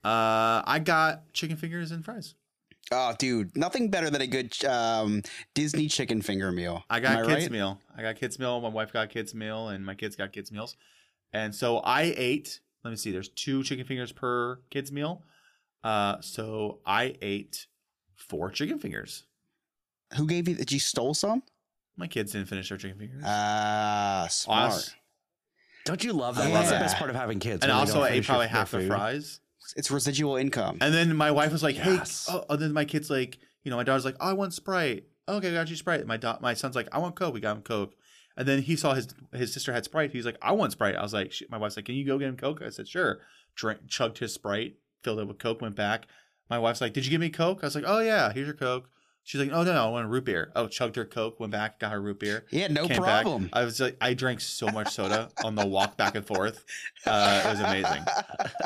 Uh, 0.03 0.63
I 0.65 0.81
got 0.83 1.33
chicken 1.33 1.57
fingers 1.57 1.91
and 1.91 2.05
fries. 2.05 2.35
Oh, 2.93 3.15
dude, 3.19 3.57
nothing 3.57 3.91
better 3.91 4.11
than 4.11 4.23
a 4.23 4.27
good 4.27 4.53
um, 4.65 5.23
Disney 5.55 5.87
chicken 5.87 6.23
finger 6.23 6.51
meal. 6.51 6.83
I 6.91 6.99
got 6.99 7.19
Am 7.19 7.27
kids 7.27 7.45
right? 7.45 7.53
meal. 7.53 7.81
I 7.97 8.03
got 8.03 8.17
kids 8.17 8.39
meal. 8.39 8.61
My 8.61 8.69
wife 8.69 8.93
got 8.93 9.11
kids 9.11 9.35
meal, 9.35 9.69
and 9.69 9.85
my 9.85 9.95
kids 9.95 10.17
got 10.17 10.33
kids 10.33 10.51
meals. 10.51 10.77
And 11.33 11.55
so 11.55 11.79
I 11.79 12.15
ate. 12.17 12.61
Let 12.83 12.91
me 12.91 12.97
see. 12.97 13.13
There's 13.13 13.29
two 13.29 13.63
chicken 13.63 13.85
fingers 13.85 14.11
per 14.11 14.61
kids 14.71 14.91
meal. 14.91 15.23
Uh, 15.85 16.17
so 16.21 16.81
I 16.85 17.15
ate 17.23 17.67
four 18.17 18.51
chicken 18.51 18.79
fingers. 18.79 19.25
Who 20.17 20.27
gave 20.27 20.49
you? 20.49 20.55
that? 20.57 20.71
you 20.73 20.79
stole 20.79 21.15
some? 21.15 21.43
My 21.97 22.07
kids 22.07 22.33
didn't 22.33 22.49
finish 22.49 22.69
their 22.69 22.79
chicken 22.79 22.99
fingers. 22.99 23.23
Ah, 23.27 24.27
smart. 24.31 24.73
Us- 24.73 24.95
Don't 25.85 26.03
you 26.03 26.13
love 26.13 26.37
that? 26.37 26.47
I 26.47 26.51
That's 26.51 26.71
the 26.71 26.77
best 26.77 26.97
part 26.97 27.11
of 27.11 27.17
having 27.17 27.39
kids. 27.39 27.63
and 27.65 27.71
when 27.71 27.77
they 27.77 27.81
also 27.81 27.95
don't 27.95 28.05
I 28.05 28.15
ate 28.17 28.25
probably 28.25 28.47
their 28.47 28.57
half 28.57 28.71
the 28.71 28.79
food. 28.81 28.89
fries. 28.89 29.41
It's 29.77 29.91
residual 29.91 30.37
income. 30.37 30.79
And 30.81 30.93
then 30.95 31.15
my 31.17 31.31
wife 31.31 31.53
was 31.53 31.63
like, 31.63 31.77
"Hey," 31.77 31.95
Yes. 31.95 32.27
oh, 32.31 32.45
and 32.49 32.61
then 32.61 32.73
my 32.73 32.85
kid's 32.85 33.09
like, 33.11 33.39
you 33.63 33.71
know, 33.71 33.77
my 33.77 33.85
daughter's 33.85 34.05
like, 34.05 34.17
"I 34.21 34.33
want 34.33 34.53
Sprite." 34.55 35.05
Okay, 35.29 35.49
I 35.51 35.53
got 35.53 35.71
you 35.71 35.77
Sprite. 35.77 36.05
My 36.07 36.17
da- 36.17 36.39
my 36.41 36.55
son's 36.55 36.75
like, 36.75 36.89
"I 36.93 36.99
want 36.99 37.15
Coke." 37.15 37.33
We 37.35 37.41
got 37.41 37.57
him 37.57 37.63
Coke. 37.63 37.95
And 38.37 38.49
then 38.49 38.63
he 38.63 38.75
saw 38.77 38.95
his 38.95 39.09
his 39.33 39.53
sister 39.53 39.73
had 39.73 39.85
Sprite. 39.85 40.11
He's 40.13 40.27
like, 40.27 40.39
"I 40.43 40.53
want 40.53 40.73
Sprite." 40.73 40.97
I 40.97 41.03
was 41.03 41.13
like, 41.13 41.31
Shit. 41.33 41.51
"My 41.51 41.57
wife's 41.59 41.77
like, 41.77 41.85
can 41.85 41.95
you 41.95 42.05
go 42.07 42.19
get 42.19 42.29
him 42.29 42.37
Coke?" 42.37 42.63
I 42.63 42.71
said, 42.71 42.89
"Sure." 42.89 43.21
Drank, 43.55 43.87
chugged 43.89 44.19
his 44.19 44.33
Sprite, 44.35 44.77
filled 45.05 45.21
it 45.21 45.29
with 45.29 45.39
Coke, 45.39 45.61
went 45.61 45.77
back. 45.77 46.07
My 46.49 46.59
wife's 46.59 46.81
like, 46.81 46.93
"Did 46.95 47.05
you 47.05 47.11
give 47.11 47.21
me 47.21 47.31
Coke?" 47.31 47.61
I 47.63 47.67
was 47.67 47.75
like, 47.75 47.85
"Oh 47.87 48.01
yeah, 48.01 48.33
here's 48.33 48.47
your 48.47 48.57
Coke." 48.57 48.89
She's 49.23 49.41
like, 49.41 49.51
"Oh 49.53 49.63
no, 49.63 49.73
no, 49.75 49.87
I 49.87 49.89
want 49.91 50.07
a 50.07 50.09
root 50.09 50.25
beer." 50.25 50.51
Oh, 50.57 50.67
chugged 50.67 50.97
her 50.97 51.05
Coke, 51.05 51.39
went 51.39 51.53
back, 51.53 51.79
got 51.79 51.93
her 51.93 52.01
root 52.01 52.19
beer. 52.21 52.47
yeah, 52.51 52.67
no 52.69 52.89
came 52.89 53.03
back. 53.03 53.23
problem. 53.23 53.49
I 53.53 53.65
was 53.65 53.79
like, 53.81 53.97
I 54.01 54.15
drank 54.15 54.41
so 54.41 54.69
much 54.71 54.93
soda 54.93 55.31
on 55.45 55.55
the 55.55 55.67
walk 55.67 55.97
back 55.97 56.15
and 56.17 56.27
forth. 56.27 56.65
Uh, 57.07 57.43
it 57.45 57.49
was 57.49 57.61
amazing. 57.61 58.03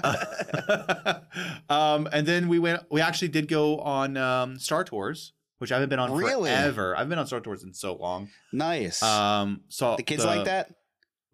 um, 1.69 2.09
and 2.13 2.27
then 2.27 2.49
we 2.49 2.59
went. 2.59 2.83
We 2.91 3.01
actually 3.01 3.29
did 3.29 3.49
go 3.49 3.79
on 3.81 4.17
um, 4.17 4.59
Star 4.59 4.85
Tours, 4.85 5.33
which 5.59 5.73
I 5.73 5.77
haven't 5.77 5.89
been 5.91 5.99
on 5.99 6.13
Really? 6.13 6.51
forever. 6.51 6.97
I've 6.97 7.09
been 7.09 7.19
on 7.19 7.27
Star 7.27 7.41
Tours 7.41 7.63
in 7.65 7.73
so 7.75 7.95
long. 7.97 8.29
nice. 8.53 9.03
Um, 9.03 9.63
so 9.69 9.97
the 9.97 10.03
kids 10.03 10.25
like 10.25 10.45
that. 10.45 10.71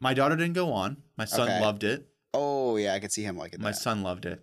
My 0.02 0.14
daughter 0.14 0.34
didn't 0.34 0.54
go 0.54 0.72
on. 0.72 0.96
My 1.18 1.26
son 1.26 1.42
Okay. 1.48 1.60
loved 1.60 1.84
it. 1.84 2.06
Oh 2.32 2.76
yeah, 2.76 2.94
I 2.94 3.00
could 3.00 3.12
see 3.12 3.22
him 3.22 3.36
liking 3.36 3.60
My 3.60 3.64
that. 3.70 3.76
My 3.76 3.78
son 3.80 4.02
loved 4.02 4.24
it. 4.24 4.42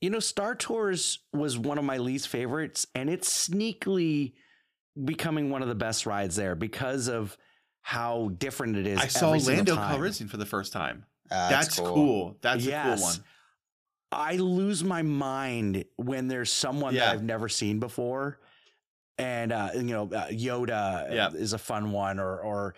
You 0.00 0.10
know, 0.10 0.20
Star 0.20 0.54
Tours 0.54 1.20
was 1.32 1.56
one 1.58 1.78
of 1.78 1.84
my 1.84 1.96
least 1.98 2.28
favorites, 2.28 2.86
and 2.94 3.08
it's 3.08 3.48
sneakily 3.48 4.34
becoming 5.04 5.50
one 5.50 5.62
of 5.62 5.68
the 5.68 5.74
best 5.74 6.06
rides 6.06 6.36
there 6.36 6.54
because 6.54 7.08
of 7.08 7.36
how 7.80 8.30
different 8.38 8.76
it 8.76 8.86
is. 8.86 8.98
I 8.98 9.06
saw 9.06 9.32
every 9.32 9.56
Lando. 9.56 9.76
Calrissian 9.76 10.28
for 10.28 10.36
the 10.36 10.46
first 10.46 10.72
time. 10.72 11.06
Ah, 11.30 11.48
That's, 11.50 11.78
cool. 11.78 12.36
That's 12.42 12.66
a 12.66 12.70
cool 12.82 13.02
one. 13.02 13.14
I 14.12 14.36
lose 14.36 14.84
my 14.84 15.02
mind 15.02 15.84
when 15.96 16.28
there's 16.28 16.52
someone 16.52 16.94
Yeah. 16.94 17.06
that 17.06 17.14
I've 17.14 17.22
never 17.24 17.48
seen 17.48 17.80
before, 17.80 18.38
and 19.18 19.50
uh, 19.52 19.70
you 19.74 19.82
know 19.82 20.04
uh, 20.04 20.28
Yoda 20.28 21.12
Yeah. 21.12 21.30
is 21.32 21.52
a 21.54 21.58
fun 21.58 21.90
one, 21.90 22.18
or 22.18 22.38
or. 22.40 22.74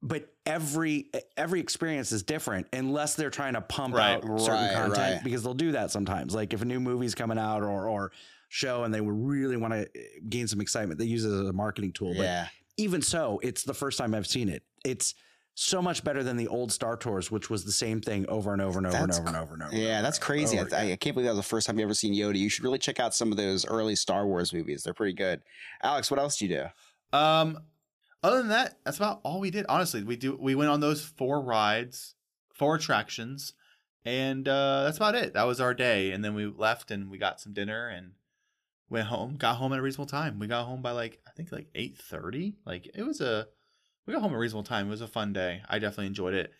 But 0.00 0.32
every 0.46 1.10
every 1.36 1.60
experience 1.60 2.12
is 2.12 2.22
different 2.22 2.68
unless 2.72 3.14
they're 3.16 3.30
trying 3.30 3.54
to 3.54 3.60
pump 3.60 3.94
Right. 3.94 4.12
out 4.16 4.22
certain 4.40 4.64
Right, 4.66 4.74
content 4.74 4.96
right. 5.16 5.24
because 5.24 5.42
they'll 5.42 5.54
do 5.54 5.72
that 5.72 5.90
sometimes. 5.90 6.34
Like 6.34 6.52
if 6.52 6.62
a 6.62 6.64
new 6.64 6.78
movie's 6.80 7.14
coming 7.16 7.38
out 7.38 7.62
or 7.62 7.88
or 7.88 8.12
show 8.48 8.84
and 8.84 8.94
they 8.94 9.00
really 9.00 9.56
want 9.56 9.74
to 9.74 9.88
gain 10.28 10.46
some 10.46 10.60
excitement, 10.60 10.98
they 11.00 11.04
use 11.06 11.24
it 11.24 11.32
as 11.32 11.48
a 11.48 11.52
marketing 11.52 11.92
tool. 11.92 12.14
But 12.16 12.48
even 12.76 13.02
so, 13.02 13.40
it's 13.42 13.64
the 13.64 13.74
first 13.74 13.98
time 13.98 14.14
I've 14.14 14.26
seen 14.26 14.48
it. 14.48 14.62
It's 14.84 15.14
so 15.54 15.82
much 15.82 16.04
better 16.04 16.22
than 16.22 16.36
the 16.36 16.46
old 16.46 16.70
Star 16.70 16.96
Tours, 16.96 17.32
which 17.32 17.50
was 17.50 17.64
the 17.64 17.72
same 17.72 18.00
thing 18.00 18.24
over 18.28 18.52
and 18.52 18.62
over 18.62 18.78
and 18.78 18.86
over 18.86 18.96
and 18.96 19.08
That's 19.08 19.18
over 19.18 19.26
and 19.28 19.36
over 19.36 19.54
and 19.54 19.62
over. 19.64 19.74
Yeah, 19.76 20.00
that's 20.00 20.20
crazy. 20.20 20.56
over 20.60 20.72
I, 20.72 20.82
again. 20.82 20.92
I 20.92 20.96
can't 20.96 21.14
believe 21.14 21.24
that 21.26 21.32
was 21.34 21.44
the 21.44 21.48
first 21.50 21.66
time 21.66 21.76
you 21.80 21.84
ever 21.84 21.92
seen 21.94 22.14
Yoda. 22.14 22.38
You 22.38 22.48
should 22.48 22.62
really 22.62 22.78
check 22.78 23.00
out 23.00 23.12
some 23.12 23.32
of 23.32 23.36
those 23.36 23.66
early 23.66 23.96
Star 23.96 24.24
Wars 24.28 24.52
movies. 24.52 24.84
They're 24.84 24.94
pretty 24.94 25.14
good. 25.14 25.42
Alex, 25.82 26.08
what 26.12 26.20
else 26.20 26.36
do 26.36 26.46
you 26.46 26.54
do? 27.12 27.18
Um, 27.18 27.58
other 28.22 28.38
than 28.38 28.48
that, 28.48 28.78
that's 28.84 28.96
about 28.96 29.20
all 29.22 29.40
we 29.40 29.50
did. 29.50 29.66
Honestly, 29.68 30.02
we 30.02 30.16
do 30.16 30.36
we 30.40 30.54
went 30.54 30.70
on 30.70 30.80
those 30.80 31.02
four 31.02 31.40
rides, 31.40 32.14
four 32.54 32.74
attractions, 32.74 33.52
and 34.04 34.48
uh, 34.48 34.84
that's 34.84 34.96
about 34.96 35.14
it. 35.14 35.34
That 35.34 35.46
was 35.46 35.60
our 35.60 35.74
day, 35.74 36.12
and 36.12 36.24
then 36.24 36.34
we 36.34 36.46
left 36.46 36.90
and 36.90 37.10
we 37.10 37.18
got 37.18 37.40
some 37.40 37.52
dinner 37.52 37.88
and 37.88 38.12
went 38.90 39.08
home. 39.08 39.36
Got 39.36 39.56
home 39.56 39.72
at 39.72 39.78
a 39.78 39.82
reasonable 39.82 40.06
time. 40.06 40.38
We 40.38 40.46
got 40.46 40.66
home 40.66 40.82
by 40.82 40.92
like 40.92 41.20
I 41.26 41.30
think 41.32 41.52
like 41.52 41.68
eight 41.74 41.96
thirty. 41.96 42.56
Like 42.66 42.90
it 42.94 43.02
was 43.02 43.20
a 43.20 43.46
we 44.06 44.14
got 44.14 44.22
home 44.22 44.32
at 44.32 44.36
a 44.36 44.40
reasonable 44.40 44.64
time. 44.64 44.88
It 44.88 44.90
was 44.90 45.00
a 45.00 45.08
fun 45.08 45.32
day. 45.32 45.62
I 45.68 45.78
definitely 45.78 46.06
enjoyed 46.06 46.34
it. 46.34 46.52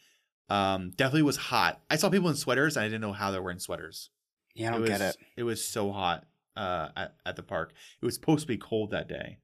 Um, 0.51 0.91
definitely 0.91 1.23
was 1.23 1.37
hot. 1.37 1.81
I 1.91 1.97
saw 1.97 2.09
people 2.09 2.29
in 2.29 2.37
sweaters, 2.37 2.77
and 2.77 2.85
I 2.85 2.89
didn't 2.89 3.03
know 3.03 3.13
how 3.13 3.31
they 3.31 3.39
were 3.39 3.45
wearing 3.45 3.59
sweaters. 3.59 4.11
Yeah, 4.55 4.69
I 4.69 4.73
don't 4.73 4.81
was, 4.83 4.91
get 4.91 5.01
it. 5.01 5.17
It 5.37 5.43
was 5.43 5.65
so 5.65 5.93
hot 5.93 6.27
uh, 6.57 6.89
at, 6.97 7.15
at 7.25 7.37
the 7.37 7.43
park. 7.43 7.73
It 8.01 8.05
was 8.05 8.15
supposed 8.15 8.43
to 8.43 8.47
be 8.49 8.57
cold 8.57 8.91
that 8.91 9.09
day, 9.09 9.39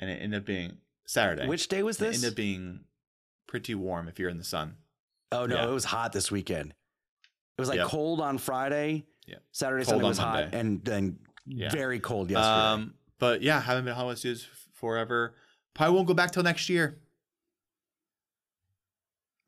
and 0.00 0.10
it 0.10 0.20
ended 0.22 0.40
up 0.40 0.46
being 0.46 0.78
Saturday. 1.08 1.46
Which 1.48 1.68
day 1.68 1.82
was 1.82 1.96
this? 1.96 2.08
it 2.08 2.10
this? 2.10 2.16
ended 2.24 2.32
up 2.32 2.36
being 2.36 2.80
pretty 3.46 3.74
warm 3.74 4.08
if 4.08 4.18
you're 4.18 4.28
in 4.28 4.36
the 4.36 4.44
sun. 4.44 4.76
oh 5.32 5.46
no, 5.46 5.56
yeah. 5.56 5.66
it 5.66 5.70
was 5.72 5.84
hot 5.84 6.12
this 6.12 6.30
weekend. 6.30 6.70
It 7.56 7.60
was 7.62 7.68
like 7.70 7.78
Yep. 7.78 7.86
cold 7.88 8.20
on 8.20 8.36
Friday. 8.38 9.06
Yep. 9.26 9.42
Saturday, 9.52 9.84
Cold 9.84 9.88
Sunday 9.94 10.04
on 10.04 10.08
was 10.10 10.18
hot, 10.18 10.54
and 10.54 10.84
then 10.84 11.18
Yeah. 11.46 11.70
very 11.70 11.98
cold 11.98 12.30
yesterday. 12.30 12.46
Um, 12.84 12.94
but 13.18 13.40
yeah, 13.42 13.58
haven't 13.60 13.86
been 13.86 13.94
Hollywood 13.94 14.18
Studios 14.18 14.46
f- 14.50 14.66
forever. 14.74 15.34
Probably 15.74 15.94
won't 15.96 16.06
go 16.08 16.14
back 16.14 16.30
till 16.30 16.42
next 16.42 16.68
year. 16.68 16.98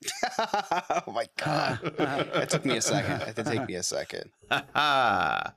oh 0.38 1.02
my 1.12 1.26
god. 1.36 1.78
it 1.84 2.48
took 2.48 2.64
me 2.64 2.78
a 2.78 2.80
second. 2.80 3.28
It 3.28 3.36
did 3.36 3.44
take 3.46 3.66
me 3.66 3.74
a 3.74 3.82
second. 3.82 4.30
and 4.50 5.50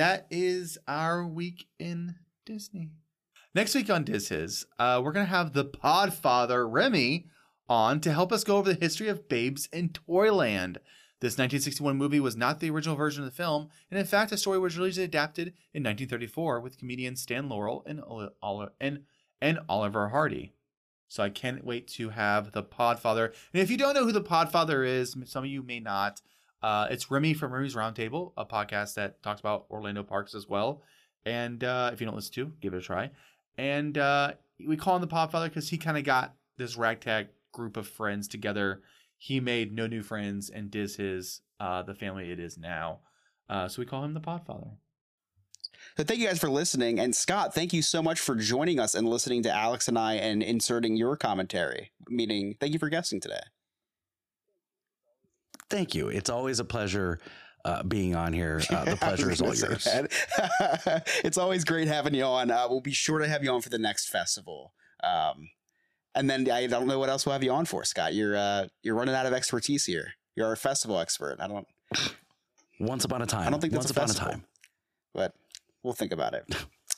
that 0.00 0.26
is 0.30 0.76
our 0.86 1.26
week 1.26 1.66
in 1.78 2.16
Disney. 2.44 2.90
Next 3.52 3.74
week 3.74 3.90
on 3.90 4.04
Diz 4.04 4.28
Hiz, 4.28 4.64
uh, 4.78 5.00
we're 5.02 5.10
gonna 5.10 5.24
have 5.24 5.54
the 5.54 5.64
Podfather 5.64 6.70
Remy 6.70 7.26
on 7.68 8.00
to 8.00 8.12
help 8.12 8.30
us 8.30 8.44
go 8.44 8.58
over 8.58 8.72
the 8.72 8.78
history 8.78 9.08
of 9.08 9.28
Babes 9.28 9.68
in 9.72 9.88
Toyland. 9.88 10.78
This 11.18 11.32
1961 11.32 11.96
movie 11.96 12.20
was 12.20 12.36
not 12.36 12.60
the 12.60 12.70
original 12.70 12.94
version 12.94 13.24
of 13.24 13.28
the 13.28 13.36
film, 13.36 13.68
and 13.90 13.98
in 13.98 14.06
fact, 14.06 14.30
the 14.30 14.36
story 14.36 14.60
was 14.60 14.78
originally 14.78 15.02
adapted 15.02 15.48
in 15.74 15.82
1934 15.82 16.60
with 16.60 16.78
comedians 16.78 17.22
Stan 17.22 17.48
Laurel 17.48 17.84
and 17.86 18.00
and 18.80 19.00
and 19.42 19.58
Oliver 19.68 20.10
Hardy. 20.10 20.52
So 21.08 21.24
I 21.24 21.28
can't 21.28 21.64
wait 21.64 21.88
to 21.88 22.10
have 22.10 22.52
the 22.52 22.62
Podfather. 22.62 23.34
And 23.52 23.60
if 23.60 23.68
you 23.68 23.76
don't 23.76 23.94
know 23.94 24.04
who 24.04 24.12
the 24.12 24.22
Podfather 24.22 24.86
is, 24.86 25.16
some 25.24 25.42
of 25.42 25.50
you 25.50 25.64
may 25.64 25.80
not. 25.80 26.20
Uh, 26.62 26.86
it's 26.88 27.10
Remy 27.10 27.34
from 27.34 27.52
Remy's 27.52 27.74
Roundtable, 27.74 28.32
a 28.36 28.46
podcast 28.46 28.94
that 28.94 29.24
talks 29.24 29.40
about 29.40 29.66
Orlando 29.70 30.04
parks 30.04 30.36
as 30.36 30.48
well. 30.48 30.82
And 31.26 31.62
uh, 31.64 31.90
if 31.92 32.00
you 32.00 32.06
don't 32.06 32.14
listen 32.14 32.32
to, 32.34 32.52
give 32.60 32.74
it 32.74 32.78
a 32.78 32.80
try. 32.80 33.10
And 33.60 33.98
uh, 33.98 34.32
we 34.66 34.78
call 34.78 34.96
him 34.96 35.02
the 35.02 35.06
Podfather 35.06 35.44
because 35.44 35.68
he 35.68 35.76
kind 35.76 35.98
of 35.98 36.04
got 36.04 36.34
this 36.56 36.78
ragtag 36.78 37.28
group 37.52 37.76
of 37.76 37.86
friends 37.86 38.26
together. 38.26 38.80
He 39.18 39.38
made 39.38 39.74
no 39.74 39.86
new 39.86 40.02
friends 40.02 40.48
and 40.48 40.70
Diz 40.70 40.96
Hiz 40.96 41.42
uh, 41.60 41.82
the 41.82 41.94
family 41.94 42.30
it 42.30 42.40
is 42.40 42.56
now. 42.56 43.00
Uh, 43.50 43.68
so 43.68 43.82
we 43.82 43.84
call 43.84 44.02
him 44.02 44.14
the 44.14 44.20
Podfather. 44.20 44.70
So 45.98 46.04
thank 46.04 46.20
you 46.20 46.26
guys 46.26 46.38
for 46.38 46.48
listening. 46.48 46.98
And 46.98 47.14
Scott, 47.14 47.54
thank 47.54 47.74
you 47.74 47.82
so 47.82 48.02
much 48.02 48.18
for 48.18 48.34
joining 48.34 48.80
us 48.80 48.94
and 48.94 49.06
listening 49.06 49.42
to 49.42 49.52
Alex 49.54 49.88
and 49.88 49.98
I 49.98 50.14
and 50.14 50.42
inserting 50.42 50.96
your 50.96 51.18
commentary. 51.18 51.92
Meaning, 52.08 52.54
thank 52.60 52.72
you 52.72 52.78
for 52.78 52.88
guesting 52.88 53.20
today. 53.20 53.40
Thank 55.68 55.94
you. 55.94 56.08
It's 56.08 56.30
always 56.30 56.60
a 56.60 56.64
pleasure 56.64 57.20
uh, 57.64 57.82
being 57.82 58.14
on 58.14 58.32
here. 58.32 58.60
Uh, 58.70 58.84
the 58.84 58.96
pleasure 59.00 59.30
is 59.30 59.40
all 59.40 59.54
yours. 59.54 59.86
it's 61.24 61.38
always 61.38 61.64
great 61.64 61.88
having 61.88 62.14
you 62.14 62.24
on. 62.24 62.50
Uh, 62.50 62.66
we'll 62.68 62.80
be 62.80 62.92
sure 62.92 63.18
to 63.18 63.28
have 63.28 63.42
you 63.44 63.50
on 63.50 63.60
for 63.60 63.68
the 63.68 63.78
next 63.78 64.08
festival. 64.08 64.72
Um, 65.02 65.50
and 66.14 66.28
then 66.28 66.50
I 66.50 66.66
don't 66.66 66.86
know 66.86 66.98
what 66.98 67.08
else 67.08 67.24
we'll 67.24 67.32
have 67.34 67.44
you 67.44 67.52
on 67.52 67.64
for, 67.66 67.84
Scott. 67.84 68.14
You're 68.14 68.36
uh, 68.36 68.66
you're 68.82 68.94
running 68.96 69.14
out 69.14 69.26
of 69.26 69.32
expertise 69.32 69.84
here. 69.84 70.14
You're 70.36 70.46
our 70.48 70.56
festival 70.56 70.98
expert. 70.98 71.36
I 71.40 71.46
don't. 71.48 71.66
Once 72.80 73.04
upon 73.04 73.22
a 73.22 73.26
time. 73.26 73.46
I 73.46 73.50
don't 73.50 73.60
think 73.60 73.72
that's 73.72 73.86
Once 73.86 73.90
a 73.90 73.94
upon 73.94 74.08
festival. 74.08 74.28
a 74.28 74.32
time. 74.36 74.44
but 75.14 75.34
we'll 75.82 75.92
think 75.92 76.12
about 76.12 76.34
it. 76.34 76.44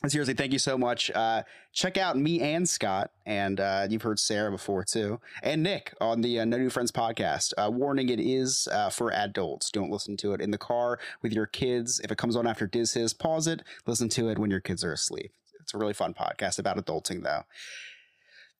Seriously, 0.08 0.34
thank 0.34 0.52
you 0.52 0.58
so 0.58 0.76
much. 0.76 1.12
Uh, 1.12 1.44
check 1.72 1.96
out 1.96 2.18
me 2.18 2.40
and 2.40 2.68
Scott, 2.68 3.12
and 3.24 3.60
uh, 3.60 3.86
you've 3.88 4.02
heard 4.02 4.18
Sarah 4.18 4.50
before 4.50 4.82
too, 4.82 5.20
and 5.44 5.62
Nick 5.62 5.94
on 6.00 6.22
the 6.22 6.40
uh, 6.40 6.44
No 6.44 6.58
New 6.58 6.70
Friends 6.70 6.90
podcast. 6.90 7.52
Uh, 7.56 7.70
warning: 7.70 8.08
it 8.08 8.18
is 8.18 8.66
uh, 8.72 8.90
for 8.90 9.12
adults. 9.12 9.70
Don't 9.70 9.92
listen 9.92 10.16
to 10.16 10.32
it 10.32 10.40
in 10.40 10.50
the 10.50 10.58
car 10.58 10.98
with 11.22 11.32
your 11.32 11.46
kids. 11.46 12.00
If 12.00 12.10
it 12.10 12.18
comes 12.18 12.34
on 12.34 12.48
after 12.48 12.66
Diz 12.66 12.94
Hiz, 12.94 13.12
pause 13.12 13.46
it. 13.46 13.62
Listen 13.86 14.08
to 14.10 14.28
it 14.28 14.40
when 14.40 14.50
your 14.50 14.60
kids 14.60 14.82
are 14.82 14.92
asleep. 14.92 15.32
It's 15.60 15.72
a 15.72 15.78
really 15.78 15.94
fun 15.94 16.14
podcast 16.14 16.58
about 16.58 16.84
adulting, 16.84 17.22
though. 17.22 17.42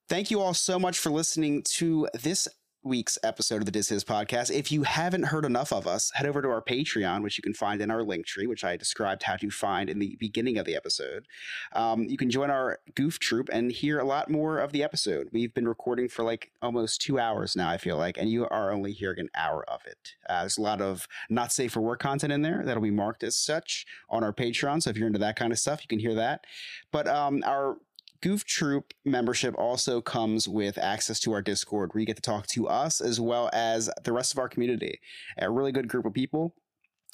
Thank 0.07 0.31
you 0.31 0.39
all 0.39 0.53
so 0.53 0.79
much 0.79 0.97
for 0.97 1.09
listening 1.09 1.63
to 1.63 2.07
this 2.13 2.47
week's 2.83 3.17
episode 3.23 3.57
of 3.57 3.65
the 3.65 3.71
Diz 3.71 3.89
Hiz 3.89 4.03
podcast. 4.03 4.51
If 4.51 4.71
you 4.71 4.83
haven't 4.83 5.23
heard 5.23 5.45
enough 5.45 5.71
of 5.71 5.87
us, 5.87 6.11
head 6.15 6.25
over 6.25 6.41
to 6.41 6.49
our 6.49 6.61
Patreon, 6.61 7.23
which 7.23 7.37
you 7.37 7.41
can 7.41 7.53
find 7.53 7.81
in 7.81 7.89
our 7.89 8.03
link 8.03 8.25
tree, 8.25 8.45
which 8.45 8.63
I 8.63 8.75
described 8.75 9.23
how 9.23 9.37
to 9.37 9.49
find 9.49 9.89
in 9.89 9.99
the 9.99 10.17
beginning 10.19 10.57
of 10.57 10.65
the 10.65 10.75
episode. 10.75 11.25
Um, 11.73 12.03
you 12.03 12.17
can 12.17 12.29
join 12.29 12.49
our 12.49 12.79
goof 12.95 13.19
troop 13.19 13.49
and 13.51 13.71
hear 13.71 13.99
a 13.99 14.03
lot 14.03 14.29
more 14.29 14.59
of 14.59 14.71
the 14.71 14.83
episode. 14.83 15.29
We've 15.31 15.53
been 15.53 15.67
recording 15.67 16.09
for 16.09 16.23
like 16.23 16.51
almost 16.61 17.01
two 17.01 17.19
hours 17.19 17.55
now, 17.55 17.69
I 17.69 17.77
feel 17.77 17.97
like, 17.97 18.17
and 18.17 18.29
you 18.29 18.47
are 18.47 18.71
only 18.71 18.91
hearing 18.91 19.19
an 19.19 19.29
hour 19.35 19.63
of 19.69 19.81
it. 19.85 20.15
Uh, 20.29 20.41
there's 20.41 20.57
a 20.57 20.61
lot 20.61 20.81
of 20.81 21.07
not 21.29 21.51
safe 21.51 21.71
for 21.71 21.81
work 21.81 21.99
content 22.01 22.33
in 22.33 22.41
there 22.41 22.63
that'll 22.65 22.83
be 22.83 22.91
marked 22.91 23.23
as 23.23 23.37
such 23.37 23.85
on 24.09 24.23
our 24.23 24.33
Patreon. 24.33 24.83
So 24.83 24.89
if 24.89 24.97
you're 24.97 25.07
into 25.07 25.19
that 25.19 25.35
kind 25.35 25.51
of 25.51 25.59
stuff, 25.59 25.81
you 25.81 25.87
can 25.87 25.99
hear 25.99 26.15
that. 26.15 26.45
But 26.91 27.07
um, 27.07 27.43
our 27.45 27.77
Goof 28.23 28.45
Troop 28.45 28.93
membership 29.03 29.53
also 29.57 29.99
comes 29.99 30.47
with 30.47 30.77
access 30.77 31.19
to 31.19 31.33
our 31.33 31.41
Discord 31.41 31.93
where 31.93 31.99
you 31.99 32.05
get 32.05 32.15
to 32.15 32.21
talk 32.21 32.47
to 32.47 32.69
us 32.69 33.01
as 33.01 33.19
well 33.19 33.49
as 33.51 33.89
the 34.05 34.13
rest 34.13 34.31
of 34.31 34.39
our 34.39 34.47
community. 34.47 35.01
A 35.37 35.51
really 35.51 35.73
good 35.73 35.89
group 35.89 36.05
of 36.05 36.13
people 36.13 36.55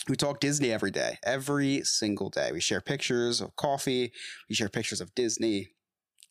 who 0.06 0.14
talk 0.14 0.40
Disney 0.40 0.72
every 0.72 0.92
day, 0.92 1.18
every 1.24 1.82
single 1.82 2.30
day. 2.30 2.52
We 2.52 2.60
share 2.62 2.80
pictures 2.80 3.42
of 3.42 3.56
coffee, 3.56 4.12
we 4.48 4.54
share 4.54 4.70
pictures 4.70 5.02
of 5.02 5.16
Disney, 5.16 5.70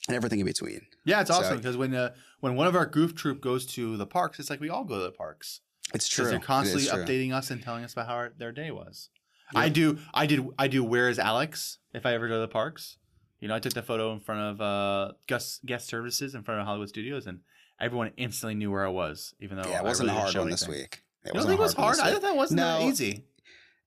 and 0.07 0.15
everything 0.15 0.39
in 0.39 0.47
between. 0.47 0.83
Yeah, 1.05 1.23
it's 1.23 1.31
awesome 1.31 1.57
because 1.57 1.77
when 1.77 1.93
uh, 1.93 2.15
when 2.39 2.55
one 2.55 2.69
of 2.69 2.77
our 2.77 2.87
goof 2.87 3.17
troop 3.17 3.41
goes 3.41 3.67
to 3.75 3.97
the 3.97 4.07
parks, 4.07 4.39
it's 4.39 4.49
like 4.49 4.61
we 4.61 4.71
all 4.71 4.85
go 4.85 4.99
to 4.99 5.03
the 5.03 5.11
parks 5.11 5.61
It's 5.93 6.07
true. 6.09 6.27
they're 6.27 6.39
constantly 6.39 6.89
true. 6.89 7.05
updating 7.05 7.35
us 7.35 7.51
and 7.51 7.61
telling 7.61 7.83
us 7.83 7.95
about 7.95 8.07
how 8.07 8.15
our, 8.15 8.33
their 8.39 8.53
day 8.53 8.71
was. 8.71 9.11
I 9.57 9.71
do, 9.71 9.99
I 10.15 10.27
did, 10.27 10.47
I 10.57 10.69
do. 10.69 10.85
Where 10.85 11.09
is 11.09 11.19
Alex? 11.19 11.79
If 11.93 12.07
I 12.07 12.13
ever 12.15 12.29
go 12.29 12.35
to 12.35 12.41
the 12.41 12.49
parks, 12.49 12.99
you 13.41 13.49
know, 13.49 13.55
I 13.55 13.59
took 13.61 13.73
the 13.75 13.83
photo 13.83 14.13
in 14.13 14.21
front 14.21 14.41
of 14.41 14.61
uh, 14.61 15.13
guest 15.27 15.65
guest 15.65 15.87
services 15.89 16.35
in 16.35 16.43
front 16.43 16.61
of 16.61 16.67
Hollywood 16.67 16.89
Studios, 16.89 17.27
and 17.27 17.41
everyone 17.81 18.13
instantly 18.17 18.55
knew 18.55 18.71
where 18.71 18.85
I 18.85 18.91
was, 18.91 19.35
even 19.41 19.57
though 19.57 19.69
Yeah, 19.69 19.77
it 19.77 19.81
I 19.81 19.83
wasn't 19.83 20.09
really 20.09 20.21
hard 20.21 20.37
on 20.37 20.51
this 20.51 20.67
week. 20.69 21.03
It 21.25 21.29
You 21.29 21.33
don't 21.33 21.35
wasn't 21.37 21.51
think 21.51 21.61
it 21.61 21.63
was 21.63 21.75
hard? 21.75 21.99
I 22.01 22.13
thought 22.13 22.23
that 22.23 22.37
wasn't 22.37 22.61
that 22.61 22.81
No. 22.81 22.89
easy. 22.89 23.25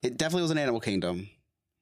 It 0.04 0.18
definitely 0.18 0.44
was 0.44 0.52
an 0.52 0.58
Animal 0.58 0.80
Kingdom. 0.80 1.30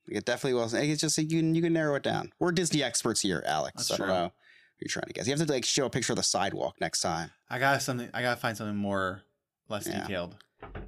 It 0.10 0.26
definitely 0.26 0.60
wasn't. 0.60 0.86
It's 0.86 1.02
just 1.02 1.18
you 1.18 1.28
can 1.28 1.54
you 1.56 1.62
can 1.62 1.74
narrow 1.74 1.96
it 1.96 2.04
down. 2.04 2.32
We're 2.40 2.52
Disney 2.52 2.82
experts 2.84 3.22
here, 3.22 3.44
Alex. 3.46 3.88
That's 3.88 3.92
I 3.92 3.98
don't 3.98 4.08
true. 4.08 4.16
know. 4.16 4.24
who 4.26 4.32
You're 4.80 4.88
trying 4.90 5.06
to 5.08 5.14
guess. 5.14 5.28
You 5.28 5.36
have 5.38 5.46
to 5.46 5.52
like 5.54 5.66
show 5.66 5.86
a 5.86 5.90
picture 5.90 6.14
of 6.14 6.18
the 6.18 6.24
sidewalk 6.24 6.76
next 6.82 7.02
time. 7.02 7.32
I 7.50 7.60
got 7.60 7.82
something. 7.82 8.10
I 8.14 8.22
gotta 8.22 8.40
find 8.40 8.58
something 8.58 8.76
more 8.76 9.22
less 9.70 9.88
Yeah. 9.88 10.02
detailed. 10.02 10.36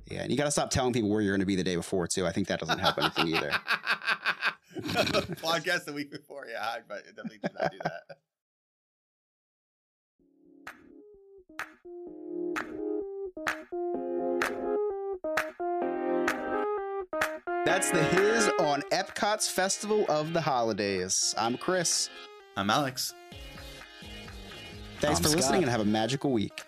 Yeah, 0.09 0.23
and 0.23 0.31
you 0.31 0.37
got 0.37 0.45
to 0.45 0.51
stop 0.51 0.69
telling 0.69 0.91
people 0.91 1.09
where 1.09 1.21
you're 1.21 1.31
going 1.31 1.39
to 1.39 1.45
be 1.45 1.55
the 1.55 1.63
day 1.63 1.77
before 1.77 2.05
too. 2.05 2.27
I 2.27 2.33
think 2.33 2.47
that 2.49 2.59
doesn't 2.59 2.79
help 2.79 2.97
anything 2.97 3.29
either. 3.29 3.51
Podcast 5.41 5.85
the 5.85 5.93
week 5.93 6.11
before. 6.11 6.47
Yeah, 6.51 6.63
I 6.63 6.79
but 6.87 7.03
I 7.07 7.11
definitely 7.11 7.39
did 7.43 7.51
not 7.59 7.71
do 7.71 7.77
that. 7.83 8.17
That's 17.65 17.91
the 17.91 18.03
His 18.03 18.49
on 18.59 18.81
Epcot's 18.91 19.49
Festival 19.49 20.05
of 20.09 20.33
the 20.33 20.41
Holidays. 20.41 21.33
I'm 21.37 21.57
Chris. 21.57 22.09
I'm 22.57 22.69
Alex. 22.69 23.13
Thanks 24.99 25.19
I'm 25.19 25.23
for 25.23 25.29
Scott. 25.29 25.35
listening 25.37 25.61
and 25.63 25.71
have 25.71 25.81
a 25.81 25.85
magical 25.85 26.31
week. 26.31 26.63